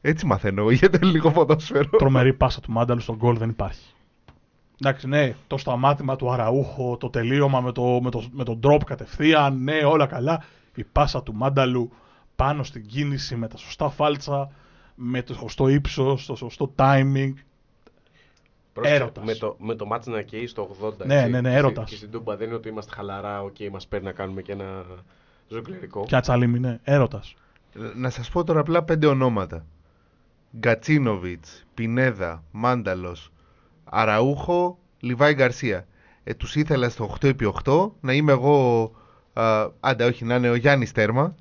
Έτσι 0.00 0.26
μαθαίνω 0.26 0.60
εγώ 0.60 0.70
για 0.70 0.90
το 0.90 0.98
ελληνικό 1.02 1.30
ποδόσφαιρο. 1.30 1.88
τρομερή 1.88 2.32
πάσα 2.32 2.60
του 2.60 2.72
Μάνταλου 2.72 3.00
στον 3.00 3.16
γκολ 3.16 3.36
δεν 3.38 3.48
υπάρχει. 3.48 3.94
Εντάξει, 4.80 5.08
ναι, 5.08 5.34
το 5.46 5.56
σταμάτημα 5.56 6.16
του 6.16 6.30
Αραούχο, 6.32 6.96
το 6.96 7.10
τελείωμα 7.10 7.60
με 7.60 7.72
το, 7.72 8.00
με 8.02 8.10
το, 8.10 8.24
με 8.32 8.44
το 8.44 8.58
drop 8.62 8.80
κατευθείαν, 8.86 9.62
ναι, 9.62 9.74
όλα 9.84 10.06
καλά. 10.06 10.44
Η 10.74 10.84
πάσα 10.84 11.22
του 11.22 11.34
Μάνταλου 11.34 11.92
πάνω 12.36 12.62
στην 12.62 12.86
κίνηση 12.86 13.36
με 13.36 13.48
τα 13.48 13.56
σωστά 13.56 13.88
φάλτσα, 13.90 14.50
με 14.96 15.22
το 15.22 15.34
σωστό 15.34 15.68
ύψος, 15.68 16.26
το 16.26 16.34
σωστό 16.36 16.72
timing. 16.76 17.32
Πρόσεξε, 18.72 19.02
Έρωτας. 19.02 19.24
Με 19.24 19.34
το, 19.34 19.56
με 19.58 19.74
το 19.74 19.86
ματς 19.86 20.06
να 20.06 20.22
καίει 20.22 20.46
στο 20.46 20.76
80. 20.82 21.06
Ναι, 21.06 21.14
έτσι. 21.18 21.30
ναι, 21.30 21.40
ναι, 21.40 21.50
Και 21.50 21.56
έρωτας. 21.56 21.82
στη- 21.84 21.90
Και 21.92 21.96
στην 21.96 22.10
Τούμπα 22.10 22.36
δεν 22.36 22.46
είναι 22.46 22.56
ότι 22.56 22.68
είμαστε 22.68 22.94
χαλαρά, 22.94 23.42
οκ, 23.42 23.56
μας 23.72 23.86
παίρνει 23.86 24.06
να 24.06 24.12
κάνουμε 24.12 24.42
και 24.42 24.52
ένα 24.52 24.84
ζογκλερικό. 25.48 26.04
Και 26.06 26.16
τσαλίμι, 26.16 26.58
ναι, 26.58 26.78
έρωτας. 26.84 27.34
Να 27.96 28.10
σας 28.10 28.28
πω 28.28 28.44
τώρα 28.44 28.60
απλά 28.60 28.82
πέντε 28.82 29.06
ονόματα. 29.06 29.64
Γκατσίνοβιτς, 30.58 31.64
Πινέδα, 31.74 32.42
Μάνταλος, 32.50 33.32
Αραούχο, 33.84 34.78
Λιβάι 35.00 35.34
Γκαρσία. 35.34 35.86
Ε, 36.24 36.34
τους 36.34 36.56
ήθελα 36.56 36.88
στο 36.88 37.04
8x8 37.04 37.90
να 38.00 38.12
είμαι 38.12 38.32
εγώ, 38.32 38.90
α, 39.32 39.68
άντε 39.80 40.04
όχι 40.04 40.24
να 40.24 40.34
είναι 40.34 40.50
ο 40.50 40.54
Γιάννης 40.54 40.92
Τέρμα, 40.92 41.34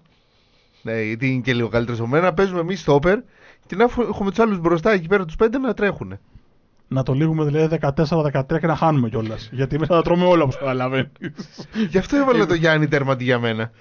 ναι, 0.81 1.01
γιατί 1.01 1.31
είναι 1.31 1.41
και 1.41 1.53
λίγο 1.53 1.67
καλύτερος 1.67 1.99
από 1.99 2.09
μένα, 2.09 2.23
να 2.23 2.33
παίζουμε 2.33 2.59
εμείς 2.59 2.81
στο 2.81 2.93
όπερ 2.93 3.19
και 3.67 3.75
να 3.75 3.83
έχ- 3.83 3.97
έχουμε 4.09 4.29
τους 4.29 4.39
άλλους 4.39 4.59
μπροστά 4.59 4.91
εκεί 4.91 5.07
πέρα 5.07 5.25
τους 5.25 5.35
πέντε 5.35 5.57
να 5.57 5.73
τρέχουν. 5.73 6.07
Ναι, 6.07 6.17
Να 6.87 7.03
το 7.03 7.13
λύγουμε 7.13 7.43
δηλαδή 7.45 7.77
14-13 7.81 8.59
και 8.59 8.67
να 8.67 8.75
χάνουμε 8.75 9.09
κιόλας. 9.09 9.49
Γιατί 9.51 9.79
μέσα 9.79 9.95
θα 9.95 10.01
τρώμε 10.01 10.25
όλα 10.25 10.43
όπως 10.43 10.57
καταλαβαίνεις. 10.57 11.09
Γι' 11.89 11.97
αυτό 11.97 12.15
έβαλε 12.17 12.45
το 12.45 12.53
Γιάννη 12.53 12.87
τέρματι 12.87 13.23
για 13.23 13.39
μένα. 13.39 13.71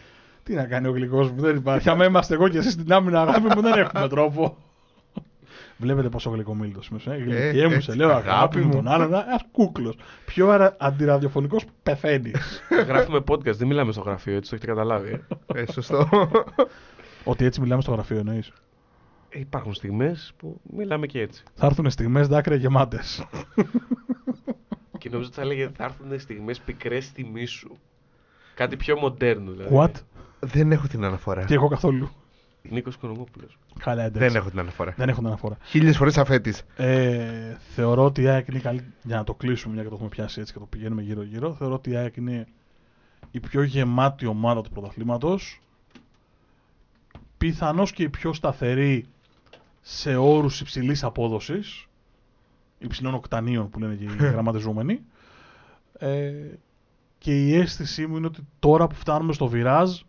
Τι 0.42 0.54
να 0.54 0.64
κάνει 0.64 0.86
ο 0.86 0.90
γλυκός 0.90 1.30
μου, 1.30 1.40
δεν 1.40 1.56
υπάρχει. 1.56 1.88
Άμα 1.90 2.04
είμαστε 2.04 2.34
εγώ 2.34 2.48
και 2.48 2.58
εσύ 2.58 2.70
στην 2.70 2.92
άμυνα, 2.92 3.20
αγάπη 3.20 3.40
μου, 3.54 3.60
δεν 3.62 3.72
έχουμε 3.78 4.08
τρόπο. 4.08 4.56
Βλέπετε 5.76 6.08
πόσο 6.08 6.30
γλυκομίλητος 6.30 6.86
είμαι. 6.88 7.00
Ε, 7.06 7.16
γλυκέ 7.16 7.66
μου, 7.66 7.72
έτσι, 7.74 7.90
σε 7.90 7.94
λέω 7.96 8.08
αγάπη 8.10 8.28
αγάπη 8.28 8.58
μου 8.58 8.66
μου. 8.66 8.72
τον 8.72 8.88
άλλον. 8.88 9.06
Ένα 9.14 9.40
κούκλος. 9.52 9.96
Πιο 10.26 10.48
αρα- 10.50 10.76
αντιραδιοφωνικός 10.78 11.64
πεθαίνεις. 11.82 12.62
Γράφουμε 12.86 13.18
podcast, 13.28 13.54
δεν 13.56 13.66
μιλάμε 13.66 13.92
στο 13.92 14.00
γραφείο, 14.00 14.36
έτσι 14.36 14.50
το 14.50 14.56
έχετε 14.56 14.72
καταλάβει. 14.72 15.22
ε. 15.54 15.60
Ε, 15.60 15.72
σωστό. 15.72 16.08
Ότι 17.24 17.44
έτσι 17.44 17.60
μιλάμε 17.60 17.82
στο 17.82 17.92
γραφείο 17.92 18.16
εννοείς. 18.18 18.52
Ε, 19.34 19.40
Υπάρχουν 19.40 19.74
στιγμές 19.74 20.32
που 20.36 20.60
μιλάμε 20.76 21.06
και 21.06 21.20
έτσι. 21.20 21.42
Θα 21.54 21.66
έρθουν 21.66 21.90
στιγμές 21.90 22.28
δάκρυα 22.28 22.56
γεμάτες. 22.56 23.24
Και 24.98 25.08
νομίζω 25.10 25.28
ότι 25.28 25.36
θα 25.36 25.42
έλεγε 25.42 25.70
θα 25.76 25.84
έρθουν 25.84 26.20
στιγμές 26.20 26.60
πικρές 26.60 27.04
στη 27.04 27.46
σου. 27.46 27.76
Κάτι 28.54 28.76
πιο 28.76 28.98
μοντέρνο 28.98 29.50
δηλαδή. 29.50 29.76
What? 29.78 29.90
Δεν 30.40 30.72
έχω 30.72 30.86
την 30.86 31.04
αναφορά. 31.04 31.44
Και 31.44 31.54
εγώ 31.54 31.68
καθόλου. 31.68 32.10
Νίκος 32.62 32.94
Οικονομόπουλο. 32.94 33.46
Καλά, 33.78 34.02
εντάξει. 34.02 34.28
Δεν 34.28 34.36
έχω 34.36 34.50
την 34.50 34.58
αναφορά. 34.58 34.94
Δεν 34.96 35.08
έχω 35.08 35.18
την 35.18 35.26
αναφορά. 35.26 35.56
Χίλιες 35.64 35.96
φορές 35.96 36.18
αφέτης. 36.18 36.62
Ε, 36.76 37.56
θεωρώ 37.74 38.04
ότι 38.04 38.22
η 38.22 38.28
ΑΕΚ 38.28 38.48
είναι 38.48 38.58
η 38.58 38.60
καλή. 38.60 38.84
Για 39.02 39.16
να 39.16 39.24
το 39.24 39.34
κλείσουμε, 39.34 39.74
μια 39.74 39.82
και 39.82 39.88
το 39.88 39.94
έχουμε 39.94 40.08
πιάσει 40.08 40.40
έτσι 40.40 40.52
και 40.52 40.58
το 40.58 40.66
πηγαίνουμε 40.66 41.02
γύρω-γύρω. 41.02 41.54
Θεωρώ 41.54 41.74
ότι 41.74 41.90
η 41.90 41.96
ΑΕΚ 41.96 42.16
είναι 42.16 42.46
η 43.30 43.40
πιο 43.40 43.62
γεμάτη 43.62 44.26
ομάδα 44.26 44.60
του 44.60 44.70
πρωταθλήματος. 44.70 45.60
Πιθανώς 47.38 47.92
και 47.92 48.02
η 48.02 48.08
πιο 48.08 48.32
σταθερή 48.32 49.06
σε 49.86 50.16
όρους 50.16 50.60
υψηλής 50.60 51.04
απόδοσης. 51.04 51.86
Υψηλών 52.78 53.14
οκτανίων 53.14 53.70
που 53.70 53.78
λένε 53.78 53.94
και 53.94 54.04
οι 54.04 54.16
γραμματιζόμενοι. 54.16 55.00
Ε, 55.98 56.32
και 57.18 57.46
η 57.46 57.54
αίσθησή 57.54 58.06
μου 58.06 58.16
είναι 58.16 58.26
ότι 58.26 58.46
τώρα 58.58 58.86
που 58.86 58.94
φτάνουμε 58.94 59.32
στο 59.32 59.46
βιράζ 59.46 60.00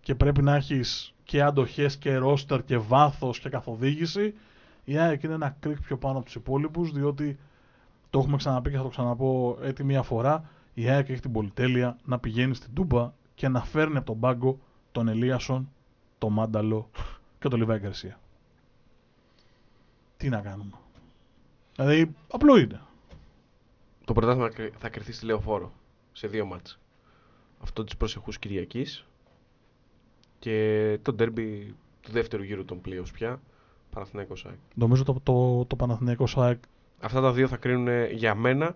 και 0.00 0.14
πρέπει 0.14 0.42
να 0.42 0.54
έχεις 0.54 1.14
και 1.24 1.42
αντοχές 1.42 1.96
και 1.96 2.16
ρόστερ 2.16 2.64
και 2.64 2.78
βάθος 2.78 3.40
και 3.40 3.48
καθοδήγηση 3.48 4.34
η 4.84 4.98
ΑΕΚ 4.98 5.22
είναι 5.22 5.34
ένα 5.34 5.56
κρίκ 5.60 5.80
πιο 5.80 5.98
πάνω 5.98 6.16
από 6.16 6.24
τους 6.24 6.34
υπόλοιπους 6.34 6.92
διότι 6.92 7.38
το 8.10 8.18
έχουμε 8.18 8.36
ξαναπεί 8.36 8.70
και 8.70 8.76
θα 8.76 8.82
το 8.82 8.88
ξαναπώ 8.88 9.58
έτσι 9.62 9.84
μία 9.84 10.02
φορά 10.02 10.50
η 10.74 10.88
ΑΕΚ 10.88 11.08
έχει 11.08 11.20
την 11.20 11.32
πολυτέλεια 11.32 11.96
να 12.04 12.18
πηγαίνει 12.18 12.54
στην 12.54 12.74
Τούμπα 12.74 13.12
και 13.34 13.48
να 13.48 13.62
φέρνει 13.64 13.96
από 13.96 14.06
τον 14.06 14.20
πάγκο 14.20 14.58
τον 14.92 15.08
Ελίασον, 15.08 15.70
τον 16.18 16.32
Μάνταλο 16.32 16.90
και 17.38 17.48
τον 17.48 17.58
Λιβάη 17.58 17.78
Γκαρσία. 17.78 18.18
Τι 20.20 20.28
να 20.28 20.40
κάνουμε. 20.40 20.72
Δηλαδή 21.76 22.14
απλό 22.30 22.56
είναι. 22.58 22.80
Το 24.04 24.12
πρωτάθλημα 24.12 24.48
κρυ- 24.48 24.74
θα 24.78 24.88
κρυθεί 24.88 25.12
στη 25.12 25.24
Λεωφόρο 25.26 25.72
σε 26.12 26.26
δύο 26.28 26.44
μάτς. 26.46 26.78
Αυτό 27.62 27.84
της 27.84 27.96
προσεχούς 27.96 28.38
Κυριακής 28.38 29.04
και 30.38 30.98
το 31.02 31.12
ντέρμπι 31.12 31.74
του 32.00 32.10
δεύτερου 32.12 32.42
γύρου 32.42 32.64
των 32.64 32.80
πλοίων 32.80 33.04
πια, 33.12 33.40
Παναθηναϊκός 33.90 34.46
ΑΕΚ. 34.46 34.58
Νομίζω 34.74 35.04
το, 35.04 35.20
το, 35.22 35.64
το 35.64 35.76
Παναθηναϊκός 35.76 36.30
ΣΑΕΚ 36.30 36.62
Αυτά 37.00 37.20
τα 37.20 37.32
δύο 37.32 37.48
θα 37.48 37.56
κρίνουν 37.56 37.88
ε, 37.88 38.06
για 38.06 38.34
μένα 38.34 38.74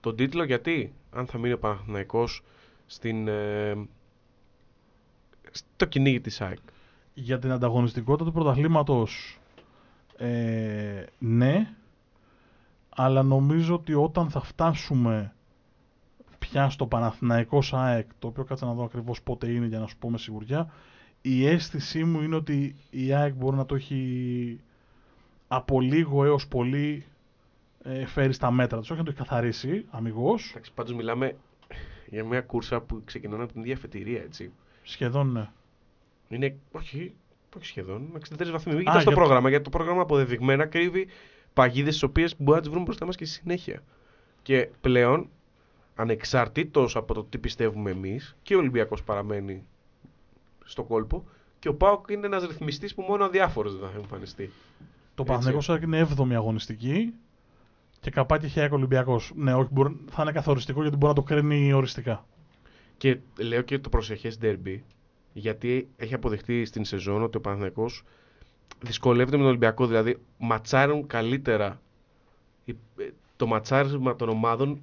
τον 0.00 0.16
τίτλο 0.16 0.44
γιατί 0.44 0.92
αν 1.10 1.26
θα 1.26 1.38
μείνει 1.38 1.52
ο 1.54 1.58
Παναθηναϊκός 1.58 2.42
στην, 2.86 3.28
ε, 3.28 3.86
στο 5.50 5.84
κυνήγι 5.84 6.20
της 6.20 6.40
ΑΕΚ. 6.40 6.58
για 7.14 7.38
την 7.38 7.50
ανταγωνιστικότητα 7.50 8.24
του 8.24 8.32
πρωταθλήματος 8.32 9.38
ε, 10.16 11.04
ναι 11.18 11.74
αλλά 12.96 13.22
νομίζω 13.22 13.74
ότι 13.74 13.94
όταν 13.94 14.30
θα 14.30 14.40
φτάσουμε 14.40 15.34
πια 16.38 16.70
στο 16.70 16.86
Παναθηναϊκό 16.86 17.62
ΣΑΕΚ 17.62 18.08
το 18.18 18.26
οποίο 18.26 18.44
κάτσε 18.44 18.64
να 18.64 18.72
δω 18.72 18.84
ακριβώς 18.84 19.22
πότε 19.22 19.50
είναι 19.50 19.66
για 19.66 19.78
να 19.78 19.86
σου 19.86 19.96
πω 19.98 20.10
με 20.10 20.18
σιγουριά 20.18 20.72
η 21.26 21.46
αίσθησή 21.46 22.04
μου 22.04 22.22
είναι 22.22 22.36
ότι 22.36 22.74
η 22.90 23.12
ΑΕΚ 23.12 23.34
μπορεί 23.34 23.56
να 23.56 23.66
το 23.66 23.74
έχει 23.74 24.60
από 25.48 25.80
λίγο 25.80 26.24
έως 26.24 26.48
πολύ 26.48 27.04
ε, 27.82 28.06
φέρει 28.06 28.32
στα 28.32 28.50
μέτρα 28.50 28.80
της. 28.80 28.90
Όχι 28.90 28.98
να 28.98 29.04
το 29.04 29.10
έχει 29.10 29.20
καθαρίσει 29.20 29.84
αμυγός. 29.90 30.50
Εντάξει, 30.50 30.72
πάντως 30.72 30.94
μιλάμε 30.94 31.36
για 32.06 32.24
μια 32.24 32.40
κούρσα 32.40 32.80
που 32.80 33.02
ξεκινάνε 33.04 33.42
από 33.42 33.52
την 33.52 33.60
ίδια 33.60 33.74
αφετηρία, 33.74 34.22
έτσι. 34.22 34.52
σχεδόν 34.82 35.32
ναι. 35.32 35.48
Είναι, 36.28 36.56
όχι, 36.72 37.14
όχι 37.56 37.66
σχεδόν, 37.66 38.08
63 38.14 38.50
βαθμοί. 38.50 38.72
Μην 38.74 38.80
Α, 38.80 38.90
κοιτάς 38.90 39.04
το 39.04 39.10
για- 39.10 39.18
πρόγραμμα, 39.18 39.48
γιατί 39.48 39.64
το 39.64 39.70
πρόγραμμα 39.70 40.02
αποδεδειγμένα 40.02 40.66
κρύβει 40.66 41.06
παγίδες 41.52 41.92
τις 41.92 42.02
οποίες 42.02 42.34
μπορεί 42.38 42.54
να 42.56 42.60
τις 42.60 42.68
βρούμε 42.68 42.84
μπροστά 42.84 43.06
μας 43.06 43.16
και 43.16 43.24
στη 43.24 43.34
συνέχεια. 43.34 43.82
Και 44.42 44.68
πλέον, 44.80 45.28
ανεξαρτήτως 45.94 46.96
από 46.96 47.14
το 47.14 47.24
τι 47.24 47.38
πιστεύουμε 47.38 47.90
εμείς, 47.90 48.36
και 48.42 48.54
ο 48.54 48.58
Ολυμπιακός 48.58 49.02
παραμένει 49.02 49.64
στο 50.64 50.82
κόλπο 50.82 51.24
και 51.58 51.68
ο 51.68 51.74
Πάοκ 51.74 52.10
είναι 52.10 52.26
ένας 52.26 52.46
ρυθμιστής 52.46 52.94
που 52.94 53.02
μόνο 53.02 53.24
αδιάφορος 53.24 53.78
δεν 53.78 53.88
θα 53.90 53.98
εμφανιστεί. 53.98 54.44
Το 54.46 54.52
Έτσι. 55.22 55.24
Παναθηναϊκός 55.24 55.64
ΣΑΕΚ 55.64 55.82
είναι 55.82 55.98
7η 55.98 56.32
αγωνιστική 56.34 57.12
και 58.00 58.10
καπάκι 58.10 58.44
έχει 58.44 58.60
ΑΕΚ 58.60 58.72
Ολυμπιακός. 58.72 59.32
Ναι, 59.34 59.54
όχι, 59.54 59.68
μπορεί, 59.72 59.96
θα 60.10 60.22
είναι 60.22 60.32
καθοριστικό 60.32 60.80
γιατί 60.80 60.96
μπορεί 60.96 61.14
να 61.16 61.22
το 61.22 61.34
κρίνει 61.34 61.72
οριστικά. 61.72 62.26
Και 62.96 63.18
λέω 63.38 63.62
και 63.62 63.78
το 63.78 63.88
προσεχές 63.88 64.38
derby, 64.42 64.78
γιατί 65.36 65.88
έχει 65.96 66.14
αποδειχτεί 66.14 66.64
στην 66.64 66.84
σεζόν 66.84 67.22
ότι 67.22 67.36
ο 67.36 67.40
Παναθηναϊκός 67.40 68.02
δυσκολεύεται 68.82 69.30
με 69.30 69.38
τον 69.38 69.48
Ολυμπιακό. 69.48 69.86
Δηλαδή, 69.86 70.16
ματσάρουν 70.38 71.06
καλύτερα. 71.06 71.80
Η- 72.64 72.76
ε, 72.98 73.04
Το 73.36 73.46
ματσάρισμα 73.46 74.16
των 74.16 74.28
ομάδων 74.28 74.82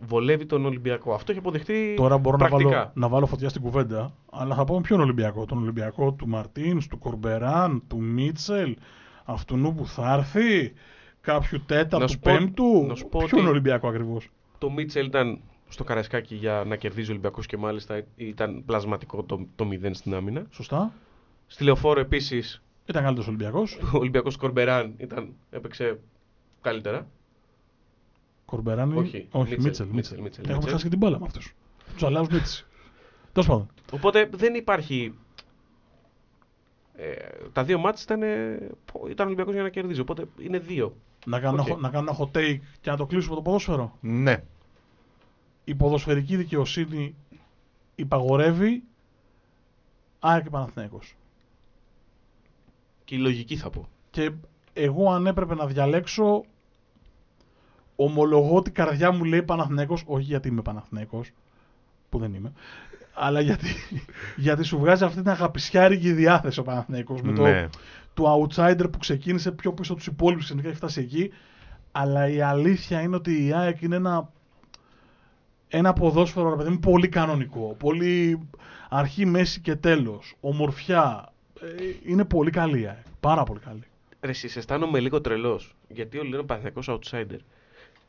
βολεύει 0.00 0.46
τον 0.46 0.64
Ολυμπιακό. 0.66 1.12
Αυτό 1.14 1.30
έχει 1.30 1.40
αποδειχτεί 1.40 1.94
Τώρα 1.96 2.18
μπορώ 2.18 2.36
να 2.36 2.46
πρακτικά. 2.48 2.70
βάλω, 2.78 2.90
να 2.94 3.08
βάλω 3.08 3.26
φωτιά 3.26 3.48
στην 3.48 3.62
κουβέντα, 3.62 4.12
αλλά 4.30 4.54
θα 4.54 4.64
πω 4.64 4.74
με 4.74 4.80
ποιον 4.80 5.00
Ολυμπιακό. 5.00 5.44
Τον 5.44 5.58
Ολυμπιακό 5.58 6.12
του 6.12 6.28
Μαρτίν, 6.28 6.88
του 6.88 6.98
Κορμπεράν, 6.98 7.82
του 7.88 8.00
Μίτσελ, 8.02 8.76
αυτού 9.24 9.74
που 9.76 9.86
θα 9.86 10.12
έρθει, 10.14 10.72
κάποιου 11.20 11.58
Να 11.58 11.64
τέταρτου, 11.64 12.08
σου 12.10 12.18
πω- 12.18 12.32
πέμπτου. 12.38 12.84
να 12.88 12.94
σου 12.94 13.08
πω 13.08 13.20
ποιον 13.26 13.40
ότι- 13.40 13.50
Ολυμπιακό 13.50 13.88
ακριβώς; 13.88 14.28
Το 14.58 14.70
Μίτσελ 14.70 15.06
ήταν 15.06 15.38
στο 15.68 15.84
Καραϊσκάκι 15.84 16.34
για 16.34 16.64
να 16.66 16.76
κερδίζει 16.76 17.08
ο 17.08 17.10
Ολυμπιακός 17.10 17.46
και 17.46 17.56
μάλιστα 17.56 18.02
ήταν 18.16 18.62
πλασματικό 18.66 19.22
το, 19.22 19.46
το 19.56 19.68
0 19.84 19.90
στην 19.92 20.14
άμυνα. 20.14 20.46
Σωστά. 20.50 20.92
Στη 21.46 21.64
Λεωφόρο 21.64 22.00
επίσης 22.00 22.62
Ήταν 22.86 23.02
καλύτερος 23.02 23.28
Ολυμπιακός. 23.28 23.78
ο 23.94 23.98
Ολυμπιακός 23.98 24.36
Κορμπεράν 24.36 24.94
ήταν, 24.96 25.32
έπαιξε 25.50 25.98
καλύτερα. 26.60 27.06
Κορμπεράν. 28.44 28.96
Όχι, 28.96 29.28
όχι 29.30 29.60
Μίτσελ, 29.60 29.62
Μίτσελ. 29.62 29.86
Μίτσελ, 29.92 29.92
Μίτσελ. 29.92 30.22
Μίτσελ, 30.22 30.44
Έχουμε 30.44 30.54
Μίτσελ. 30.56 30.72
χάσει 30.72 30.84
και 30.84 30.90
την 30.90 30.98
μπάλα 30.98 31.18
με 31.18 31.24
αυτούς. 31.26 31.54
Τους 31.92 32.02
αλλάζουν 32.02 32.34
έτσι. 32.34 32.66
Τέλος 33.32 33.48
πάντων. 33.48 33.68
Οπότε 33.92 34.28
δεν 34.32 34.54
υπάρχει. 34.54 35.14
Ε, 36.96 37.14
τα 37.52 37.64
δύο 37.64 37.78
ματς 37.78 38.02
ήταν, 38.02 38.22
ε, 38.22 38.58
ήταν 39.10 39.26
Ολυμπιακός 39.26 39.54
για 39.54 39.62
να 39.62 39.68
κερδίζει. 39.68 40.00
Οπότε 40.00 40.24
είναι 40.38 40.58
δύο. 40.58 40.96
Να 41.26 41.40
κάνω, 41.40 41.64
Οκ. 41.70 41.80
να 41.80 41.88
κάνω 41.88 42.10
ένα 42.10 42.18
hot 42.18 42.36
take 42.38 42.58
και 42.80 42.90
να 42.90 42.96
το 42.96 43.06
κλείσουμε 43.06 43.34
το 43.34 43.42
ποδόσφαιρο; 43.42 43.96
Ναι. 44.00 44.42
Η 45.68 45.74
ποδοσφαιρική 45.74 46.36
δικαιοσύνη 46.36 47.14
υπαγορεύει 47.94 48.82
ΑΕΚ 50.18 50.42
και 50.42 50.50
Παναθηναϊκός. 50.50 51.16
Και 53.04 53.14
η 53.14 53.18
λογική 53.18 53.56
θα 53.56 53.70
πω. 53.70 53.88
Και 54.10 54.30
εγώ 54.72 55.10
αν 55.10 55.26
έπρεπε 55.26 55.54
να 55.54 55.66
διαλέξω 55.66 56.44
ομολογώ 57.96 58.56
ότι 58.56 58.70
η 58.70 58.72
καρδιά 58.72 59.12
μου 59.12 59.24
λέει 59.24 59.42
Παναθηναίκος, 59.42 60.02
όχι 60.06 60.24
γιατί 60.24 60.48
είμαι 60.48 60.62
Παναθηναίκος, 60.62 61.30
που 62.08 62.18
δεν 62.18 62.34
είμαι, 62.34 62.52
αλλά 63.14 63.40
γιατί, 63.40 63.68
γιατί 64.46 64.62
σου 64.62 64.78
βγάζει 64.78 65.04
αυτή 65.04 65.22
την 65.22 65.30
αγαπησιάρικη 65.30 66.12
διάθεση 66.12 66.60
ο 66.60 66.62
Παναθηναίκος 66.62 67.22
με 67.22 67.32
το, 67.32 67.42
ναι. 67.42 67.68
του 68.14 68.24
outsider 68.24 68.86
που 68.92 68.98
ξεκίνησε 68.98 69.52
πιο 69.52 69.72
πίσω 69.72 69.92
από 69.92 70.00
τους 70.00 70.12
υπόλοιπους 70.12 70.46
και 70.46 70.68
έχει 70.68 70.76
φτάσει 70.76 71.00
εκεί. 71.00 71.30
Αλλά 71.92 72.28
η 72.28 72.40
αλήθεια 72.40 73.00
είναι 73.00 73.16
ότι 73.16 73.46
η 73.46 73.52
ΑΕΚ 73.52 73.82
είναι 73.82 73.96
ένα, 73.96 74.30
ένα 75.68 75.92
ποδόσφαιρο, 75.92 76.50
ρε 76.50 76.56
παιδί 76.56 76.70
μου, 76.70 76.78
πολύ 76.78 77.08
κανονικό. 77.08 77.76
Πολύ 77.78 78.38
αρχή, 78.88 79.26
μέση 79.26 79.60
και 79.60 79.76
τέλος. 79.76 80.34
Ομορφιά. 80.40 81.32
Ε, 81.60 81.66
είναι 82.04 82.24
πολύ 82.24 82.50
καλή 82.50 82.80
η 82.80 82.86
ΑΕΚ. 82.86 83.04
Πάρα 83.20 83.42
πολύ 83.42 83.60
καλή. 83.60 83.82
Ρε, 84.20 84.30
εσείς 84.30 84.56
αισθάνομαι 84.56 85.00
λίγο 85.00 85.20
τρελός. 85.20 85.74
Γιατί 85.88 86.18
όλοι 86.18 86.30
λένε 86.30 86.42
Παναθηναϊκός 86.42 86.90
outsider. 86.90 87.38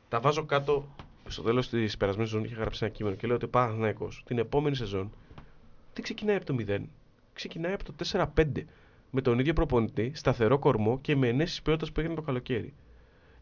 Τα 0.10 0.20
βάζω 0.20 0.46
κάτω. 0.46 0.88
Στο 1.28 1.42
τέλος 1.42 1.70
της 1.70 1.98
περασμένης 1.98 2.32
σεζόν 2.32 2.46
είχα 2.46 2.56
γράψει 2.60 2.86
ένα 2.86 2.94
κείμενο 2.94 3.16
και 3.16 3.28
λέω 3.28 3.36
ότι 3.36 3.46
ο 3.46 3.50
Παναθηναϊκός 3.50 4.24
την 4.26 4.38
επόμενη 4.38 4.76
σεζόν 4.76 5.12
δεν 5.94 6.04
ξεκινάει 6.04 6.36
από 6.36 6.46
το 6.46 6.56
0. 6.68 6.80
Ξεκινάει 7.34 7.74
από 7.74 7.84
το 7.84 7.94
4-5. 8.36 8.66
Με 9.12 9.22
τον 9.22 9.40
ίδιο 9.40 9.54
προπονητή, 9.54 10.12
σταθερό 10.16 10.60
κορμό 10.60 11.00
και 11.00 11.16
με 11.16 11.28
ενέσεις 11.28 11.62
ποιότητας 11.62 11.92
που 11.92 12.00
έγινε 12.00 12.16
το 12.16 12.22
καλοκαίρι. 12.22 12.74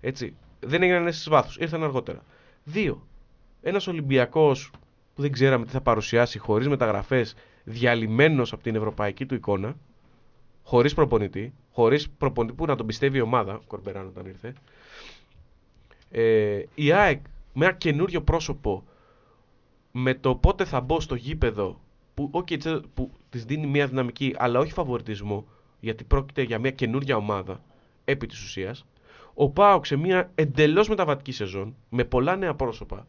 Έτσι. 0.01 0.36
Δεν 0.59 0.82
έγιναν 0.82 1.01
ενέσεις 1.01 1.30
βάθους. 1.30 1.57
Ήρθαν 1.57 1.84
αργότερα. 1.84 2.24
Δύο. 2.63 3.07
Ένας 3.68 3.88
Ολυμπιακός 3.88 4.72
που 5.15 5.22
δεν 5.22 5.32
ξέραμε 5.32 5.65
τι 5.65 5.72
θα 5.72 5.82
παρουσιάσει 5.82 6.39
χωρίς 6.39 6.68
μεταγραφές, 6.68 7.36
διαλυμένος 7.63 8.53
από 8.53 8.63
την 8.63 8.76
ευρωπαϊκή 8.76 9.26
του 9.26 9.36
εικόνα, 9.36 9.76
χωρίς 10.63 10.93
προπονητή, 10.93 11.53
χωρίς 11.72 12.09
προπονητή 12.09 12.55
που 12.55 12.65
να 12.65 12.76
τον 12.76 12.86
πιστεύει 12.86 13.18
η 13.18 13.22
ομάδα, 13.22 13.61
Κορμπεράν 13.68 14.07
όταν 14.07 14.26
ήρθε. 14.26 14.53
Ε, 16.11 16.63
η 16.76 16.91
ΑΕΚ 16.91 17.22
με 17.53 17.65
ένα 17.65 17.74
καινούριο 17.74 18.22
πρόσωπο 18.22 18.84
με 19.91 20.13
το 20.13 20.36
πότε 20.36 20.65
θα 20.65 20.82
μπω 20.82 20.99
στο 20.99 21.15
γήπεδο 21.15 21.80
που, 22.13 22.30
okay, 22.34 22.57
τσε- 22.59 22.84
που 22.93 23.11
της 23.30 23.45
δίνει 23.45 23.68
μια 23.68 23.88
δυναμική 23.88 24.36
αλλά 24.38 24.59
όχι 24.59 24.72
φαβοριτισμό 24.72 25.45
γιατί 25.80 26.03
πρόκειται 26.03 26.41
για 26.41 26.59
μια 26.59 26.72
καινούρια 26.72 27.15
ομάδα 27.15 27.61
επί 28.05 28.28
της 28.28 28.43
ουσίας 28.43 28.86
ο 29.34 29.49
ΠΑΟΚ 29.49 29.86
σε 29.86 29.95
μια 29.95 30.32
εντελώς 30.36 30.89
μεταβατική 30.89 31.32
σεζόν 31.32 31.76
με 31.89 32.03
πολλά 32.03 32.36
νέα 32.36 32.53
πρόσωπα 32.53 33.07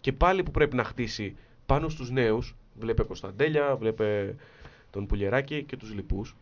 και 0.00 0.12
πάλι 0.12 0.42
που 0.42 0.50
πρέπει 0.50 0.76
να 0.76 0.84
χτίσει 0.84 1.36
πάνω 1.66 1.88
στους 1.88 2.10
νέους 2.10 2.56
βλέπε 2.78 3.02
Κωνσταντέλια, 3.02 3.76
βλέπε 3.76 4.34
τον 4.90 5.06
Κουλιεράκη 5.06 5.62
και 5.62 5.76
τους 5.76 5.94
λοιπούς 5.94 6.36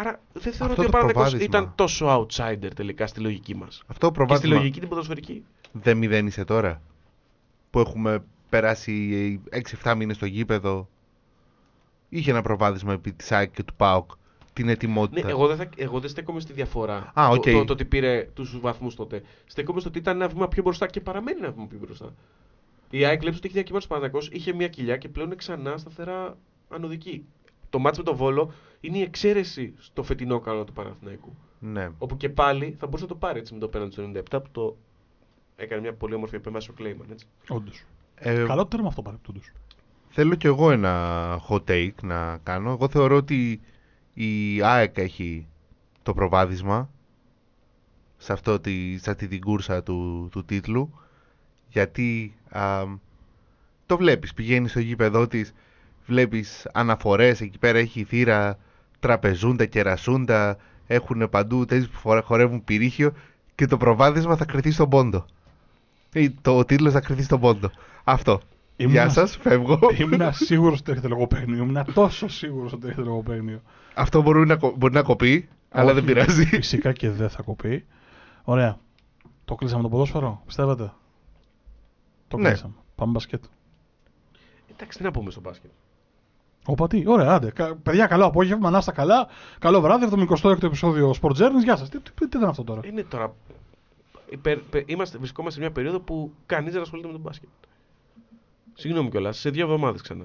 Άρα 0.00 0.20
δεν 0.32 0.52
θεωρώ 0.52 0.72
Αυτό 0.72 0.72
ότι 0.72 0.80
ο 0.80 0.84
το 0.84 0.90
Παναθηναϊκός 0.98 1.12
προβάδισμα. 1.12 1.44
ήταν 1.58 1.72
τόσο 1.74 2.06
outsider 2.08 2.70
τελικά 2.74 3.06
στη 3.06 3.20
λογική 3.20 3.56
μας. 3.56 3.82
Αυτό 3.86 4.06
το 4.06 4.06
Και 4.06 4.06
στη 4.06 4.12
προβάδισμα 4.18 4.56
λογική 4.56 4.80
την 4.80 4.88
ποδοσφαιρική. 4.88 5.44
δεν 5.72 5.96
μηδένισε 5.96 6.44
τώρα. 6.44 6.82
Που 7.70 7.78
έχουμε 7.80 8.24
περάσει 8.48 9.40
6-7 9.82 9.94
μήνες 9.96 10.16
στο 10.16 10.26
γήπεδο. 10.26 10.88
Είχε 12.08 12.30
ένα 12.30 12.42
προβάδισμα 12.42 12.92
επί 12.92 13.12
της 13.12 13.32
ΑΕΚ 13.32 13.50
και 13.52 13.62
του 13.62 13.74
ΠΑΟΚ. 13.74 14.10
Την 14.58 14.66
Ναι, 14.66 14.72
ετοιμότητα. 14.72 15.28
εγώ 15.28 15.46
δεν, 15.46 15.56
θα, 15.56 15.68
εγώ 15.76 16.00
δεν 16.00 16.10
στέκομαι 16.10 16.40
στη 16.40 16.52
διαφορά. 16.52 17.12
Α, 17.14 17.26
το, 17.28 17.34
οκ. 17.34 17.42
το, 17.42 17.64
το, 17.64 17.72
ότι 17.72 17.84
πήρε 17.84 18.28
τους 18.34 18.60
βαθμούς 18.60 18.94
τότε. 18.94 19.22
Στέκομαι 19.46 19.80
στο 19.80 19.88
ότι 19.88 19.98
ήταν 19.98 20.16
ένα 20.16 20.28
βήμα 20.28 20.48
πιο 20.48 20.62
μπροστά 20.62 20.86
και 20.86 21.00
παραμένει 21.00 21.38
ένα 21.38 21.50
βήμα 21.50 21.66
πιο 21.66 21.78
μπροστά. 21.78 22.14
Η 22.90 23.04
ΑΕΚ 23.04 23.20
βλέπεις 23.20 23.36
ότι 23.38 23.46
έχει 23.46 23.54
διακύμανση 23.54 23.88
Παναγιακό, 23.88 24.18
είχε 24.30 24.52
μια 24.52 24.68
κοιλιά 24.68 24.96
και 24.96 25.08
πλέον 25.08 25.26
είναι 25.26 25.36
ξανά 25.36 25.76
σταθερά 25.76 26.36
ανωδική. 26.68 27.24
Το 27.70 27.78
μάτς 27.78 27.98
με 27.98 28.04
τον 28.04 28.16
Βόλο 28.16 28.52
είναι 28.80 28.98
η 28.98 29.02
εξαίρεση 29.02 29.74
στο 29.78 30.02
φετινό 30.02 30.40
κανόνα 30.40 30.64
του 30.64 30.72
Παναθηναϊκού. 30.72 31.36
Ναι. 31.58 31.88
Όπου 31.98 32.16
και 32.16 32.28
πάλι 32.28 32.76
θα 32.78 32.86
μπορούσε 32.86 33.02
να 33.04 33.08
το 33.08 33.14
πάρει 33.16 33.38
έτσι 33.38 33.52
με 33.54 33.58
το 33.60 33.68
πέναντι 33.68 33.92
στο 33.92 34.10
97 34.14 34.42
που 34.42 34.48
το 34.52 34.76
έκανε 35.56 35.80
μια 35.80 35.92
πολύ 35.94 36.14
όμορφη 36.14 36.34
επέμβαση 36.36 36.70
ο 36.70 36.72
Κλέιμαν. 36.72 37.06
Έτσι. 37.10 37.26
Όντως. 37.48 37.84
Ε, 38.14 38.44
Καλό 38.46 38.66
τέρμα 38.66 38.88
αυτό 38.88 39.02
παρεπτόντω. 39.02 39.40
Θέλω 40.08 40.34
κι 40.34 40.46
εγώ 40.46 40.70
ένα 40.70 41.40
hot 41.48 41.60
take 41.70 41.94
να 42.02 42.38
κάνω. 42.42 42.70
Εγώ 42.70 42.88
θεωρώ 42.88 43.16
ότι 43.16 43.60
η 44.20 44.62
ΑΕΚ 44.62 44.98
έχει 44.98 45.46
το 46.02 46.14
προβάδισμα 46.14 46.90
σε, 48.16 48.32
αυτό 48.32 48.60
τη, 48.60 48.98
σε 48.98 49.10
αυτή 49.10 49.28
την 49.28 49.40
κούρσα 49.40 49.82
του, 49.82 50.28
του 50.30 50.44
τίτλου 50.44 51.00
γιατί 51.68 52.34
α, 52.50 52.84
το 53.86 53.96
βλέπεις, 53.96 54.34
πηγαίνεις 54.34 54.70
στο 54.70 54.80
γήπεδό 54.80 55.26
της 55.26 55.54
βλέπεις 56.06 56.68
αναφορές, 56.72 57.40
εκεί 57.40 57.58
πέρα 57.58 57.78
έχει 57.78 58.04
θύρα 58.04 58.58
τραπεζούντα, 59.00 59.66
κερασούντα 59.66 60.56
έχουν 60.86 61.28
παντού 61.30 61.64
τέτοιους 61.64 61.88
που 61.88 61.98
φορέ- 61.98 62.24
χορεύουν 62.24 62.64
πυρίχιο 62.64 63.12
και 63.54 63.66
το 63.66 63.76
προβάδισμα 63.76 64.36
θα 64.36 64.44
κρυθεί 64.44 64.70
στον 64.70 64.88
πόντο. 64.88 65.26
Ή 66.12 66.30
το 66.30 66.56
ο 66.58 66.64
τίτλος 66.64 66.92
θα 66.92 67.00
κρυθεί 67.00 67.22
στον 67.22 67.40
πόντο. 67.40 67.70
Αυτό 68.04 68.40
Γεια 68.78 68.86
Ήμουνα- 68.88 69.08
σας, 69.08 69.36
φεύγω 69.36 69.78
Ήμουν 69.98 70.32
σίγουρος 70.32 70.78
ότι 70.80 70.92
έχετε 70.92 71.08
λογοπαίγνιο. 71.08 71.62
Ήμουν 71.62 71.84
τόσο 71.94 72.28
σίγουρος 72.28 72.72
ότι 72.72 72.86
έχετε 72.86 73.02
λογοπαίγνιο. 73.02 73.62
Αυτό 73.94 74.22
μπορεί 74.22 74.46
να, 74.46 74.56
κο- 74.56 74.74
μπορεί 74.76 74.94
να 74.94 75.02
κοπεί, 75.02 75.48
αλλά 75.70 75.92
δεν 75.94 76.04
Όχι, 76.04 76.12
πειράζει. 76.12 76.44
Φυσικά 76.46 76.92
και 76.92 77.10
δεν 77.10 77.28
θα 77.30 77.42
κοπεί. 77.42 77.86
Ωραία. 78.42 78.78
Το 79.44 79.54
κλείσαμε 79.54 79.82
το 79.82 79.88
ποδόσφαιρο, 79.88 80.42
πιστεύετε; 80.46 80.92
Το 82.28 82.36
Ναι. 82.36 82.48
κλείσαμε. 82.48 82.74
Πάμε 82.94 83.12
μπασκετ. 83.12 83.44
Εντάξει, 84.72 84.98
τι 84.98 85.04
να 85.04 85.10
πούμε 85.10 85.30
στο 85.30 85.40
μπάσκετ. 85.40 85.70
Όπα 86.66 86.86
τι, 86.86 87.02
ωραία, 87.06 87.32
άντε. 87.34 87.50
Κα- 87.50 87.74
Παιδιά, 87.82 88.06
καλό 88.06 88.24
απόγευμα, 88.24 88.70
να 88.70 88.78
είστε 88.78 88.92
καλά. 88.92 89.28
Καλό 89.58 89.80
βράδυ, 89.80 90.04
76ο 90.04 90.62
επεισόδιο 90.66 91.14
Sport 91.22 91.30
Journeys. 91.30 91.62
Γεια 91.64 91.76
σας. 91.76 91.88
Τι, 91.88 91.98
τι, 92.00 92.10
τι 92.28 92.36
ήταν 92.38 92.48
αυτό 92.48 92.64
τώρα; 92.64 92.80
Είναι 92.84 93.02
τώρα. 93.02 93.34
υπερ- 94.30 94.58
πε- 94.70 94.90
είμαστε, 94.90 95.18
βρισκόμαστε 95.18 95.58
σε 95.60 95.66
μια 95.66 95.74
περίοδο 95.74 96.00
που 96.00 96.32
κανείς 96.46 96.72
δεν 96.72 96.82
ασχολείται 96.82 97.06
με 97.06 97.12
τον 97.12 97.22
μπάσκετ. 97.22 97.48
Συγγνώμη 98.80 99.10
κιόλας, 99.10 99.38
σε 99.38 99.50
δύο 99.50 99.64
εβδομάδες 99.64 100.00
ξανά. 100.02 100.24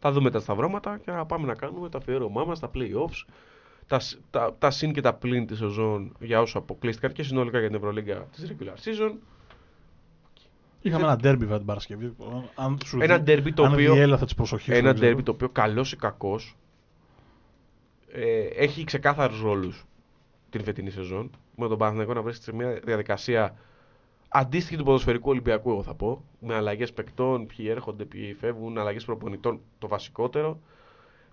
Θα 0.00 0.12
δούμε 0.12 0.30
τα 0.30 0.40
σταυρώματα 0.40 0.98
και 1.04 1.10
θα 1.10 1.24
πάμε 1.26 1.46
να 1.46 1.54
κάνουμε 1.54 1.88
τα 1.88 1.98
αφιέρωμά 1.98 2.44
μας, 2.44 2.60
τα 2.60 2.70
playoffs, 2.74 3.26
τα, 3.86 3.98
σ- 3.98 4.18
τα, 4.30 4.54
τα 4.58 4.70
συν 4.70 4.92
και 4.92 5.00
τα 5.00 5.14
πλήν 5.14 5.46
της 5.46 5.58
σεζόν 5.58 6.16
για 6.20 6.40
όσου 6.40 6.58
αποκλείστηκαν 6.58 7.12
και 7.12 7.22
συνολικά 7.22 7.58
για 7.58 7.66
την 7.68 7.76
Ευρωλίγκα 7.76 8.14
της 8.32 8.52
regular 8.52 8.74
season. 8.84 9.12
Είχαμε 10.80 11.04
ένα 11.04 11.16
ντέρμπι 11.16 11.40
βέβαια 11.42 11.56
την 11.56 11.66
Παρασκευή. 11.66 12.14
Αν 12.54 12.78
σου 12.84 13.00
Ένα 13.00 13.14
δι- 13.16 13.24
ντέρμπι 13.24 13.52
το 13.52 13.64
αν 13.64 13.72
οποίο- 13.72 13.94
διέλαθε 13.94 14.24
τις 14.24 14.34
προσοχές, 14.34 14.74
Ένα 14.76 14.82
δεν 14.84 14.94
ξέρω. 14.94 15.06
ντέρμπι 15.08 15.22
το 15.22 15.30
οποίο 15.32 15.48
καλός 15.48 15.92
ή 15.92 15.96
κακός 15.96 16.56
ε, 18.12 18.40
έχει 18.42 18.84
ξεκάθαρους 18.84 19.40
ρόλους 19.42 19.84
την 20.50 20.64
φετινή 20.64 20.90
σεζόν. 20.90 21.30
Με 21.56 21.68
τον 21.68 21.78
Παναθηναϊκό 21.78 22.14
να 22.14 22.22
βρίσκεται 22.22 22.50
σε 22.50 22.56
μια 22.56 22.80
διαδικασία 22.84 23.54
αντίστοιχη 24.32 24.76
του 24.76 24.84
ποδοσφαιρικού 24.84 25.30
Ολυμπιακού, 25.30 25.70
εγώ 25.70 25.82
θα 25.82 25.94
πω. 25.94 26.24
Με 26.40 26.54
αλλαγές 26.54 26.92
παικτών, 26.92 27.46
ποιοι 27.46 27.66
έρχονται, 27.68 28.04
ποιοι 28.04 28.34
φεύγουν, 28.34 28.78
αλλαγές 28.78 29.04
προπονητών, 29.04 29.60
το 29.78 29.88
βασικότερο. 29.88 30.60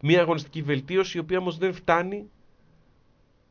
Μια 0.02 0.22
αγωνιστική 0.22 0.62
βελτίωση, 0.62 1.18
η 1.18 1.20
οποία 1.20 1.38
όμως 1.38 1.58
δεν 1.58 1.74
φτάνει 1.74 2.30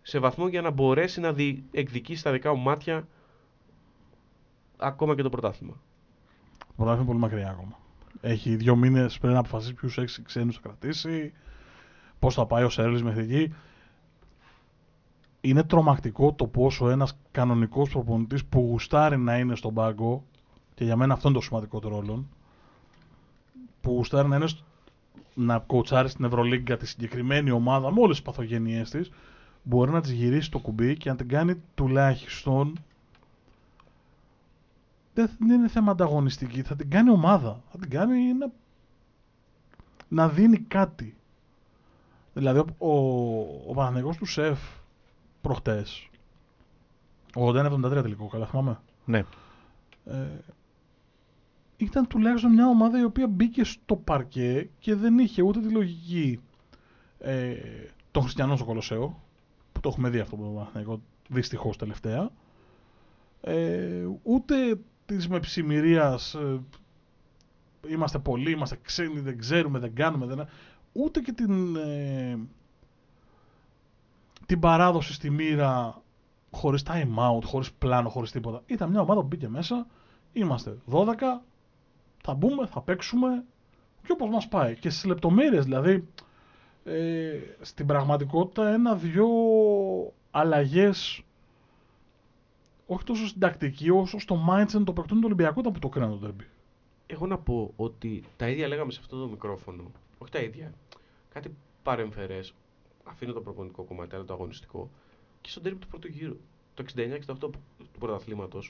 σε 0.03 0.19
βαθμό 0.19 0.49
για 0.49 0.61
να 0.63 0.71
μπορέσει 0.71 1.21
να 1.21 1.33
δι- 1.33 1.63
εκδικήσει 1.71 2.21
στα 2.21 2.33
δικά 2.33 2.55
μου 2.55 2.63
μάτια 2.63 3.09
ακόμα 4.77 5.15
και 5.15 5.23
το 5.23 5.29
πρωτάθλημα. 5.29 5.75
Το 6.59 6.67
πρωτάθλημα 6.77 6.95
είναι 6.97 7.05
πολύ 7.07 7.19
μακριά 7.19 7.51
ακόμα. 7.51 7.79
Έχει 8.21 8.57
δύο 8.57 8.77
μήνες 8.77 9.19
πριν 9.19 9.33
να 9.33 9.39
αποφασίσει 9.39 9.75
ποιους 9.75 9.99
έξι 9.99 10.23
ξένους 10.23 10.55
θα 10.55 10.61
κρατήσει, 10.63 11.33
πώς 12.19 12.35
θα 12.35 12.47
πάει 12.47 12.65
ο 12.65 12.69
Σέρλι 12.69 13.03
μέχρι 13.03 13.23
εκεί. 13.23 13.55
Είναι 15.49 15.63
τρομακτικό 15.63 16.33
το 16.33 16.47
πόσο 16.47 16.89
ένας 16.91 17.17
κανονικός 17.31 17.89
προπονητής 17.91 18.45
που 18.45 18.61
γουστάρει 18.61 19.19
να 19.19 19.39
είναι 19.39 19.57
στον 19.57 19.75
πάγκο, 19.75 20.25
και 20.75 20.85
για 20.85 20.97
μένα 20.97 21.13
αυτό 21.15 21.29
είναι 21.29 21.37
το 21.37 21.43
σημαντικότερο 21.45 21.95
ρόλο, 21.99 22.25
που 23.81 23.91
γουστάρει 23.91 24.29
να 24.29 24.37
είναι 24.37 24.47
σ- 24.47 24.63
να 25.35 25.59
κοουτσάρει 25.59 26.09
στην 26.09 26.25
Ευρωλίγκα 26.25 26.77
τη 26.77 26.87
συγκεκριμένη 26.87 27.51
ομάδα 27.51 27.93
με 27.93 28.01
όλες 28.01 28.17
τις 28.17 28.25
παθογένειές 28.25 28.91
της, 28.91 29.11
μπορεί 29.63 29.91
να 29.91 30.01
τη 30.01 30.15
γυρίσει 30.15 30.51
το 30.51 30.59
κουμπί 30.59 30.97
και 30.97 31.11
να 31.11 31.17
την 31.17 31.29
κάνει 31.29 31.63
τουλάχιστον 31.75 32.79
δεν 35.15 35.31
είναι 35.51 35.69
θέμα 35.69 35.91
ανταγωνιστική. 35.91 36.63
Θα 36.63 36.77
την 36.77 36.91
κάνει 36.91 37.11
ομάδα. 37.11 37.63
Θα 37.71 37.79
την 37.79 37.91
κάνει 37.91 38.33
να, 38.33 38.51
να 40.09 40.29
δίνει 40.29 40.59
κάτι. 40.59 41.17
Δηλαδή, 42.35 42.59
ο, 42.59 42.67
ο, 42.79 43.41
ο 43.69 43.75
Παναθηναϊκός 43.75 44.17
του 44.17 44.27
ΣΕΦ 44.27 44.59
προχτές, 45.41 46.09
81-73 47.35 47.81
τελικό, 48.03 48.27
καλά 48.27 48.47
θυμάμαι, 48.47 48.81
Ναι. 49.05 49.25
ε, 50.05 50.27
ήταν 51.77 52.07
τουλάχιστον 52.07 52.53
μια 52.53 52.67
ομάδα 52.69 53.01
η 53.01 53.05
οποία 53.05 53.27
μπήκε 53.29 53.65
στο 53.65 53.97
παρκέ 53.97 54.69
και 54.79 54.95
δεν 54.95 55.19
είχε 55.19 55.43
ούτε 55.43 55.61
τη 55.61 55.69
λογική 55.69 56.41
ε, 57.19 57.55
των 58.11 58.23
χριστιανών 58.23 58.57
στο 58.57 58.65
Κολοσσέο, 58.67 59.23
που 59.73 59.81
το 59.81 59.89
έχουμε 59.89 60.09
δει 60.09 60.19
αυτό 60.19 60.37
το 60.37 60.43
Παναθηναϊκό 60.43 61.01
δυστυχώς 61.29 61.77
τελευταία, 61.77 62.31
ε, 63.41 64.07
ούτε 64.23 64.55
της 65.07 65.29
μεψημυρίας 65.29 66.35
ε, 66.35 66.61
είμαστε 67.89 68.19
πολλοί, 68.19 68.51
είμαστε 68.51 68.79
ξένοι, 68.83 69.21
δεν 69.21 69.39
ξέρουμε, 69.39 69.79
δεν 69.79 69.95
κάνουμε, 69.95 70.27
δεν... 70.27 70.49
ούτε 70.93 71.21
και 71.21 71.33
την, 71.33 71.77
ε, 71.77 72.39
την 74.49 74.61
παράδοση 74.61 75.13
στη 75.13 75.31
μοίρα 75.31 76.03
χωρίς 76.51 76.83
time 76.87 77.15
out, 77.17 77.43
χωρίς 77.45 77.73
πλάνο, 77.73 78.09
χωρίς 78.09 78.31
τίποτα. 78.31 78.63
Ήταν 78.67 78.91
μια 78.91 79.01
ομάδα 79.01 79.21
που 79.21 79.27
μπήκε 79.27 79.49
μέσα, 79.49 79.87
είμαστε 80.33 80.79
12, 80.91 81.15
θα 82.23 82.35
μπούμε, 82.35 82.67
θα 82.67 82.81
παίξουμε 82.81 83.45
και 84.07 84.13
όπως 84.13 84.29
μας 84.31 84.49
πάει. 84.49 84.75
Και 84.77 84.91
στις 84.91 85.05
λεπτομέρειες 85.05 85.65
δηλαδή, 85.65 86.09
ε, 86.85 87.39
στην 87.61 87.87
πραγματικότητα 87.87 88.69
ένα-δυο 88.69 89.27
αλλαγές 90.31 91.23
όχι 92.87 93.05
τόσο 93.05 93.27
στην 93.27 93.41
τακτική 93.41 93.91
όσο 93.91 94.19
στο 94.19 94.47
mindset 94.51 94.83
των 94.85 94.95
παικτών 94.95 95.17
του 95.17 95.23
Ολυμπιακού 95.25 95.61
ήταν 95.61 95.73
που 95.73 95.79
το 95.79 95.89
κρίναν 95.89 96.21
το 96.21 96.29
derby. 96.29 96.45
Εγώ 97.07 97.27
να 97.27 97.39
πω 97.39 97.73
ότι 97.77 98.25
τα 98.37 98.49
ίδια 98.49 98.69
λέγαμε 98.69 98.93
σε 98.93 98.99
αυτό 99.03 99.21
το 99.21 99.29
μικρόφωνο. 99.29 99.83
Όχι 100.19 100.31
τα 100.31 100.39
ίδια. 100.41 100.73
Κάτι 101.33 101.55
παρεμφερές. 101.83 102.55
Αφήνω 103.11 103.33
το 103.33 103.41
προπονητικό 103.41 103.83
κομμάτι, 103.83 104.15
αλλά 104.15 104.25
το 104.25 104.33
αγωνιστικό. 104.33 104.91
Και 105.41 105.51
στον 105.51 105.63
τέρμι 105.63 105.79
του 105.79 105.87
πρώτου 105.89 106.09
γύρου. 106.09 106.37
Το 106.75 106.85
69-68 106.97 107.35
του 107.39 107.53
πρωταθλήματο. 107.99 108.63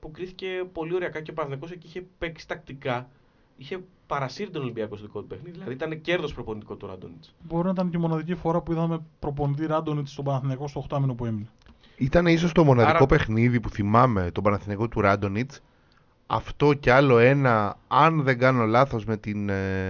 Που 0.00 0.10
κρίθηκε 0.10 0.46
πολύ 0.72 0.94
ωριακά 0.94 1.20
και 1.20 1.30
ο 1.30 1.34
Παναθηναϊκός 1.34 1.70
εκεί 1.70 1.86
είχε 1.86 2.04
παίξει 2.18 2.48
τακτικά. 2.48 3.08
Είχε 3.56 3.80
παρασύρει 4.06 4.50
τον 4.50 4.62
Ολυμπιακό 4.62 4.96
στο 4.96 5.06
δικό 5.06 5.20
του 5.20 5.26
παιχνίδι. 5.26 5.50
Δηλαδή 5.50 5.72
ήταν 5.72 6.00
κέρδος 6.00 6.34
προπονητικό 6.34 6.74
του 6.76 6.86
Ράντονιτς. 6.86 7.34
Μπορεί 7.42 7.64
να 7.64 7.70
ήταν 7.70 7.90
και 7.90 7.96
η 7.96 8.00
μοναδική 8.00 8.34
φορά 8.34 8.60
που 8.60 8.72
είδαμε 8.72 9.00
προπονητή 9.18 9.66
Ράντονιτς 9.66 10.10
στον 10.12 10.24
Παναθηναϊκό 10.24 10.68
στο 10.68 10.84
8 10.90 10.98
μήνο 11.00 11.14
που 11.14 11.24
έμεινε. 11.26 11.46
Ήταν 11.96 12.26
ίσως 12.26 12.52
το 12.52 12.64
μοναδικό 12.64 12.96
Άρα- 12.96 13.06
παιχνίδι 13.06 13.60
που 13.60 13.70
θυμάμαι 13.70 14.30
τον 14.30 14.42
Παναθηναϊκό 14.42 14.88
του 14.88 15.00
Ράντονιτς. 15.00 15.60
Αυτό 16.26 16.74
κι 16.74 16.90
άλλο 16.90 17.18
ένα, 17.18 17.78
αν 17.88 18.22
δεν 18.22 18.38
κάνω 18.38 18.64
λάθος, 18.64 19.04
με 19.04 19.16
την... 19.16 19.48
ε, 19.48 19.88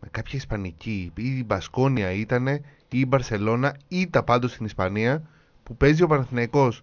με 0.00 0.08
κάποια 0.10 0.38
Ισπανική 0.38 1.12
ή 1.16 1.22
η 1.38 1.44
Μπασκόνια 1.46 2.10
ήτανε 2.10 2.60
ή 2.90 2.98
η 3.00 3.04
Μπαρσελώνα 3.08 3.76
ήταν 3.88 4.24
πάντως 4.24 4.50
στην 4.52 4.66
Ισπανία 4.66 5.22
που 5.62 5.76
παίζει 5.76 6.02
ο 6.02 6.06
Παναθηναϊκός 6.06 6.82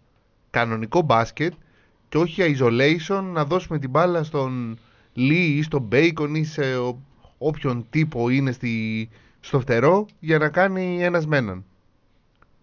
κανονικό 0.49 1.01
μπάσκετ 1.01 1.53
και 2.09 2.17
όχι 2.17 2.51
για 2.51 2.57
isolation 2.67 3.23
να 3.33 3.45
δώσουμε 3.45 3.79
την 3.79 3.89
μπάλα 3.89 4.23
στον 4.23 4.77
Λί 5.13 5.43
ή 5.57 5.61
στον 5.61 5.81
Μπέικον 5.81 6.35
ή 6.35 6.43
σε 6.43 6.75
ο- 6.77 6.99
όποιον 7.37 7.85
τύπο 7.89 8.29
είναι 8.29 8.51
στη, 8.51 9.09
στο 9.39 9.59
φτερό 9.59 10.05
για 10.19 10.37
να 10.37 10.49
κάνει 10.49 11.03
ένας 11.03 11.27
με 11.27 11.37
έναν. 11.37 11.63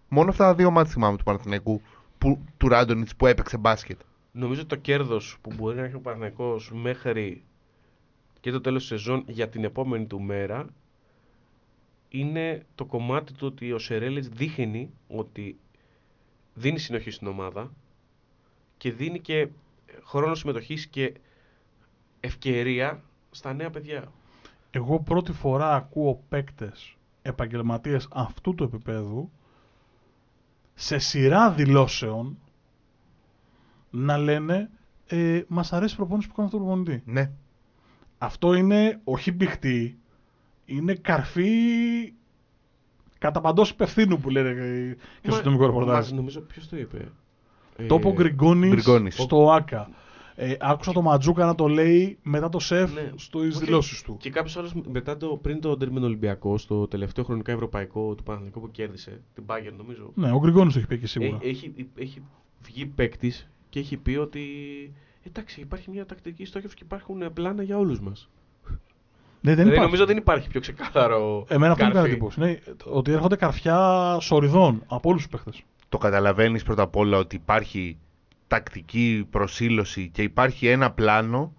Μόνο 0.09 0.29
αυτά 0.29 0.43
τα 0.45 0.55
δύο 0.55 0.71
μάτια 0.71 0.91
θυμάμαι 0.91 1.17
του 1.17 1.23
Παναθηναϊκού 1.23 1.81
που, 2.17 2.39
του 2.57 2.67
Ράντονιτς 2.67 3.15
που 3.15 3.25
έπαιξε 3.27 3.57
μπάσκετ. 3.57 3.99
Νομίζω 4.31 4.65
το 4.65 4.75
κέρδος 4.75 5.37
που 5.41 5.51
μπορεί 5.55 5.75
να 5.75 5.83
έχει 5.83 5.95
ο 5.95 5.99
Παναθηναϊκός 5.99 6.71
μέχρι 6.73 7.43
και 8.39 8.51
το 8.51 8.61
τέλος 8.61 8.79
της 8.79 8.89
σεζόν 8.89 9.23
για 9.27 9.49
την 9.49 9.63
επόμενη 9.63 10.05
του 10.05 10.21
μέρα 10.21 10.65
είναι 12.15 12.65
το 12.75 12.85
κομμάτι 12.85 13.33
του 13.33 13.47
ότι 13.47 13.71
ο 13.71 13.79
Σερέλης 13.79 14.29
δείχνει 14.29 14.93
ότι 15.07 15.57
δίνει 16.53 16.79
συνοχή 16.79 17.11
στην 17.11 17.27
ομάδα 17.27 17.73
και 18.77 18.91
δίνει 18.91 19.19
και 19.19 19.47
χρόνο 20.03 20.35
συμμετοχής 20.35 20.87
και 20.87 21.13
ευκαιρία 22.19 23.03
στα 23.31 23.53
νέα 23.53 23.69
παιδιά. 23.69 24.11
Εγώ 24.71 24.99
πρώτη 24.99 25.31
φορά 25.31 25.75
ακούω 25.75 26.23
παίκτες 26.29 26.97
επαγγελματίες 27.21 28.07
αυτού 28.11 28.55
του 28.55 28.63
επίπεδου 28.63 29.31
σε 30.73 30.97
σειρά 30.97 31.51
δηλώσεων 31.51 32.37
να 33.89 34.17
λένε 34.17 34.69
ε, 35.07 35.41
μας 35.47 35.73
αρέσει 35.73 35.93
η 35.93 35.97
προπόνηση 35.97 36.27
που 36.27 36.33
κάνει 36.33 36.47
αυτό 36.47 36.59
το 36.59 36.65
προπονητή. 36.65 37.03
Ναι. 37.05 37.31
Αυτό 38.17 38.53
είναι 38.53 38.99
όχι 39.03 39.31
μπιχτή, 39.31 39.97
είναι 40.65 40.93
καρφί 40.93 41.49
κατά 43.17 43.41
παντός 43.41 43.69
υπευθύνου 43.69 44.17
που 44.19 44.29
λένε 44.29 44.49
ε, 44.49 44.95
και 45.21 45.31
στο 45.31 45.43
νομικό 45.45 45.65
ρεπορτάζ. 45.65 45.95
Μας, 45.95 46.11
νομίζω 46.11 46.39
ποιος 46.41 46.69
το 46.69 46.77
είπε; 46.77 47.11
Το 47.87 47.95
είπε 47.95 48.07
ο 48.07 48.09
Ε, 48.09 48.13
Γκριγκόνης 48.13 48.69
Γκριγκόνης. 48.71 49.15
στο 49.21 49.51
ΆΚΑ. 49.51 49.89
Ε, 50.35 50.55
άκουσα 50.59 50.91
το 50.91 51.01
Ματζούκα 51.01 51.45
να 51.45 51.55
το 51.55 51.67
λέει 51.67 52.17
μετά 52.23 52.49
το 52.49 52.59
σεφ 52.59 52.93
Ναι. 52.93 53.11
στις 53.15 53.33
Όχι. 53.55 53.65
δηλώσεις 53.65 54.01
του. 54.01 54.17
Και 54.19 54.29
κάποιος 54.29 54.57
άλλος 54.57 54.73
μετά 54.91 55.17
το, 55.17 55.27
πριν 55.41 55.61
το 55.61 55.77
Ντέρμιν 55.77 56.03
Ολυμπιακό, 56.03 56.57
στο 56.57 56.87
τελευταίο 56.87 57.23
χρονικά 57.23 57.51
ευρωπαϊκό 57.51 58.15
του 58.15 58.23
Παναθηναϊκού 58.23 58.59
που 58.61 58.71
κέρδισε, 58.71 59.21
την 59.33 59.43
Bayern 59.47 59.73
νομίζω. 59.77 60.11
Ναι, 60.15 60.31
ο 60.31 60.39
Γκριγκόνης 60.39 60.73
το 60.73 60.79
έχει 60.79 60.87
πει 60.87 60.97
και 60.99 61.07
σίγουρα. 61.07 61.39
Ε, 61.41 61.47
έχει, 61.49 61.73
έχει 61.95 62.21
βγει 62.61 62.85
παίκτης 62.85 63.49
και 63.69 63.79
έχει 63.79 63.97
πει 63.97 64.15
ότι 64.15 64.41
εντάξει, 65.23 65.61
υπάρχει 65.61 65.89
μια 65.89 66.05
τακτική 66.05 66.45
στόχευση 66.45 66.75
και 66.75 66.83
υπάρχουν 66.85 67.21
ε, 67.21 67.29
πλάνα 67.29 67.63
για 67.63 67.77
όλους 67.77 67.99
μας. 67.99 68.29
Ναι, 69.45 69.55
δεν 69.55 69.63
Δηλαδή, 69.65 69.75
υπάρχει. 69.75 69.83
νομίζω 69.83 70.05
δεν 70.05 70.17
υπάρχει 70.17 70.49
πιο 70.49 70.59
ξεκάθαρο. 70.59 71.45
Εμένα 71.47 71.71
αυτό 71.71 71.85
μου 71.85 71.91
καρφί. 71.91 72.07
κάνει 72.09 72.13
εντύπωση. 72.15 72.39
Ναι, 72.39 72.57
ότι 72.83 73.11
έρχονται 73.11 73.35
καρφιά 73.35 74.17
σοριδών 74.21 74.83
από 74.87 75.09
όλους 75.09 75.21
τους 75.21 75.31
παίχτες. 75.31 75.63
Το 75.89 75.97
καταλαβαίνεις 75.97 76.63
πρώτα 76.63 76.81
απ' 76.83 76.95
όλα 76.95 77.17
ότι 77.17 77.35
υπάρχει 77.35 77.97
τακτική 78.47 79.27
προσήλωση 79.29 80.09
και 80.13 80.21
υπάρχει 80.21 80.67
ένα 80.67 80.91
πλάνο 80.91 81.53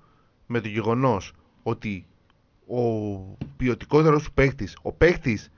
με 0.47 0.61
το 0.61 0.69
γεγονός 0.69 1.33
ότι 1.63 2.07
ο 2.67 2.81
ποιοτικότερος 3.57 4.23
σου 4.23 4.33
παίκτης, 4.33 4.77
ο 4.83 4.93
παίκτης 4.93 5.51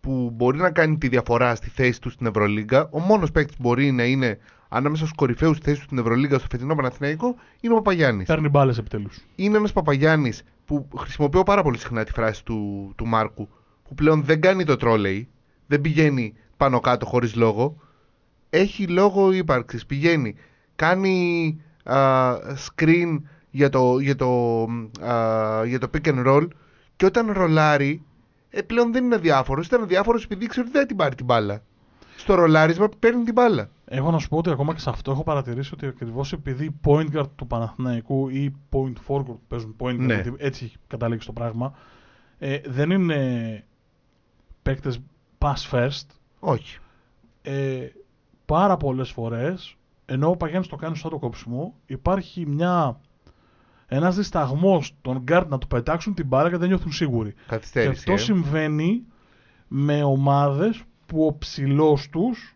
που 0.00 0.30
μπορεί 0.34 0.58
να 0.58 0.70
κάνει 0.70 0.98
τη 0.98 1.08
διαφορά 1.08 1.54
στη 1.54 1.68
θέση 1.70 2.00
του 2.00 2.10
στην 2.10 2.26
Ευρωλίγκα, 2.26 2.88
ο 2.92 2.98
μόνος 3.00 3.30
παίκτης 3.30 3.56
που 3.56 3.62
μπορεί 3.62 3.92
να 3.92 4.04
είναι 4.04 4.38
ανάμεσα 4.68 5.04
στους 5.04 5.16
κορυφαίους 5.16 5.56
στη 5.56 5.64
θέση 5.64 5.78
του 5.78 5.84
στην 5.84 5.98
Ευρωλίγκα 5.98 6.38
στο 6.38 6.46
φετινό 6.50 6.74
Παναθηναϊκό 6.74 7.34
είναι 7.60 7.72
ο 7.72 7.76
Παπαγιάννης. 7.76 8.26
Παίρνει 8.26 8.48
μπάλες 8.48 8.78
επιτέλους. 8.78 9.24
είναι 9.36 9.56
ένας 9.56 9.72
Παπαγιάννης 9.72 10.42
που 10.64 10.88
χρησιμοποιώ 10.96 11.42
πάρα 11.42 11.62
πολύ 11.62 11.78
συχνά 11.78 12.04
τη 12.04 12.12
φράση 12.12 12.44
του, 12.44 12.92
του 12.96 13.06
Μάρκου 13.06 13.48
που 13.88 13.94
πλέον 13.94 14.22
δεν 14.22 14.40
κάνει 14.40 14.64
το 14.64 14.76
τρόλεϊ, 14.76 15.28
δεν 15.66 15.80
πηγαίνει 15.80 16.34
πάνω 16.56 16.80
κάτω 16.80 17.06
χωρίς 17.06 17.34
λόγο 17.34 17.76
έχει 18.50 18.86
λόγο 18.86 19.32
ύπαρξης, 19.32 19.86
πηγαίνει 19.86 20.34
κάνει 20.76 21.60
α, 21.84 22.34
screen 22.36 23.20
για 23.50 23.68
το, 23.68 23.98
για, 23.98 24.16
το, 24.16 24.62
α, 25.00 25.64
για 25.64 25.78
το 25.78 25.90
pick 25.94 26.08
and 26.08 26.26
roll 26.26 26.48
και 26.96 27.06
όταν 27.06 27.32
ρολάρει 27.32 28.02
ε, 28.50 28.62
πλέον 28.62 28.92
δεν 28.92 29.04
είναι 29.04 29.14
αδιάφορος, 29.14 29.66
ήταν 29.66 29.82
αδιάφορος 29.82 30.24
επειδή 30.24 30.46
ξέρει 30.46 30.66
ότι 30.66 30.78
δεν 30.78 30.86
την 30.86 30.96
πάρει 30.96 31.14
την 31.14 31.24
μπάλα 31.24 31.62
στο 32.16 32.34
ρολάρισμα 32.34 32.88
παίρνει 32.98 33.24
την 33.24 33.32
μπάλα 33.32 33.70
Έχω 33.88 34.10
να 34.10 34.18
σου 34.18 34.28
πω 34.28 34.36
ότι 34.36 34.50
ακόμα 34.50 34.74
και 34.74 34.80
σε 34.80 34.90
αυτό 34.90 35.10
έχω 35.10 35.22
παρατηρήσει 35.22 35.70
ότι 35.74 35.86
ακριβώς 35.86 36.32
επειδή 36.32 36.64
οι 36.64 36.80
point 36.84 37.16
guard 37.16 37.28
του 37.36 37.46
Παναθηναϊκού 37.46 38.28
ή 38.28 38.54
point 38.72 38.92
forward 39.06 39.24
που 39.24 39.40
παίζουν 39.48 39.76
point 39.78 39.94
guard, 39.94 39.98
Ναι. 39.98 40.14
γιατί 40.14 40.34
έτσι 40.36 40.64
έχει 40.64 40.76
καταλήξει 40.86 41.26
το 41.26 41.32
πράγμα, 41.32 41.74
ε, 42.38 42.58
δεν 42.64 42.90
είναι 42.90 43.64
παίκτες 44.62 45.00
pass 45.38 45.70
first. 45.70 46.06
όχι 46.40 46.78
Ε, 47.42 47.86
πάρα 48.44 48.76
πολλές 48.76 49.10
φορές, 49.10 49.76
ενώ 50.06 50.30
ο 50.30 50.36
Παγιάννης 50.36 50.68
το 50.68 50.76
κάνει 50.76 50.96
στο 50.96 51.08
το 51.08 51.18
κόψιμο, 51.18 51.74
υπάρχει 51.86 52.46
μια, 52.46 53.00
ένας 53.86 54.16
δισταγμός 54.16 54.94
των 55.02 55.24
guard 55.28 55.46
να 55.48 55.58
του 55.58 55.66
πετάξουν 55.66 56.14
την 56.14 56.26
μπάλα 56.26 56.50
και 56.50 56.56
δεν 56.56 56.68
νιώθουν 56.68 56.92
σίγουροι. 56.92 57.32
Και 57.32 57.38
καθυστέρηση 57.46 57.90
αυτό 57.90 58.12
ε. 58.12 58.16
συμβαίνει 58.16 59.04
με 59.68 60.02
ομάδες 60.02 60.82
που 61.06 61.26
ο 61.26 61.38
ψηλός 61.38 62.08
τους 62.08 62.54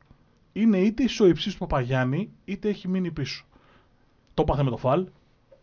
είναι 0.52 0.78
είτε 0.78 1.02
ισοϊψής 1.02 1.52
του 1.52 1.58
Παπαγιάννη 1.58 2.30
είτε 2.44 2.68
έχει 2.68 2.88
μείνει 2.88 3.10
πίσω. 3.10 3.44
Το 4.34 4.42
έπαθε 4.42 4.62
με 4.62 4.70
το 4.70 4.76
φαλ, 4.76 5.06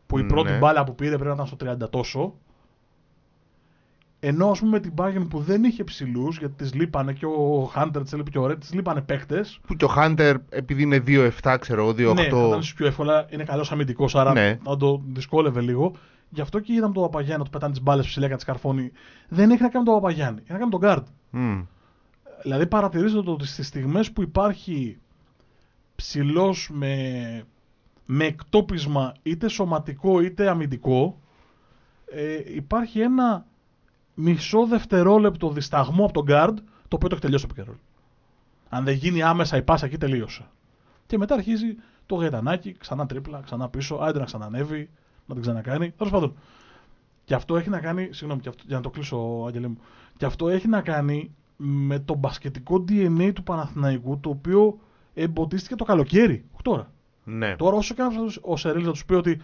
που 0.08 0.18
η 0.18 0.22
Ναι. 0.22 0.28
πρώτη 0.28 0.52
μπάλα 0.58 0.84
που 0.84 0.96
πήρε 0.96 1.10
πρέπει 1.18 1.28
να 1.28 1.34
ήταν 1.34 1.46
στο 1.46 1.56
30 1.56 1.90
τόσο. 1.90 2.34
Ενώ 4.20 4.50
ας 4.50 4.60
πούμε 4.60 4.72
με 4.72 4.80
την 4.80 4.92
Bayern 4.96 5.28
που 5.30 5.40
δεν 5.40 5.64
είχε 5.64 5.84
ψηλούς, 5.84 6.38
γιατί 6.38 6.54
τις 6.54 6.74
λείπανε 6.74 7.14
και 7.14 7.26
ο 7.26 7.70
Χάντερ 7.72 8.02
της 8.04 8.14
έλειπε 8.14 8.30
και 8.30 8.40
ο 8.40 8.48
Ρέτ, 8.48 8.60
τις 8.60 8.74
λείπανε 8.74 9.02
παίκτες. 9.02 9.60
που 9.68 9.74
και 9.76 9.86
ο 9.86 9.88
Χάντερ 9.88 10.36
επειδή 10.50 10.82
είναι 10.82 11.04
2-7 11.08 11.58
ξέρω 11.60 11.82
εγώ 11.82 11.92
2-8 11.92 12.14
Ναι, 12.14 12.30
θα 12.30 12.48
ήταν 12.48 12.60
πιο 12.76 12.86
εύκολα, 12.86 13.28
είναι 13.30 13.44
καλός 13.44 13.72
αμυντικός, 13.72 14.16
άρα 14.16 14.34
Ναι. 14.34 14.60
θα 14.64 14.78
το 14.78 15.02
δυσκόλευε 15.14 15.62
λίγο. 15.62 15.92
Γι' 16.30 16.42
αυτό 16.42 16.60
και 16.60 16.74
είδαμε 16.74 16.94
τον 16.94 17.04
Παπαγιάννη 17.04 17.38
να 17.38 17.44
του 17.44 17.50
πετάνε 17.50 17.72
τις 17.74 17.82
μπάλες 17.82 18.06
ψηλά 18.06 18.26
και 18.26 18.32
να 18.32 18.38
τις 18.38 18.46
καρφώνει. 18.46 18.92
Δεν 19.30 19.52
έχει 19.52 19.62
να 19.62 19.70
κάνει 19.70 19.86
με 19.86 19.92
τον 19.92 20.02
Παπαγιάννη, 20.02 20.40
έχει 20.44 20.52
να 20.52 20.58
κάνει 20.58 20.70
με 20.72 20.80
τον 20.80 20.90
Guard. 20.90 21.04
Μμ. 21.30 21.62
Δηλαδή 22.42 22.68
παρατηρήσατε 22.68 23.22
το 23.24 23.32
ότι 23.32 23.48
στις 23.48 23.68
στιγμές 23.68 24.12
που 24.12 24.22
υπάρχει 24.22 25.00
ψηλός 25.96 26.70
με, 26.74 27.44
με 28.06 28.26
εκτόπισμα 28.26 29.14
είτε 29.24 29.48
σωματικό 29.48 30.22
είτε 30.22 30.50
αμυντικό 30.50 31.20
ε, 32.12 32.56
υπάρχει 32.56 33.00
ένα 33.00 33.46
μισό 34.14 34.66
δευτερόλεπτο 34.66 35.50
δισταγμό 35.50 36.06
από 36.06 36.14
τον 36.14 36.26
guard 36.30 36.54
το 36.88 36.96
οποίο 36.96 37.08
το 37.08 37.16
έχει 37.16 37.22
τελειώσει 37.22 37.48
το 37.48 37.54
pick 37.58 37.62
and 37.62 37.72
roll. 37.72 37.78
Αν 38.70 38.84
δεν 38.84 38.94
γίνει 38.94 39.22
άμεσα 39.22 39.58
η 39.58 39.62
πάσα 39.62 39.86
εκεί 39.86 39.98
τελείωσε. 39.98 40.46
Και 41.06 41.18
μετά 41.18 41.34
αρχίζει 41.34 41.76
το 42.06 42.16
γαϊτανάκι, 42.16 42.76
ξανά 42.78 43.06
τρίπλα, 43.06 43.42
ξανά 43.42 43.70
πίσω, 43.70 43.96
άντε 43.96 44.20
να 44.20 44.26
ξανανεύει, 44.26 44.90
να 45.26 45.34
την 45.34 45.44
ξανακάνει. 45.44 45.92
Τέλος 45.92 46.14
πάντων. 46.14 46.36
Και 47.26 47.34
αυτό 47.34 47.58
έχει 47.58 47.70
να 47.70 47.80
κάνει, 47.80 48.10
συγγνώμη, 48.12 48.42
και 48.42 48.50
αυτό, 48.50 48.64
για 48.68 48.76
να 48.76 48.82
το 48.82 48.90
κλείσω, 48.90 49.44
Άγγελε 49.48 49.68
μου. 49.68 49.78
Και 50.18 50.26
αυτό 50.26 50.50
έχει 50.50 50.68
να 50.68 50.82
κάνει 50.82 51.36
με 51.58 52.00
το 52.00 52.16
μπασκετικό 52.16 52.86
DNA 52.90 53.32
του 53.34 53.44
Παναθηναϊκού, 53.44 54.20
το 54.20 54.30
οποίο 54.30 54.80
εμποδίστηκε 55.14 55.76
το 55.76 55.84
καλοκαίρι. 55.84 56.46
Όχι 56.52 56.62
τώρα. 56.64 56.92
Ναι. 57.24 57.56
Τώρα, 57.56 57.76
όσο 57.76 57.94
και 57.94 58.02
αν 58.02 58.12
ο 58.42 58.58
Σερέλη 58.58 58.86
να 58.86 58.92
τους 58.92 59.06
πει 59.06 59.14
ότι 59.14 59.42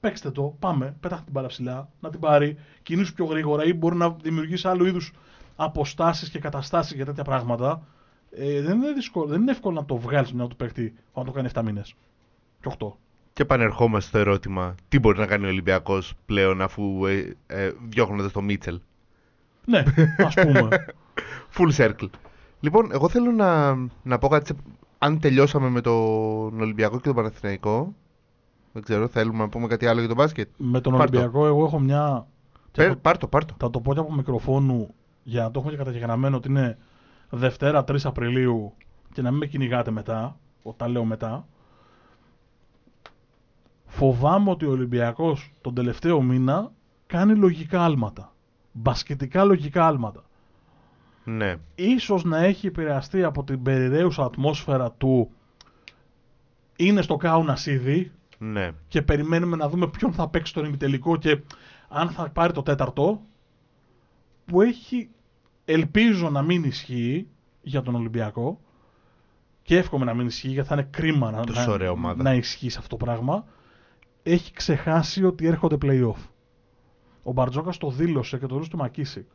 παίξτε 0.00 0.30
το, 0.30 0.56
πάμε, 0.58 0.96
πετάχτε 1.00 1.24
την 1.24 1.32
μπάλα 1.32 1.46
ψηλά, 1.46 1.88
να 2.00 2.10
την 2.10 2.20
πάρει, 2.20 2.56
κινήσου 2.82 3.14
πιο 3.14 3.24
γρήγορα 3.24 3.64
ή 3.64 3.72
μπορεί 3.74 3.96
να 3.96 4.10
δημιουργήσει 4.10 4.68
άλλου 4.68 4.84
είδους 4.84 5.12
αποστάσεις 5.56 6.30
και 6.30 6.38
καταστάσεις 6.38 6.92
για 6.96 7.04
τέτοια 7.04 7.24
πράγματα. 7.24 7.82
Ε, 8.30 8.60
δεν, 8.60 8.76
είναι 8.76 8.92
δύσκολο, 8.92 9.26
δεν 9.26 9.40
είναι 9.40 9.50
εύκολο 9.50 9.74
να 9.74 9.84
το 9.84 9.96
βγάλεις 9.96 10.32
μια 10.32 10.46
του 10.46 10.56
παίκτη 10.56 10.94
όταν 11.12 11.24
το 11.26 11.32
κάνει 11.32 11.48
7 11.54 11.62
μήνες. 11.64 11.94
Και 12.60 12.70
8. 12.78 12.92
Και 13.32 13.42
επανερχόμαστε 13.42 14.08
στο 14.08 14.18
ερώτημα, 14.18 14.74
τι 14.88 14.98
μπορεί 14.98 15.18
να 15.18 15.26
κάνει 15.26 15.44
ο 15.44 15.48
Ολυμπιακός 15.48 16.14
πλέον 16.26 16.62
αφού 16.62 17.06
ε, 17.06 17.36
ε, 17.46 17.72
διώχνοντας 17.88 18.32
το 18.32 18.42
Μίτσελ; 18.42 18.80
Ναι, 19.66 19.82
ας 20.16 20.34
πούμε. 20.34 20.68
Full 21.56 21.76
circle. 21.76 22.08
Λοιπόν, 22.60 22.88
εγώ 22.92 23.08
θέλω 23.08 23.30
να, 23.30 23.74
να 24.02 24.18
πω 24.18 24.28
κάτι, 24.28 24.46
σε- 24.46 24.56
αν 24.98 25.20
τελειώσαμε 25.20 25.68
με 25.68 25.80
τον 25.80 26.60
Ολυμπιακό 26.60 26.96
και 26.96 27.02
τον 27.06 27.14
Παναθηναϊκό, 27.14 27.94
δεν 28.72 28.82
ξέρω, 28.82 29.08
θέλουμε 29.08 29.38
να 29.38 29.48
πούμε 29.48 29.66
κάτι 29.66 29.86
άλλο 29.86 29.98
για 29.98 30.08
τον 30.08 30.16
μπάσκετ; 30.16 30.48
με 30.56 30.80
τον 30.80 30.96
Πάρ' 30.96 31.10
το. 31.10 31.16
Ολυμπιακό, 31.18 31.46
εγώ 31.46 31.64
έχω 31.64 31.78
μια. 31.80 32.26
και 32.70 32.80
Πε, 32.82 32.84
έχω- 32.84 32.96
πάρ' 32.96 33.18
το, 33.18 33.26
πάρ' 33.26 33.44
το. 33.44 33.54
Θα 33.58 33.70
το 33.70 33.80
πω 33.80 33.92
και 33.94 34.00
από 34.00 34.12
μικροφόνου 34.14 34.94
για 35.22 35.42
να 35.42 35.50
το 35.50 35.58
έχουμε 35.58 35.72
και 35.76 35.78
καταγεγραμμένο 35.82 36.36
ότι 36.36 36.48
είναι 36.48 36.78
Δευτέρα 37.30 37.84
3 37.88 37.96
Απριλίου 38.04 38.72
και 39.12 39.22
να 39.22 39.30
μην 39.30 39.38
με 39.38 39.46
κυνηγάτε 39.46 39.90
μετά, 39.90 40.36
όταν 40.62 40.90
λέω 40.90 41.04
μετά. 41.04 41.46
Φοβάμαι 43.86 44.50
ότι 44.50 44.66
ο 44.66 44.70
Ολυμπιακός 44.70 45.52
τον 45.60 45.74
τελευταίο 45.74 46.22
μήνα 46.22 46.70
κάνει 47.06 47.34
λογικά 47.34 47.84
άλματα. 47.84 48.31
Μπασκετικά 48.72 49.44
λογικά 49.44 49.86
άλματα. 49.86 50.24
Ναι. 51.24 51.56
Ίσως 51.74 52.24
να 52.24 52.38
έχει 52.38 52.66
επηρεαστεί 52.66 53.22
από 53.22 53.44
την 53.44 53.62
περιραίουσα 53.62 54.24
ατμόσφαιρα 54.24 54.90
του 54.92 55.30
είναι 56.76 57.02
στο 57.02 57.16
κάουνας 57.16 57.66
ήδη 57.66 58.12
Ναι. 58.38 58.70
και 58.88 59.02
περιμένουμε 59.02 59.56
να 59.56 59.68
δούμε 59.68 59.88
ποιον 59.88 60.12
θα 60.12 60.28
παίξει 60.28 60.54
τον 60.54 60.64
ημιτελικό 60.64 61.16
και 61.16 61.40
αν 61.88 62.08
θα 62.10 62.30
πάρει 62.30 62.52
το 62.52 62.62
τέταρτο 62.62 63.20
που 64.44 64.60
έχει 64.60 65.08
ελπίζω 65.64 66.30
να 66.30 66.42
μην 66.42 66.64
ισχύει 66.64 67.26
για 67.62 67.82
τον 67.82 67.94
Ολυμπιακό 67.94 68.60
και 69.62 69.76
εύχομαι 69.76 70.04
να 70.04 70.14
μην 70.14 70.26
ισχύει 70.26 70.48
γιατί 70.48 70.68
θα 70.68 70.74
είναι 70.74 70.88
κρίμα 70.90 71.30
να, 71.30 71.44
Τόσο 71.44 71.66
να, 71.66 71.72
ωραία 71.72 71.90
ομάδα. 71.90 72.22
να 72.22 72.34
ισχύει 72.34 72.68
σε 72.70 72.78
αυτό 72.78 72.96
το 72.96 73.04
πράγμα. 73.04 73.44
Έχει 74.22 74.52
ξεχάσει 74.52 75.24
ότι 75.24 75.46
έρχονται 75.46 75.76
playoff. 75.82 76.28
Ο 77.22 77.32
Μπαρτζόκα 77.32 77.72
το 77.78 77.90
δήλωσε 77.90 78.38
και 78.38 78.46
το 78.46 78.52
δήλωσε 78.52 78.70
του 78.70 78.76
Μακίσικ. 78.76 79.26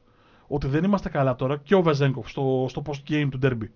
Ότι 0.48 0.68
δεν 0.68 0.84
είμαστε 0.84 1.10
καλά 1.10 1.36
τώρα 1.36 1.58
και 1.58 1.76
ο 1.76 1.82
Βεζέγκοφ 1.82 2.30
στο, 2.30 2.66
στο 2.70 2.82
post 2.86 3.12
game 3.12 3.28
του 3.32 3.40
Derby. 3.44 3.68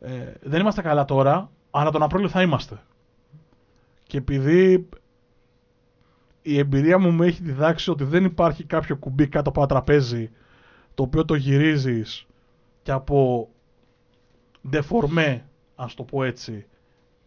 Ε, 0.00 0.32
δεν 0.42 0.60
είμαστε 0.60 0.82
καλά 0.82 1.04
τώρα, 1.04 1.50
αλλά 1.70 1.90
τον 1.90 2.02
Απρίλιο 2.02 2.28
θα 2.28 2.42
είμαστε. 2.42 2.82
Και 4.06 4.16
επειδή 4.16 4.88
η 6.42 6.58
εμπειρία 6.58 6.98
μου 6.98 7.12
με 7.12 7.26
έχει 7.26 7.42
διδάξει 7.42 7.90
ότι 7.90 8.04
δεν 8.04 8.24
υπάρχει 8.24 8.64
κάποιο 8.64 8.96
κουμπί 8.96 9.28
κάτω 9.28 9.48
από 9.48 9.60
ένα 9.60 9.68
τραπέζι 9.68 10.30
το 10.94 11.02
οποίο 11.02 11.24
το 11.24 11.34
γυρίζεις 11.34 12.26
και 12.82 12.90
από 12.90 13.48
ντεφορμέ, 14.68 15.44
ας 15.74 15.94
το 15.94 16.02
πω 16.02 16.22
έτσι, 16.24 16.66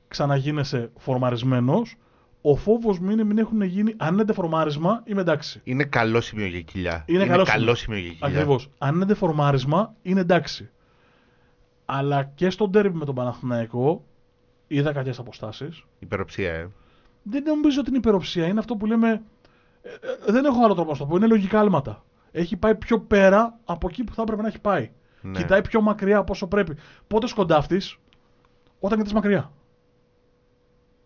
ξαναγίνεσαι 0.08 0.92
φορμαρισμένος, 0.98 1.98
ο 2.42 2.56
φόβος 2.56 3.00
μου 3.00 3.12
είναι 3.12 3.24
μην 3.24 3.38
έχουν 3.38 3.62
γίνει, 3.62 3.94
αν 3.98 4.14
είναι 4.14 4.24
ντεφορμάρισμα, 4.24 5.02
είμαι 5.06 5.22
εντάξει. 5.22 5.62
Είναι 5.64 5.84
καλό 5.84 6.22
σημείο 6.22 6.46
για 6.46 6.62
κοιλιά. 6.62 7.04
Είναι 7.08 7.26
καλό 7.26 7.46
σημείο. 7.46 7.76
σημείο 7.76 8.00
για 8.00 8.10
κοιλιά. 8.12 8.28
Ακριβώς. 8.28 8.70
Αν 8.78 8.96
είναι 8.96 9.06
ντεφορμάρισμα, 9.06 9.94
είναι 10.02 10.20
εντάξει. 10.20 10.70
Αλλά 11.86 12.24
και 12.24 12.50
στο 12.50 12.68
ντέρμπι 12.68 12.98
με 12.98 13.06
τον 13.06 13.16
Παναθηναϊκό, 13.16 14.04
είδα 14.68 14.92
κακές 14.94 15.20
αποστάσεις. 15.20 15.84
Υπεροψία, 16.00 16.54
ε. 16.54 16.70
δεν 17.24 17.44
νομίζω 17.44 17.80
ότι 17.80 17.90
είναι 17.90 17.98
υπεροψία. 17.98 18.48
Είναι 18.48 18.60
αυτό 18.60 18.76
που 18.76 18.86
λέμε. 18.86 19.22
ε, 19.82 19.90
ε, 20.28 20.32
δεν 20.32 20.46
έχω 20.46 20.64
άλλο 20.64 20.74
τρόπο 20.74 20.92
να 20.92 20.98
το 20.98 21.06
πω. 21.06 21.16
Είναι 21.16 21.28
λογικά 21.28 21.60
άλματα. 21.60 22.04
Έχει 22.32 22.58
πάει 22.58 22.76
πιο 22.76 23.00
πέρα 23.00 23.60
από 23.66 23.88
εκεί 23.90 24.04
που 24.04 24.14
θα 24.14 24.22
έπρεπε 24.22 24.42
να 24.42 24.48
έχει 24.48 24.60
πάει. 24.60 24.92
Ναι. 25.22 25.38
Κοιτάει 25.38 25.62
πιο 25.62 25.82
μακριά 25.82 26.18
από 26.18 26.32
όσο 26.32 26.48
πρέπει. 26.48 26.76
Πότε 27.08 27.28
σκοντάφτει, 27.28 27.82
όταν 28.80 28.98
κοιτάς 28.98 29.14
μακριά. 29.14 29.52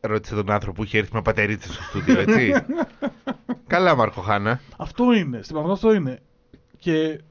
Ρώτησε 0.01 0.35
τον 0.35 0.51
άνθρωπο 0.51 0.75
που 0.77 0.83
είχε 0.83 0.97
έρθει 0.97 1.13
με 1.13 1.21
πατερίτσε 1.21 1.73
στο 1.73 1.83
στούντιο, 1.83 2.19
έτσι. 2.19 2.53
Καλά, 3.67 3.95
Μάρκο 3.95 4.21
Χάνα. 4.21 4.59
Αυτό 4.77 5.03
είναι. 5.13 5.41
Στην 5.41 5.55
πραγματικότητα 5.55 5.87
αυτό 5.87 5.93
είναι. 5.93 6.21
Και 6.77 7.21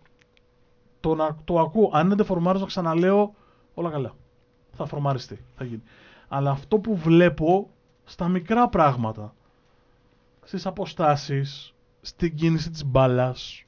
το, 1.00 1.14
να, 1.14 1.36
το 1.44 1.58
ακούω. 1.58 1.90
Αν 1.92 2.06
είναι 2.06 2.14
δεφορμάρισμα, 2.14 2.66
ξαναλέω 2.66 3.34
όλα 3.74 3.90
καλά. 3.90 4.14
Θα 4.72 4.86
φορμαριστεί. 4.86 5.44
Θα 5.56 5.64
γίνει. 5.64 5.82
Αλλά 6.28 6.50
αυτό 6.50 6.78
που 6.78 6.96
βλέπω 6.96 7.70
στα 8.04 8.28
μικρά 8.28 8.68
πράγματα, 8.68 9.34
στις 10.44 10.66
αποστάσεις, 10.66 11.74
στην 12.00 12.34
κίνηση 12.34 12.70
της 12.70 12.84
μπάλας, 12.84 13.64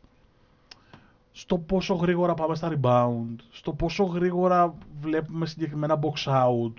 στο 1.32 1.58
πόσο 1.58 1.94
γρήγορα 1.94 2.34
πάμε 2.34 2.54
στα 2.54 2.72
rebound, 2.74 3.36
στο 3.50 3.72
πόσο 3.72 4.04
γρήγορα 4.04 4.74
βλέπουμε 5.00 5.46
συγκεκριμένα 5.46 5.98
box 6.02 6.30
out, 6.30 6.72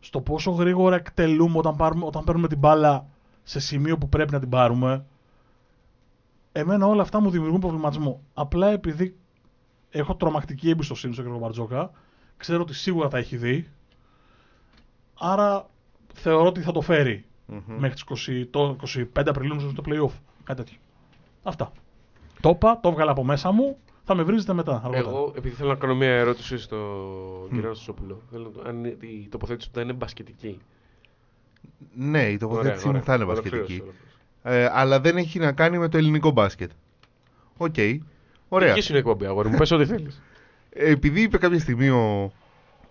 στο 0.00 0.20
πόσο 0.20 0.50
γρήγορα 0.50 0.96
εκτελούμε 0.96 1.58
όταν, 1.58 1.76
πάρουμε, 1.76 2.04
όταν 2.04 2.24
παίρνουμε 2.24 2.48
την 2.48 2.58
μπάλα 2.58 3.06
σε 3.42 3.60
σημείο 3.60 3.98
που 3.98 4.08
πρέπει 4.08 4.32
να 4.32 4.40
την 4.40 4.48
πάρουμε. 4.48 5.04
Εμένα 6.52 6.86
όλα 6.86 7.02
αυτά 7.02 7.20
μου 7.20 7.30
δημιουργούν 7.30 7.60
προβληματισμό. 7.60 8.20
Απλά 8.34 8.70
επειδή 8.70 9.16
έχω 9.90 10.14
τρομακτική 10.14 10.70
εμπιστοσύνη 10.70 11.12
στον 11.12 11.24
κ. 11.24 11.38
Μπαρτζόκα, 11.38 11.90
ξέρω 12.36 12.62
ότι 12.62 12.74
σίγουρα 12.74 13.08
τα 13.08 13.18
έχει 13.18 13.36
δει, 13.36 13.68
άρα 15.18 15.66
θεωρώ 16.14 16.46
ότι 16.46 16.60
θα 16.60 16.72
το 16.72 16.80
φέρει 16.80 17.24
Μμμ. 17.46 17.62
μέχρι 17.66 18.04
τις 18.04 18.26
20, 18.28 18.46
το 18.50 18.76
25 18.86 19.04
Απριλίου 19.26 19.54
νομίζω 19.54 19.70
στο 19.70 19.82
playoff. 19.86 20.18
Κάτι 20.44 20.62
τέτοιο. 20.62 20.78
Αυτά. 21.42 21.72
Το 22.40 22.48
είπα, 22.48 22.80
το 22.80 22.88
έβγαλα 22.88 23.10
από 23.10 23.24
μέσα 23.24 23.52
μου, 23.52 23.78
θα 24.08 24.14
με 24.16 24.22
βρίζετε 24.22 24.52
μετά. 24.52 24.74
αργότερα. 24.84 24.98
Εγώ, 25.08 25.32
επειδή 25.36 25.54
θέλω 25.54 25.68
να 25.68 25.74
κάνω 25.74 25.94
μια 25.94 26.08
ερώτηση 26.10 26.58
στον 26.58 27.48
κύριο 27.52 27.74
Σωσόπουλο, 27.74 28.22
θέλω 28.30 28.44
να 28.44 28.50
το- 28.50 28.68
αν 28.68 28.76
είναι- 28.78 28.96
η 29.00 29.28
τοποθέτηση 29.30 29.68
του 29.68 29.74
θα 29.74 29.80
είναι 29.82 29.92
μπασκετική. 29.92 30.58
Ναι, 31.94 32.18
η 32.18 32.22
Ωραία, 32.24 32.38
τοποθέτησή 32.38 32.84
μου 32.84 32.90
ωραία. 32.90 33.02
θα 33.02 33.14
είναι 33.14 33.24
Ολοκλήρωσε, 33.24 33.56
μπασκετική. 33.56 33.80
ολοκλήρωσε. 33.82 34.64
Ε, 34.64 34.70
αλλά 34.72 35.00
δεν 35.00 35.16
έχει 35.16 35.38
να 35.38 35.52
κάνει 35.52 35.78
με 35.78 35.88
το 35.88 35.98
ελληνικό 35.98 36.30
μπάσκετ. 36.30 36.70
Οκ. 37.56 37.74
Ωραία. 38.48 38.70
Εκεί 38.70 38.80
σου 38.80 38.88
είναι 38.88 38.96
η 38.98 39.00
εκπομπή, 39.00 39.26
αγόρι 39.26 39.48
μου. 39.48 39.56
Πες 39.56 39.70
ό,τι 39.70 39.84
θέλεις. 39.86 40.22
Ε, 40.70 40.90
επειδή 40.90 41.20
είπε 41.22 41.38
κάποια 41.38 41.58
στιγμή 41.58 41.88
ο, 41.88 42.32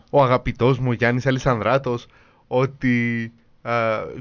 ο 0.09 0.23
αγαπητός 0.23 0.79
μου 0.79 0.91
Γιάννης 0.91 1.25
Αλισανδράτος 1.25 2.07
ότι 2.47 3.31
α, 3.61 3.73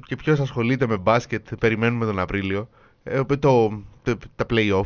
και 0.07 0.17
ποιος 0.17 0.41
ασχολείται 0.41 0.87
με 0.87 0.97
μπάσκετ 0.97 1.47
περιμένουμε 1.61 2.05
τον 2.05 2.19
Απρίλιο 2.19 2.69
ε, 3.03 3.25
το, 3.25 3.37
το, 3.39 4.17
τα 4.37 4.47
play-off 4.51 4.85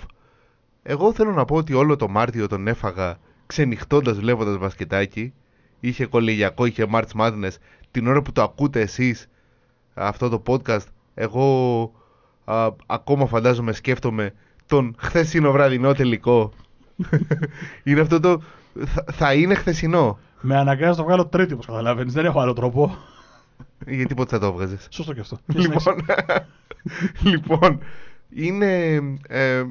εγώ 0.82 1.12
θέλω 1.12 1.32
να 1.32 1.44
πω 1.44 1.56
ότι 1.56 1.74
όλο 1.74 1.96
το 1.96 2.08
Μάρτιο 2.08 2.48
τον 2.48 2.66
έφαγα 2.68 3.18
ξενυχτώντας 3.46 4.18
βλέποντας 4.18 4.58
μπασκετάκι 4.58 5.32
είχε 5.80 6.06
κολεγιακό, 6.06 6.64
είχε 6.64 6.86
March 6.92 7.10
Madness 7.16 7.54
την 7.90 8.06
ώρα 8.06 8.22
που 8.22 8.32
το 8.32 8.42
ακούτε 8.42 8.80
εσείς 8.80 9.28
αυτό 9.94 10.28
το 10.28 10.42
podcast 10.46 10.86
εγώ 11.14 11.82
α, 12.44 12.68
ακόμα 12.86 13.26
φαντάζομαι 13.26 13.72
σκέφτομαι 13.72 14.32
τον 14.66 14.94
χθεσινό 14.98 15.52
βραδινό 15.52 15.92
τελικό 15.92 16.52
είναι 17.84 18.00
αυτό 18.00 18.20
το. 18.20 18.42
Θα, 18.84 19.04
θα 19.12 19.34
είναι 19.34 19.54
χθεσινό; 19.54 20.18
Με 20.40 20.56
αναγκάζει 20.56 20.90
να 20.90 20.96
το 20.96 21.04
βγάλω 21.04 21.26
τρίτη, 21.26 21.52
όπως 21.52 21.66
καταλαβαίνεις. 21.66 22.12
Δεν 22.12 22.24
έχω 22.24 22.40
άλλο 22.40 22.52
τρόπο. 22.52 22.96
Γιατί 23.86 24.14
πότε 24.14 24.30
θα 24.30 24.38
το 24.38 24.46
έβγαζες; 24.46 24.88
Σωστό 24.90 25.12
και 25.12 25.20
αυτό. 25.20 25.38
λοιπόν, 25.46 25.94
λοιπόν, 27.30 27.80
είναι. 28.34 29.00
Ε, 29.28 29.62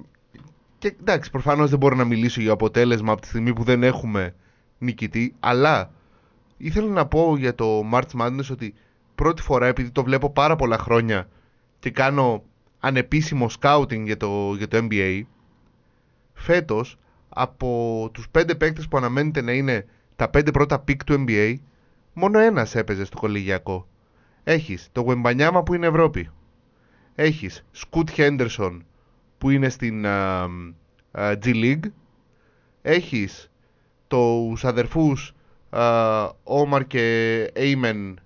και 0.79 0.95
εντάξει, 0.99 1.31
προφανώς 1.31 1.69
δεν 1.69 1.79
μπορώ 1.79 1.95
να 1.95 2.03
μιλήσω 2.03 2.41
για 2.41 2.51
αποτέλεσμα 2.51 3.11
από 3.11 3.21
τη 3.21 3.27
στιγμή 3.27 3.53
που 3.53 3.63
δεν 3.63 3.83
έχουμε 3.83 4.35
νικητή, 4.77 5.35
αλλά 5.39 5.91
ήθελα 6.57 6.91
να 6.91 7.05
πω 7.05 7.37
για 7.37 7.55
το 7.55 7.89
March 7.93 8.21
Madness 8.21 8.51
ότι 8.51 8.73
πρώτη 9.15 9.41
φορά, 9.41 9.67
επειδή 9.67 9.91
το 9.91 10.03
βλέπω 10.03 10.29
πάρα 10.29 10.55
πολλά 10.55 10.77
χρόνια 10.77 11.29
και 11.79 11.89
κάνω 11.89 12.43
ανεπίσημο 12.79 13.49
scouting 13.59 14.03
για 14.03 14.17
το, 14.17 14.53
για 14.57 14.67
το 14.67 14.87
NBA, 14.89 15.21
φέτος 16.33 16.97
από 17.29 18.09
τους 18.13 18.29
πέντε 18.29 18.55
παίκτες 18.55 18.87
που 18.87 18.97
αναμένεται 18.97 19.41
να 19.41 19.51
είναι 19.51 19.85
τα 20.15 20.29
πέντε 20.29 20.51
πρώτα 20.51 20.83
pick 20.87 20.97
του 21.05 21.25
NBA, 21.27 21.55
μόνο 22.13 22.39
ένας 22.39 22.75
έπαιζε 22.75 23.05
στο 23.05 23.17
κολεγιακό. 23.17 23.87
Έχεις 24.43 24.89
το 24.91 25.05
Wembanyama 25.07 25.61
που 25.65 25.73
είναι 25.73 25.87
Ευρώπη. 25.87 26.29
Έχεις 27.15 27.65
Σκουτ 27.71 28.09
Henderson 28.15 28.79
που 29.39 29.49
είναι 29.49 29.69
στην 29.69 30.05
α, 30.05 30.43
α, 31.11 31.31
G 31.43 31.45
League. 31.45 31.85
Έχεις 32.81 33.51
τους 34.07 34.65
αδερφούς 34.65 35.33
α, 35.69 35.81
Όμαρ 36.43 36.87
και 36.87 37.43
Έιμεν 37.53 38.19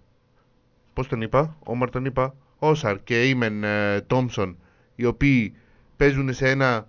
πώς 0.93 1.07
τον 1.07 1.22
είπα, 1.22 1.55
Όμαρ 1.64 1.89
τον 1.89 2.05
είπα, 2.05 2.36
Όσαρ 2.59 3.03
και 3.03 3.20
Έιμεν 3.20 3.64
Τόμσον 4.07 4.57
οι 4.95 5.05
οποίοι 5.05 5.53
παίζουν 5.97 6.34
σε 6.34 6.49
ένα 6.49 6.88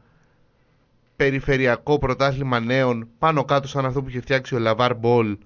περιφερειακό 1.16 1.98
πρωτάθλημα 1.98 2.60
νέων 2.60 3.08
πάνω 3.18 3.44
κάτω 3.44 3.68
σαν 3.68 3.84
αυτό 3.84 4.02
που 4.02 4.08
είχε 4.08 4.20
φτιάξει 4.20 4.54
ο 4.54 4.58
Λαβάρ 4.58 4.94
Μπολ 4.96 5.36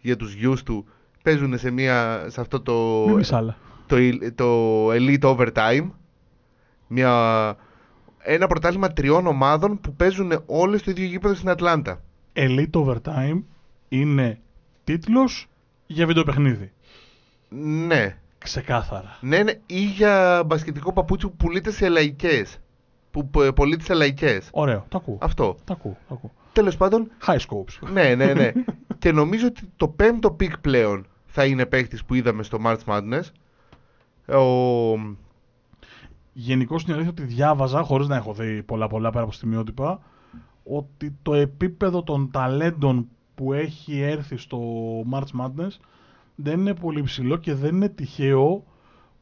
για 0.00 0.16
τους 0.16 0.34
γιους 0.34 0.62
του 0.62 0.86
παίζουν 1.22 1.58
σε, 1.58 1.70
μια, 1.70 2.24
σε 2.28 2.40
αυτό 2.40 2.60
το, 2.60 3.04
Μην 3.06 3.16
πεις 3.16 3.32
άλλα. 3.32 3.56
το, 3.86 3.96
το 4.34 4.88
Elite 4.90 5.20
Overtime 5.36 5.90
μια, 6.86 7.56
ένα 8.22 8.46
πρωτάθλημα 8.46 8.92
τριών 8.92 9.26
ομάδων 9.26 9.80
που 9.80 9.94
παίζουν 9.94 10.42
όλες 10.46 10.80
στο 10.80 10.90
ίδιο 10.90 11.04
γήπεδο 11.04 11.34
στην 11.34 11.48
Ατλάντα 11.48 12.00
Elite 12.32 12.70
Overtime 12.72 13.42
είναι 13.88 14.40
τίτλος 14.84 15.46
για 15.86 16.06
βιντεοπαιχνίδι. 16.06 16.72
ναι, 17.86 18.16
Ξεκάθαρα. 18.38 19.16
ναι, 19.20 19.42
ναι 19.42 19.52
ή 19.66 19.80
για 19.84 20.42
μπασκετικό 20.46 20.92
παπούτσι 20.92 21.26
που 21.26 21.36
πουλείται 21.36 21.70
σε 21.70 21.88
λαϊκές 21.88 22.58
που 23.10 23.28
π- 23.28 23.52
πωλείται 23.54 23.84
σε 23.84 23.94
λαϊκές 23.94 24.48
Ωραίο. 24.52 24.84
Το 24.88 24.96
ακούω. 24.96 25.18
αυτό 25.20 25.56
Το 25.64 25.72
ακούω. 25.72 25.96
Το 26.08 26.14
ακούω. 26.14 26.32
τέλος 26.52 26.76
πάντων 26.76 27.10
High 27.26 27.38
scopes. 27.38 27.88
Ναι, 27.92 28.14
ναι, 28.14 28.32
ναι. 28.34 28.52
και 28.98 29.12
νομίζω 29.12 29.46
ότι 29.46 29.62
το 29.76 29.88
πέμπτο 29.88 30.30
pick 30.30 30.58
πλέον 30.58 31.06
θα 31.26 31.44
είναι 31.44 31.66
παίκτης 31.66 32.04
που 32.04 32.14
είδαμε 32.14 32.42
στο 32.42 32.58
March 32.64 32.78
Madness. 32.86 33.22
Ο... 34.36 34.94
Γενικώ 36.40 36.76
είναι 36.84 36.92
αλήθεια 36.92 37.10
ότι 37.10 37.22
διάβαζα, 37.22 37.82
χωρίς 37.82 38.08
να 38.08 38.16
έχω 38.16 38.32
δει 38.32 38.62
πολλά 38.62 38.86
πολλά 38.86 39.10
πέρα 39.10 39.22
από 39.22 39.32
στιγμιότυπα, 39.32 40.00
ότι 40.64 41.16
το 41.22 41.34
επίπεδο 41.34 42.02
των 42.02 42.30
ταλέντων 42.30 43.08
που 43.34 43.52
έχει 43.52 44.00
έρθει 44.00 44.36
στο 44.36 44.60
March 45.12 45.40
Madness 45.40 45.70
δεν 46.34 46.60
είναι 46.60 46.74
πολύ 46.74 47.02
ψηλό 47.02 47.36
και 47.36 47.54
δεν 47.54 47.74
είναι 47.74 47.88
τυχαίο 47.88 48.64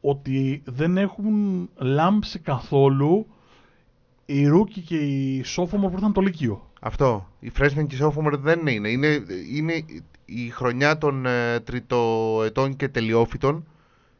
ότι 0.01 0.61
δεν 0.65 0.97
έχουν 0.97 1.69
λάμψει 1.75 2.39
καθόλου 2.39 3.27
οι 4.25 4.47
Ρούκοι 4.47 4.81
και 4.81 4.97
οι 4.97 5.43
Sophomore 5.55 5.69
που 5.69 5.91
ήρθαν 5.93 6.13
το 6.13 6.21
Λύκειο. 6.21 6.69
Αυτό. 6.81 7.27
Η 7.39 7.51
freshman 7.59 7.87
και 7.87 7.95
η 7.95 7.99
sophomore 8.01 8.37
δεν 8.39 8.67
είναι. 8.67 8.89
Είναι, 8.89 9.23
είναι 9.53 9.73
η 10.25 10.49
χρονιά 10.49 10.97
των 10.97 11.25
ε, 11.25 11.59
τριτοετών 11.59 12.75
και 12.75 12.87
τελειόφυτων. 12.87 13.65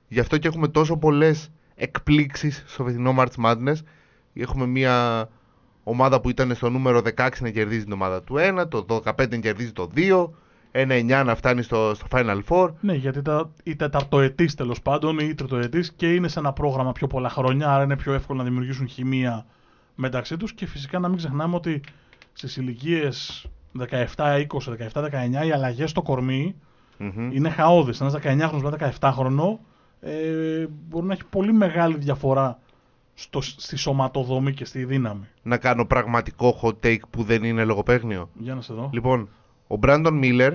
Γι' 0.07 0.19
αυτό 0.19 0.37
και 0.37 0.47
έχουμε 0.47 0.67
τόσο 0.67 0.97
πολλές 0.97 1.51
εκπλήξεις 1.77 2.63
στο 2.67 2.83
φετινό 2.83 3.15
March 3.17 3.45
Madness. 3.45 3.75
Έχουμε 4.33 4.65
μια 4.65 5.29
ομάδα 5.83 6.21
που 6.21 6.29
ήταν 6.29 6.55
στο 6.55 6.69
νούμερο 6.69 7.01
16 7.17 7.29
να 7.39 7.49
κερδίζει 7.49 7.83
την 7.83 7.93
ομάδα 7.93 8.23
του 8.23 8.35
1, 8.37 8.69
το 8.69 9.01
15 9.05 9.29
να 9.29 9.37
κερδίζει 9.37 9.71
το 9.71 9.89
2, 9.95 10.29
ένα 10.71 11.21
9 11.21 11.25
να 11.25 11.35
φτάνει 11.35 11.61
στο, 11.61 11.91
στο 11.95 12.05
Final 12.11 12.39
Four. 12.49 12.73
Ναι, 12.79 12.93
γιατί 12.93 13.21
τα, 13.21 13.51
η 13.63 13.75
τεταρτοετής 13.75 14.55
τέλος 14.55 14.81
πάντων 14.81 15.19
ή 15.19 15.27
η 15.29 15.33
τριτοετής 15.33 15.93
και 15.93 16.13
είναι 16.13 16.27
σε 16.27 16.39
ένα 16.39 16.53
πρόγραμμα 16.53 16.91
πιο 16.91 17.07
πολλά 17.07 17.29
χρόνια, 17.29 17.73
άρα 17.73 17.83
είναι 17.83 17.95
πιο 17.95 18.13
εύκολο 18.13 18.37
να 18.37 18.43
δημιουργήσουν 18.43 18.87
χημεία 18.87 19.45
μεταξύ 19.95 20.37
τους 20.37 20.53
και 20.53 20.65
φυσικά 20.65 20.99
να 20.99 21.07
μην 21.07 21.17
ξεχνάμε 21.17 21.55
ότι 21.55 21.81
στις 22.33 22.57
ηλικίες 22.57 23.45
17, 23.79 24.05
20, 24.15 24.45
17, 24.93 25.03
19 25.43 25.45
οι 25.45 25.51
αλλαγές 25.51 25.89
στο 25.89 26.01
κορμί 26.01 26.55
Μμμ. 26.97 27.31
είναι 27.31 27.49
χαόδε. 27.49 27.93
Ένας 28.01 28.13
19χρονο 28.13 28.61
με 28.61 28.77
ένα 28.79 28.93
17χρονο 28.99 29.57
ε, 30.07 30.67
μπορεί 30.87 31.05
να 31.05 31.13
έχει 31.13 31.25
πολύ 31.25 31.53
μεγάλη 31.53 31.97
διαφορά 31.97 32.59
στο, 33.13 33.41
στη 33.41 33.75
σωματοδομή 33.75 34.53
και 34.53 34.65
στη 34.65 34.85
δύναμη. 34.85 35.27
Να 35.43 35.57
κάνω 35.57 35.85
πραγματικό 35.85 36.59
hot 36.61 36.85
take 36.85 36.99
που 37.09 37.23
δεν 37.23 37.43
είναι 37.43 37.63
λογοπαίγνιο; 37.63 38.29
Για 38.39 38.55
να 38.55 38.61
σε 38.61 38.73
δω. 38.73 38.89
Λοιπόν, 38.93 39.29
ο 39.67 39.75
Μπράντον 39.75 40.13
Μίλλερ, 40.17 40.53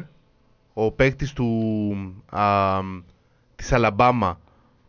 ο 0.72 0.92
παίκτης 0.92 1.32
του 1.32 1.46
α, 2.30 2.80
της 3.56 3.72
Αλαμπάμα, 3.72 4.40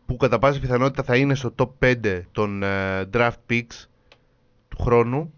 που 0.05 0.17
κατά 0.17 0.39
πάσα 0.39 0.59
πιθανότητα 0.59 1.03
θα 1.03 1.15
είναι 1.15 1.35
στο 1.35 1.53
top 1.57 1.69
5 1.79 2.21
των 2.31 2.63
ε, 2.63 3.09
draft 3.13 3.37
picks 3.49 3.87
του 4.69 4.77
χρόνου, 4.81 5.33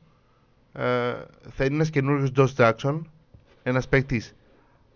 ε, 0.74 1.14
θα 1.50 1.66
είναι 1.66 1.76
ένας 1.76 1.90
καινούριος 1.90 2.32
Josh 2.36 2.56
Jackson, 2.56 3.02
ένας 3.64 3.88
παίκτης 3.88 4.36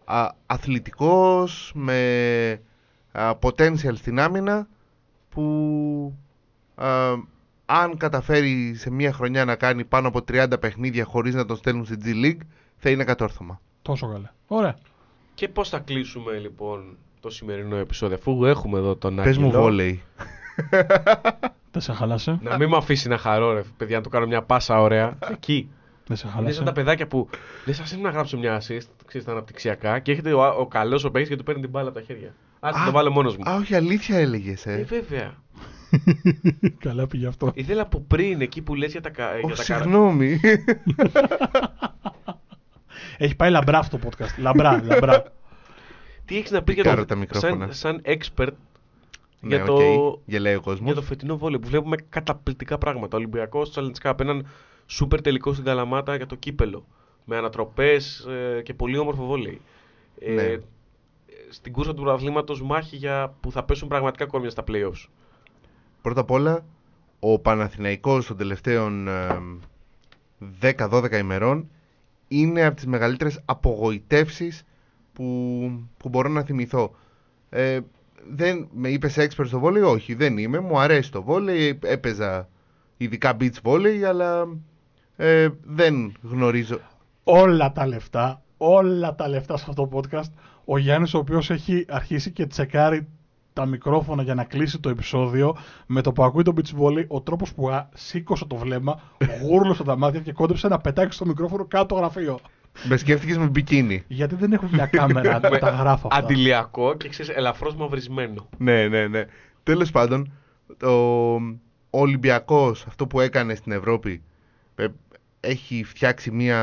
α, 0.05 0.29
αθλητικός, 0.45 1.71
με 1.75 2.51
α, 2.51 2.68
potential 3.13 3.95
στην 3.95 4.19
άμυνα, 4.19 4.67
που 5.29 6.13
α, 6.75 6.87
αν 7.65 7.97
καταφέρει 7.97 8.75
σε 8.75 8.89
μία 8.91 9.13
χρονιά 9.13 9.45
να 9.45 9.55
κάνει 9.55 9.85
πάνω 9.85 10.07
από 10.07 10.19
30 10.31 10.45
παιχνίδια 10.59 11.05
χωρίς 11.05 11.33
να 11.35 11.45
τον 11.45 11.55
στέλνουν 11.55 11.85
στη 11.85 11.97
G 12.03 12.25
League, 12.25 12.41
θα 12.77 12.89
είναι 12.89 13.03
κατόρθωμα. 13.03 13.61
Τόσο 13.81 14.07
καλά. 14.07 14.33
Ωραία. 14.47 14.75
Και 15.33 15.47
πώς 15.47 15.69
θα 15.69 15.79
κλείσουμε 15.79 16.37
λοιπόν 16.37 16.97
το 17.19 17.29
σημερινό 17.29 17.75
επεισόδιο, 17.75 18.15
αφού 18.15 18.45
έχουμε 18.45 18.77
εδώ 18.77 18.95
τον 18.95 19.15
Πες 19.15 19.37
μου 19.37 19.45
Άγγελο. 19.45 19.61
βόλεϊ. 19.61 20.03
Δεν 21.71 21.81
σε 21.81 21.93
χαλάσε. 21.93 22.39
Να 22.41 22.57
μην 22.57 22.69
με 22.69 22.77
αφήσει 22.77 23.07
να 23.07 23.17
χαρώ, 23.17 23.53
ρε 23.53 23.61
παιδιά, 23.77 23.97
να 23.97 24.03
του 24.03 24.09
κάνω 24.09 24.25
μια 24.27 24.41
πάσα 24.41 24.81
ωραία. 24.81 25.17
Εκεί. 25.31 25.69
Δεν 26.07 26.17
σε 26.17 26.23
Είναι 26.27 26.35
χαλάσε. 26.35 26.55
σαν 26.55 26.65
τα 26.65 26.71
παιδάκια 26.71 27.07
που 27.07 27.29
λες, 27.65 27.79
ας 27.79 27.97
να 27.97 28.09
γράψω 28.09 28.37
μια 28.37 28.57
assist, 28.61 28.87
ξέρεις 29.05 29.25
τα 29.25 29.31
αναπτυξιακά, 29.31 29.99
και 29.99 30.11
έρχεται 30.11 30.33
ο, 30.33 30.43
ο 30.59 30.67
καλός 30.67 31.03
ο 31.03 31.11
παίκτης 31.11 31.29
και 31.29 31.35
του 31.35 31.43
παίρνει 31.43 31.61
την 31.61 31.69
μπάλα 31.69 31.89
από 31.89 31.99
τα 31.99 32.05
χέρια. 32.05 32.33
Α 32.59 32.69
Α, 32.69 32.85
το 32.85 32.91
βάλω 32.91 33.11
μόνος 33.11 33.37
μου. 33.37 33.49
Α, 33.49 33.55
όχι, 33.55 33.75
αλήθεια 33.75 34.17
έλεγες, 34.17 34.65
Ε, 34.65 34.73
ε. 34.73 34.83
βέβαια. 34.83 35.33
Καλά 36.85 37.07
πήγε 37.07 37.27
αυτό. 37.27 37.51
Ήθελα 37.53 37.81
από 37.81 37.99
πριν 38.01 38.41
εκεί 38.41 38.61
που 38.61 38.75
λες 38.75 38.91
για 38.91 39.01
τα, 39.01 39.09
κα- 39.09 39.33
Ω, 39.33 39.37
για 39.47 39.55
τα 39.55 39.63
καρα- 39.63 39.81
συγγνώμη. 39.81 40.39
Έχει 43.17 43.35
πάει 43.35 43.49
λαμπρά 43.49 43.77
αυτό 43.77 43.97
το 43.97 44.09
podcast. 44.09 44.41
Λαμπρά, 44.41 44.83
λαμπρά. 44.83 45.23
Τι 46.25 46.37
έχεις 46.37 46.51
να 46.51 46.63
πεις 46.63 46.75
για 46.75 46.83
Κάρω 46.83 46.99
το. 46.99 47.05
τα 47.05 47.15
μικρόφωνα. 47.15 47.71
σαν, 47.71 47.73
σαν 47.73 48.01
expert 48.17 48.47
ναι, 49.41 49.55
για, 49.55 49.65
το, 49.65 49.73
οκ, 49.73 50.19
γελάει 50.25 50.53
ο 50.53 50.55
για 50.55 50.63
κόσμος. 50.63 50.93
το 50.93 51.01
φετινό 51.01 51.37
βόλεϊ 51.37 51.59
που 51.59 51.67
βλέπουμε 51.67 51.95
καταπληκτικά 52.09 52.77
πράγματα. 52.77 53.17
Ο 53.17 53.19
Ολυμπιακός 53.19 53.73
Challenge 53.75 54.09
Cup, 54.09 54.19
έναν 54.19 54.47
σούπερ 54.85 55.21
τελικό 55.21 55.53
στην 55.53 55.65
Καλαμάτα 55.65 56.15
για 56.15 56.25
το 56.25 56.35
κύπελο. 56.35 56.85
Με 57.25 57.37
ανατροπές 57.37 58.27
και 58.63 58.73
πολύ 58.73 58.97
όμορφο 58.97 59.25
βόλεϊ. 59.25 59.61
Ναι. 60.33 60.57
Ε, 61.49 61.53
στην 61.53 61.71
κούρσα 61.71 61.93
του 61.93 62.01
πρωταθλήματος 62.01 62.65
μάχη 62.65 62.95
για 62.95 63.33
που 63.39 63.51
θα 63.51 63.63
πέσουν 63.63 63.87
πραγματικά 63.87 64.25
κόρμια 64.25 64.49
στα 64.49 64.63
playoffs. 64.67 65.07
Πρώτα 66.01 66.21
απ' 66.21 66.31
όλα, 66.31 66.65
ο 67.19 67.39
Παναθηναϊκός 67.39 68.25
των 68.25 68.37
τελευταίων 68.37 69.07
ε, 69.07 69.41
10-12 70.61 71.11
ημερών 71.11 71.69
είναι 72.27 72.65
από 72.65 72.75
τις 72.75 72.85
μεγαλύτερες 72.85 73.41
απογοητεύσεις 73.45 74.63
που, 75.13 75.25
που 75.97 76.09
μπορώ 76.09 76.29
να 76.29 76.43
θυμηθώ. 76.43 76.95
Ε, 77.49 77.79
δεν, 78.29 78.67
με 78.73 78.89
είπες 78.89 79.15
expert 79.17 79.45
στο 79.45 79.59
βόλεϊ, 79.59 79.81
όχι 79.81 80.13
δεν 80.13 80.37
είμαι, 80.37 80.59
μου 80.59 80.79
αρέσει 80.79 81.11
το 81.11 81.23
βόλεϊ, 81.23 81.79
έπαιζα 81.83 82.49
ειδικά 82.97 83.37
beach 83.39 83.61
volley, 83.63 84.01
αλλά 84.07 84.47
ε, 85.15 85.47
δεν 85.63 86.13
γνωρίζω. 86.21 86.79
όλα 87.23 87.71
τα 87.71 87.87
λεφτά, 87.87 88.41
όλα 88.57 89.15
τα 89.15 89.27
λεφτά 89.27 89.57
σε 89.57 89.65
αυτό 89.69 89.87
το 89.87 89.99
podcast. 90.01 90.31
Ο 90.71 90.77
Γιάννης 90.77 91.13
ο 91.13 91.17
οποίος 91.17 91.49
έχει 91.49 91.85
αρχίσει 91.89 92.31
και 92.31 92.45
τσεκάρει 92.45 93.07
τα 93.53 93.65
μικρόφωνα 93.65 94.23
για 94.23 94.33
να 94.33 94.43
κλείσει 94.43 94.79
το 94.79 94.89
επεισόδιο 94.89 95.57
με 95.85 96.01
το 96.01 96.11
που 96.11 96.23
ακούει 96.23 96.43
το 96.43 96.53
beach 96.55 96.81
volley, 96.81 97.07
ο 97.07 97.21
τρόπος 97.21 97.53
που 97.53 97.69
α, 97.69 97.89
σήκωσε 97.93 98.45
το 98.45 98.55
βλέμμα, 98.55 99.01
γούρλωσε 99.41 99.83
τα 99.83 99.97
μάτια 99.97 100.19
και 100.19 100.31
κόντεψε 100.31 100.67
να 100.67 100.77
πετάξει 100.77 101.19
το 101.19 101.25
μικρόφωνο 101.25 101.65
κάτω 101.65 101.85
το 101.85 101.95
γραφείο. 101.95 102.39
Με 102.83 102.97
σκέφτηκες 102.97 103.37
με 103.37 103.45
μπικίνι. 103.45 104.03
Γιατί 104.07 104.35
δεν 104.35 104.51
έχουν 104.53 104.69
μια 104.71 104.85
κάμερα 104.85 105.39
να 105.49 105.59
τα 105.59 105.69
γράφω 105.69 106.07
αυτά. 106.11 106.25
Αντιλιακό 106.25 106.95
και 106.95 107.09
ξέρεις, 107.09 107.35
ελαφρώς 107.35 107.75
μαυρισμένο. 107.75 108.49
Ναι, 108.57 108.87
ναι, 108.87 109.07
ναι. 109.07 109.25
Τέλος 109.63 109.91
πάντων, 109.91 110.31
το, 110.77 111.33
ο 111.89 111.99
Ολυμπιακός, 111.99 112.85
αυτό 112.87 113.07
που 113.07 113.19
έκανε 113.19 113.55
στην 113.55 113.71
Ευρώπη, 113.71 114.21
ε, 114.75 114.87
έχει 115.39 115.83
φτιάξει 115.83 116.31
μια, 116.31 116.61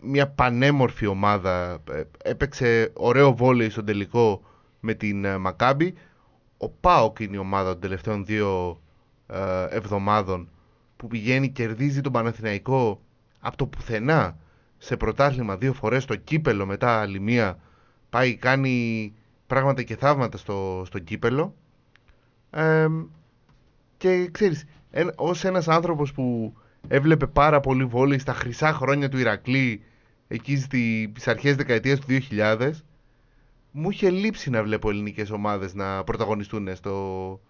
μια 0.00 0.28
πανέμορφη 0.28 1.06
ομάδα. 1.06 1.82
Ε, 1.90 2.02
έπαιξε 2.22 2.92
ωραίο 2.94 3.34
βόλεϊ 3.34 3.70
στον 3.70 3.84
τελικό 3.84 4.42
με 4.80 4.94
την 4.94 5.24
ε, 5.24 5.38
Μακάμπη. 5.38 5.94
Ο 6.58 6.68
ΠΑΟΚ 6.68 7.18
είναι 7.18 7.36
η 7.36 7.38
ομάδα 7.38 7.70
των 7.70 7.80
τελευταίων 7.80 8.24
δύο 8.24 8.80
ε, 9.26 9.66
εβδομάδων 9.70 10.48
που 10.96 11.06
πηγαίνει, 11.06 11.48
κερδίζει 11.48 12.00
τον 12.00 12.12
Παναθηναϊκό 12.12 13.00
από 13.40 13.56
το 13.56 13.66
πουθενά 13.66 14.36
σε 14.78 14.96
πρωτάθλημα 14.96 15.56
δύο 15.56 15.72
φορές 15.72 16.02
στο 16.02 16.16
κύπελο 16.16 16.66
μετά 16.66 17.00
άλλη 17.00 17.20
μία 17.20 17.58
πάει 18.10 18.36
κάνει 18.36 19.14
πράγματα 19.46 19.82
και 19.82 19.96
θαύματα 19.96 20.36
στο, 20.38 20.82
στο 20.86 20.98
κύπελο 20.98 21.54
Ε, 22.50 22.86
και 23.96 24.28
ξέρεις 24.32 24.64
εν, 24.90 25.12
ως 25.16 25.44
ένας 25.44 25.68
άνθρωπος 25.68 26.12
που 26.12 26.54
έβλεπε 26.88 27.26
πάρα 27.26 27.60
πολύ 27.60 27.84
βόλεϊ 27.84 28.18
στα 28.18 28.32
χρυσά 28.32 28.72
χρόνια 28.72 29.08
του 29.08 29.18
Ηρακλή 29.18 29.82
εκεί 30.28 30.56
στη, 30.56 31.12
στις 31.12 31.28
αρχές 31.28 31.56
δεκαετίας 31.56 31.98
του 32.00 32.06
2000 32.30 32.70
μου 33.70 33.90
είχε 33.90 34.10
λείψει 34.10 34.50
να 34.50 34.62
βλέπω 34.62 34.90
ελληνικές 34.90 35.30
ομάδες 35.30 35.74
να 35.74 36.04
πρωταγωνιστούν 36.04 36.76
στο, 36.76 37.40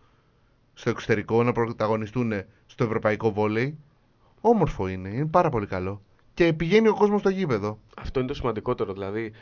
στο 0.74 0.90
εξωτερικό, 0.90 1.42
να 1.42 1.52
πρωταγωνιστούν 1.52 2.32
στο 2.66 2.84
ευρωπαϊκό 2.84 3.32
βόλεϊ. 3.32 3.78
Όμορφο 4.40 4.88
είναι, 4.88 5.08
είναι 5.08 5.26
πάρα 5.26 5.48
πολύ 5.48 5.66
καλό. 5.66 6.02
Και 6.34 6.52
πηγαίνει 6.52 6.88
ο 6.88 6.94
κόσμος 6.94 7.20
στο 7.20 7.28
γήπεδο. 7.28 7.78
Αυτό 7.96 8.18
είναι 8.18 8.28
το 8.28 8.34
σημαντικότερο. 8.34 8.92
Δηλαδή 8.92 9.32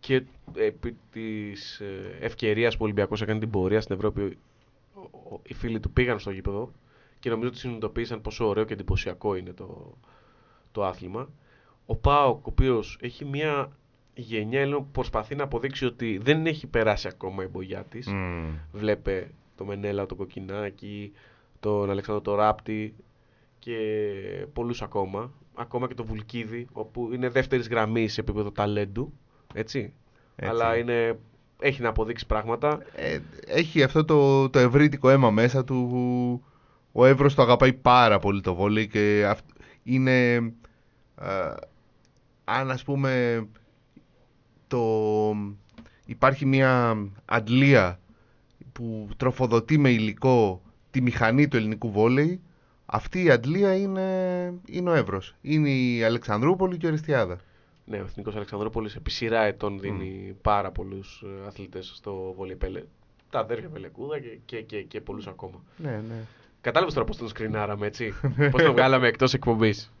και 0.00 0.22
επί 0.56 0.96
της 1.12 1.82
ευκαιρίας 2.20 2.72
που 2.74 2.78
ο 2.82 2.84
Ολυμπιακός 2.84 3.22
έκανε 3.22 3.38
την 3.38 3.50
πορεία 3.50 3.80
στην 3.80 3.94
Ευρώπη, 3.94 4.38
ο- 4.94 5.34
ο- 5.34 5.40
οι 5.46 5.54
φίλοι 5.54 5.80
του 5.80 5.90
πήγαν 5.90 6.18
στο 6.18 6.30
γήπεδο 6.30 6.72
και 7.26 7.32
νομίζω 7.32 7.48
ότι 7.48 7.58
συνειδητοποίησαν 7.58 8.20
πόσο 8.20 8.48
ωραίο 8.48 8.64
και 8.64 8.72
εντυπωσιακό 8.72 9.34
είναι 9.34 9.52
το, 9.52 9.96
το 10.72 10.84
άθλημα. 10.84 11.28
Ο 11.86 11.96
Πάοκ, 11.96 12.46
ο 12.46 12.50
οποίος 12.50 12.98
έχει 13.00 13.24
μια 13.24 13.72
γενιά 14.14 14.60
Ελλήνων 14.60 14.84
που 14.84 14.90
προσπαθεί 14.90 15.34
να 15.34 15.44
αποδείξει 15.44 15.84
ότι 15.84 16.18
δεν 16.22 16.46
έχει 16.46 16.66
περάσει 16.66 17.08
ακόμα 17.08 17.42
η 17.42 17.46
μπογιά 17.46 17.84
της. 17.84 18.06
Μμμ. 18.06 18.54
Βλέπε 18.72 19.30
το 19.56 19.64
Μενέλα, 19.64 20.06
το 20.06 20.14
Κοκκινάκι, 20.14 21.12
τον 21.60 21.90
Αλεξάνδρο 21.90 22.24
το 22.24 22.34
Ράπτη 22.34 22.94
και 23.58 23.78
πολλούς 24.52 24.82
ακόμα. 24.82 25.32
Ακόμα 25.54 25.88
και 25.88 25.94
το 25.94 26.04
Βουλκίδη, 26.04 26.66
όπου 26.72 27.10
είναι 27.12 27.28
δεύτερης 27.28 27.68
γραμμής 27.68 28.12
σε 28.12 28.20
επίπεδο 28.20 28.50
ταλέντου. 28.50 29.12
Έτσι. 29.54 29.92
Έτσι. 30.36 30.50
Αλλά 30.50 30.76
είναι, 30.76 31.18
έχει 31.58 31.82
να 31.82 31.88
αποδείξει 31.88 32.26
πράγματα. 32.26 32.82
Ε, 32.94 33.18
έχει 33.46 33.82
αυτό 33.82 34.04
το, 34.04 34.50
το 34.50 34.58
ευρύτικο 34.58 35.08
αίμα 35.08 35.30
μέσα 35.30 35.64
του. 35.64 36.44
Που 36.96 37.02
Ο 37.02 37.04
Εύρος 37.04 37.34
το 37.34 37.42
αγαπάει 37.42 37.72
πάρα 37.72 38.18
πολύ 38.18 38.40
το 38.40 38.54
βόλεϊ 38.54 38.86
και 38.88 39.26
αυ- 39.28 39.44
είναι. 39.82 40.34
ε, 41.20 41.54
αν 42.44 42.70
ας 42.70 42.82
πούμε 42.82 43.42
το, 44.68 44.82
υπάρχει 46.06 46.46
μια 46.46 46.96
αντλία 47.24 48.00
που 48.72 49.08
τροφοδοτεί 49.16 49.78
με 49.78 49.90
υλικό 49.90 50.62
τη 50.90 51.00
μηχανή 51.02 51.48
του 51.48 51.56
ελληνικού 51.56 51.90
βόλεϊ 51.90 52.40
αυτή 52.86 53.22
η 53.24 53.30
αντλία 53.30 53.76
είναι, 53.76 54.08
είναι 54.66 54.90
ο 54.90 54.94
Εύρος. 54.94 55.34
Είναι 55.42 55.70
η 55.70 56.04
Αλεξανδρούπολη 56.04 56.76
και 56.76 56.86
ο 56.86 56.88
Αριστιάδα. 56.88 57.38
Ναι, 57.84 57.96
ο 58.00 58.04
Εθνικός 58.04 58.34
Αλεξανδρόπολη 58.36 58.90
επί 58.96 59.10
σειρά 59.10 59.40
ετών 59.42 59.80
δίνει 59.80 60.36
πάρα 60.42 60.70
πολλούς 60.70 61.24
αθλητές 61.46 61.92
στο 61.96 62.32
βόλεϊ 62.36 62.56
πέλε. 62.56 62.82
Τα 63.30 63.38
αδέρφια 63.38 63.68
Πελεκούδα 63.68 64.18
και, 64.20 64.38
και, 64.44 64.60
και, 64.62 64.82
και 64.82 65.00
πολλούς 65.00 65.26
ακόμα. 65.26 65.62
Ναι, 65.76 65.90
ναι. 66.08 66.24
Κατάλαβες 66.60 66.94
τώρα 66.94 67.06
πώς 67.06 67.16
τον 67.16 67.28
σκρινάραμε, 67.28 67.86
έτσι; 67.86 68.14
πώς 68.50 68.62
τον 68.62 68.72
βγάλαμε 68.72 69.08
εκτός 69.08 69.34
εκπομπής; 69.34 69.92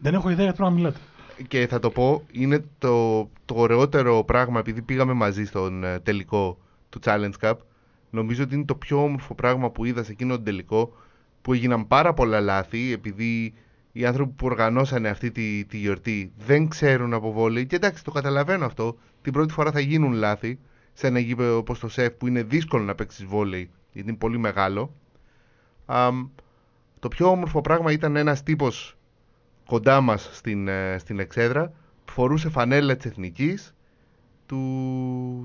Δεν 0.00 0.14
έχω 0.14 0.30
ιδέα 0.30 0.44
για 0.44 0.54
το 0.54 0.62
να 0.62 0.70
μιλάτε. 0.70 0.98
και 1.48 1.66
θα 1.66 1.78
το 1.78 1.90
πω, 1.90 2.22
είναι 2.32 2.64
το, 2.78 3.20
το 3.44 3.54
ωραιότερο 3.54 4.24
πράγμα 4.24 4.58
επειδή 4.58 4.82
πήγαμε 4.82 5.12
μαζί 5.12 5.44
στον 5.44 5.84
ε, 5.84 5.98
τελικό 6.00 6.58
του 6.88 7.00
Challenge 7.04 7.32
Cup. 7.40 7.54
Νομίζω 8.10 8.42
ότι 8.42 8.54
είναι 8.54 8.64
το 8.64 8.74
πιο 8.74 9.02
όμορφο 9.02 9.34
πράγμα 9.34 9.70
που 9.70 9.84
είδα 9.84 10.02
σε 10.02 10.12
εκείνο 10.12 10.34
τον 10.34 10.44
τελικό 10.44 10.92
που 11.42 11.52
έγιναν 11.52 11.86
πάρα 11.88 12.12
πολλά 12.14 12.40
λάθη 12.40 12.92
επειδή 12.92 13.54
οι 13.92 14.04
άνθρωποι 14.06 14.32
που 14.36 14.46
οργανώσανε 14.46 15.08
αυτή 15.08 15.30
τη, 15.30 15.64
τη 15.64 15.76
γιορτή 15.76 16.32
δεν 16.36 16.68
ξέρουν 16.68 17.14
από 17.14 17.32
βόλεϊ. 17.32 17.66
Και 17.66 17.76
εντάξει, 17.76 18.04
το 18.04 18.10
καταλαβαίνω 18.10 18.64
αυτό. 18.64 18.96
Την 19.22 19.32
πρώτη 19.32 19.52
φορά 19.52 19.70
θα 19.70 19.80
γίνουν 19.80 20.12
λάθη 20.12 20.58
σε 20.92 21.06
ένα 21.06 21.18
γήπεδο 21.18 21.56
όπως 21.56 21.78
το 21.78 21.88
ΣΕΦ 21.88 22.12
που 22.12 22.26
είναι 22.26 22.42
δύσκολο 22.42 22.84
να 22.84 22.94
παίξεις 22.94 23.24
βόλεϊ 23.24 23.70
γιατί 23.92 24.08
είναι 24.08 24.18
πολύ 24.18 24.38
μεγάλο. 24.38 24.94
Αμ, 25.94 26.26
το 26.98 27.08
πιο 27.08 27.30
όμορφο 27.30 27.60
πράγμα 27.60 27.92
ήταν 27.92 28.16
ένας 28.16 28.42
τύπος 28.42 28.96
κοντά 29.66 30.00
μας 30.00 30.28
στην, 30.32 30.68
ε, 30.68 30.96
στην 30.98 31.18
εξέδρα 31.18 31.72
που 32.04 32.12
φορούσε 32.12 32.48
φανέλα 32.48 32.96
της 32.96 33.06
Εθνικής 33.10 33.74
του, 34.46 34.58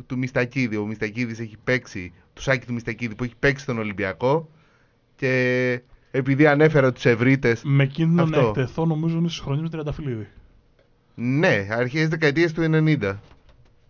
του 0.08 0.18
Μιστακίδη. 0.18 0.76
Ο 0.78 0.86
Μιστακίδης 0.86 1.40
έχει 1.40 1.58
παίξει, 1.64 2.14
του 2.34 2.42
Σάκη 2.42 2.66
του 2.66 2.74
Μιστακίδη 2.74 3.16
που 3.16 3.24
έχει 3.24 3.36
παίξει 3.40 3.64
στον 3.64 3.78
Ολυμπιακό 3.78 4.50
και 5.16 5.82
επειδή 6.12 6.48
ανέφερα 6.48 6.92
τους 6.92 7.06
ευρύτες 7.06 7.62
Με 7.64 7.86
κίνδυνο 7.86 8.26
να 8.26 8.38
Αυτό. 8.38 8.48
εκτεθώ, 8.50 8.86
νομίζω 8.86 9.18
είναι 9.18 9.30
στι 9.30 9.42
χρονιέ 9.42 9.62
με 9.62 9.70
Τριανταφυλλίδη. 9.70 10.28
ναι, 11.16 11.68
αρχές 11.70 12.08
δεκαετίες 12.08 12.54
του 12.54 12.62
90 12.62 13.20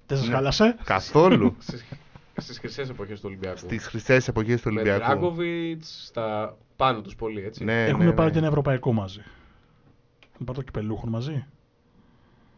Δεν 0.07 0.17
σας 0.17 0.27
Ναι. 0.27 0.33
χάλασε; 0.33 0.75
καθόλου 0.83 1.55
Στις, 2.41 2.45
στις 2.45 2.59
χρυσές 2.59 2.89
εποχές 2.89 3.19
του 3.19 3.25
Ολυμπιακού. 3.29 3.57
στις 3.57 3.87
χρυσές 3.87 4.27
εποχές 4.27 4.61
του 4.61 4.73
Με 4.73 4.79
Ολυμπιακού 4.79 5.05
Δράγκοβιτς, 5.05 6.03
στα 6.07 6.57
πάνω 6.75 7.01
τους 7.01 7.15
πολύ, 7.15 7.43
έτσι. 7.45 7.63
ναι, 7.63 7.85
Έχουν 7.85 8.05
ναι, 8.05 8.11
πάρει 8.11 8.27
ναι. 8.27 8.31
και 8.33 8.37
ένα 8.37 8.47
ευρωπαϊκό 8.47 8.93
μαζί. 8.93 9.19
Έχουν 10.33 10.45
πάρει 10.45 10.57
το 10.57 10.63
κυπελούχο 10.63 11.07
μαζί. 11.07 11.45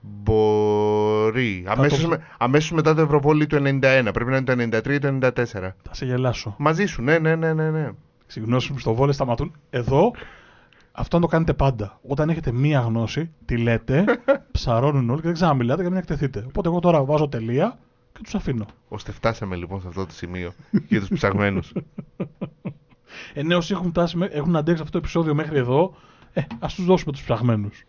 Μπορεί. 0.01 1.63
Αμέσως, 1.67 2.01
το- 2.01 2.07
με- 2.07 2.23
αμέσως 2.37 2.71
μετά 2.71 2.93
το 2.93 3.01
Ευρωβόλι 3.01 3.47
του 3.47 3.55
91. 3.55 4.09
Πρέπει 4.13 4.29
να 4.29 4.37
είναι 4.37 4.69
το 4.71 4.77
93 4.77 4.93
ή 4.93 4.99
το 4.99 5.07
94. 5.07 5.31
Θα 5.81 5.93
σε 5.93 6.05
γελάσω. 6.05 6.55
Μαζί 6.57 6.85
σου, 6.85 7.01
ναι, 7.01 7.19
ναι, 7.19 7.35
ναι, 7.35 7.53
ναι. 7.53 7.69
ναι. 7.69 7.89
Οι 8.33 8.39
γνώσει 8.39 8.71
μου 8.71 8.79
στο 8.79 8.93
βόλε 8.93 9.11
σταματούν. 9.11 9.55
Εδώ 9.69 10.11
αυτό 10.91 11.15
να 11.15 11.21
το 11.21 11.27
κάνετε 11.27 11.53
πάντα. 11.53 11.99
Όταν 12.07 12.29
έχετε 12.29 12.51
μία 12.51 12.79
γνώση, 12.79 13.31
τη 13.45 13.57
λέτε, 13.57 14.05
ψαρώνουν 14.51 15.09
όλοι 15.09 15.19
και 15.19 15.25
δεν 15.25 15.35
ξαναμιλάτε 15.35 15.83
και 15.83 15.89
μην 15.89 15.97
εκτεθείτε. 15.97 16.43
Οπότε 16.47 16.67
εγώ 16.67 16.79
τώρα 16.79 17.03
βάζω 17.03 17.27
τελεία 17.29 17.77
και 18.19 18.25
τους 18.25 18.35
αφήνω. 18.35 18.65
Ώστε 18.87 19.11
φτάσαμε 19.11 19.55
λοιπόν 19.55 19.81
σε 19.81 19.87
αυτό 19.87 20.05
το 20.05 20.11
σημείο 20.13 20.53
για 20.87 20.99
τους 20.99 21.09
ψαγμένους. 21.09 21.71
Ε, 23.33 23.43
ναι, 23.43 23.55
όσοι 23.55 23.73
έχουν, 23.73 23.89
φτάσει, 23.89 24.17
με- 24.17 24.25
έχουν 24.31 24.55
αντέξει 24.55 24.81
αυτό 24.81 24.91
το 24.91 24.97
επεισόδιο 24.97 25.33
μέχρι 25.35 25.57
εδώ, 25.57 25.95
ε, 26.33 26.41
ας 26.59 26.73
τους 26.75 26.85
δώσουμε 26.85 27.11
τους 27.11 27.23
ψαγμένους. 27.23 27.83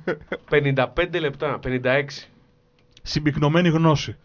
55 0.50 1.20
λεπτά, 1.20 1.58
56. 1.64 2.04
Συμπυκνωμένη 3.02 3.68
γνώση. 3.68 4.16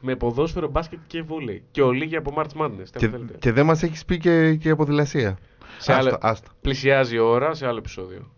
Με 0.00 0.16
ποδόσφαιρο, 0.16 0.68
μπάσκετ 0.68 0.98
και 1.06 1.22
βόλεϊ. 1.22 1.62
Και 1.70 1.82
ολίγη 1.82 2.16
από 2.16 2.32
March 2.36 2.62
Madness. 2.62 2.84
τι 2.92 2.98
και, 2.98 3.08
θέλετε. 3.08 3.36
και 3.38 3.52
δεν 3.52 3.66
μας 3.66 3.82
έχεις 3.82 4.04
πει 4.04 4.18
και, 4.18 4.54
και 4.54 4.68
από 4.70 4.84
ποδηλασία. 4.84 5.38
Σε 5.78 5.92
άστο, 5.92 6.08
άλλο- 6.08 6.18
άστο. 6.20 6.50
Πλησιάζει 6.60 7.14
η 7.14 7.18
ώρα 7.18 7.54
σε 7.54 7.66
άλλο 7.66 7.78
επεισόδιο. 7.78 8.32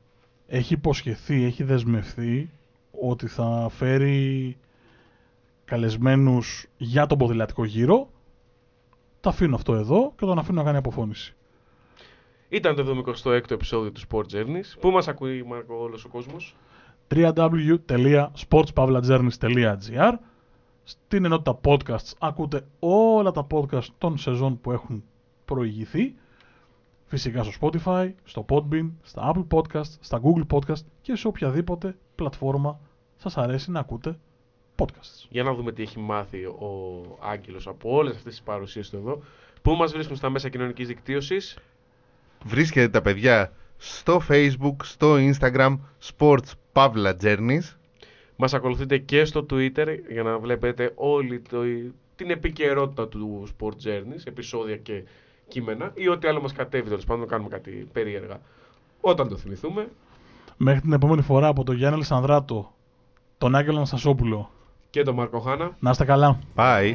Έχει 0.46 0.74
υποσχεθεί, 0.74 1.44
έχει 1.44 1.62
δεσμευθεί 1.62 2.50
ότι 3.00 3.26
θα 3.26 3.68
φέρει 3.76 4.56
καλεσμένους 5.64 6.66
για 6.76 7.06
τον 7.06 7.18
ποδηλατικό 7.18 7.64
γύρο. 7.64 8.10
Τα 9.20 9.28
αφήνω 9.28 9.54
αυτό 9.54 9.74
εδώ 9.74 10.12
και 10.18 10.24
τον 10.24 10.38
αφήνω 10.38 10.58
να 10.58 10.64
κάνει 10.64 10.76
αποφώνηση. 10.76 11.34
Ήταν 12.48 12.74
το 12.74 13.04
76ο 13.24 13.50
επεισόδιο 13.50 13.92
του 13.92 14.00
Sport 14.10 14.24
Journeys. 14.32 14.74
Πού 14.80 14.90
μας 14.90 15.08
ακούει, 15.08 15.42
Μάρκο, 15.42 15.74
όλος 15.74 16.04
ο 16.04 16.08
κόσμος; 16.08 16.56
www.sportspavlajourneys.gr 17.14 20.12
Στην 20.84 21.24
ενότητα 21.24 21.60
podcasts 21.64 22.12
ακούτε 22.18 22.66
όλα 22.78 23.30
τα 23.30 23.46
podcast 23.50 23.86
των 23.98 24.18
σεζόν 24.18 24.60
που 24.60 24.72
έχουν 24.72 25.04
προηγηθεί. 25.44 26.14
Φυσικά 27.06 27.42
στο 27.42 27.52
Spotify, 27.60 28.12
στο 28.24 28.44
Podbean, 28.48 28.90
στα 29.02 29.32
Apple 29.34 29.46
Podcast, 29.50 29.90
στα 30.00 30.20
Google 30.22 30.46
Podcast 30.50 30.84
και 31.00 31.16
σε 31.16 31.26
οποιαδήποτε 31.26 31.96
πλατφόρμα 32.14 32.80
σας 33.16 33.36
αρέσει 33.36 33.70
να 33.70 33.80
ακούτε 33.80 34.18
podcasts. 34.76 35.26
Για 35.28 35.42
να 35.42 35.54
δούμε 35.54 35.72
τι 35.72 35.82
έχει 35.82 35.98
μάθει 35.98 36.44
ο 36.44 37.02
Άγγελος 37.20 37.66
από 37.66 37.96
όλες 37.96 38.16
αυτές 38.16 38.32
τις 38.32 38.42
παρουσίες 38.42 38.90
του 38.90 38.96
εδώ. 38.96 39.22
Πού 39.62 39.72
μας 39.72 39.92
βρίσκουν 39.92 40.16
στα 40.16 40.30
μέσα 40.30 40.48
κοινωνικής 40.48 40.86
δικτύωσης; 40.86 41.58
Βρίσκεται 42.44 42.88
τα 42.88 43.02
παιδιά 43.02 43.52
στο 43.76 44.22
Facebook, 44.28 44.76
στο 44.82 45.16
Instagram, 45.18 45.78
Sports 46.18 46.52
Pavla 46.72 47.12
Journeys. 47.22 47.76
Μας 48.36 48.54
ακολουθείτε 48.54 48.98
και 48.98 49.24
στο 49.24 49.46
Twitter 49.50 49.98
για 50.10 50.22
να 50.22 50.38
βλέπετε 50.38 50.92
όλη 50.94 51.40
το, 51.40 51.60
την 52.16 52.30
επικαιρότητα 52.30 53.08
του 53.08 53.48
Sport 53.48 53.86
Journeys, 53.86 54.24
επεισόδια 54.24 54.76
και 54.76 55.04
κείμενα 55.48 55.90
ή 55.94 56.08
ό,τι 56.08 56.28
άλλο 56.28 56.40
μας 56.40 56.52
κατέβει 56.52 56.88
τέλος 56.88 57.04
πάντων, 57.04 57.26
κάνουμε 57.28 57.48
κάτι 57.48 57.88
περίεργα. 57.92 58.40
Όταν 59.00 59.28
το 59.28 59.36
θυμηθούμε, 59.36 59.88
Μέχρι 60.56 60.80
την 60.80 60.92
επόμενη 60.92 61.22
φορά 61.22 61.46
από 61.46 61.64
τον 61.64 61.76
Γιάννη 61.76 61.94
Αλεσανδράτο, 61.94 62.72
τον 63.38 63.54
Άγγελο 63.54 63.76
Αναστασόπουλο. 63.76 64.50
Και 64.94 65.02
τον 65.02 65.14
Μάρκο 65.14 65.38
Χάνα. 65.40 65.76
Να 65.78 65.90
είστε 65.90 66.04
καλά. 66.04 66.38
Bye. 66.56 66.94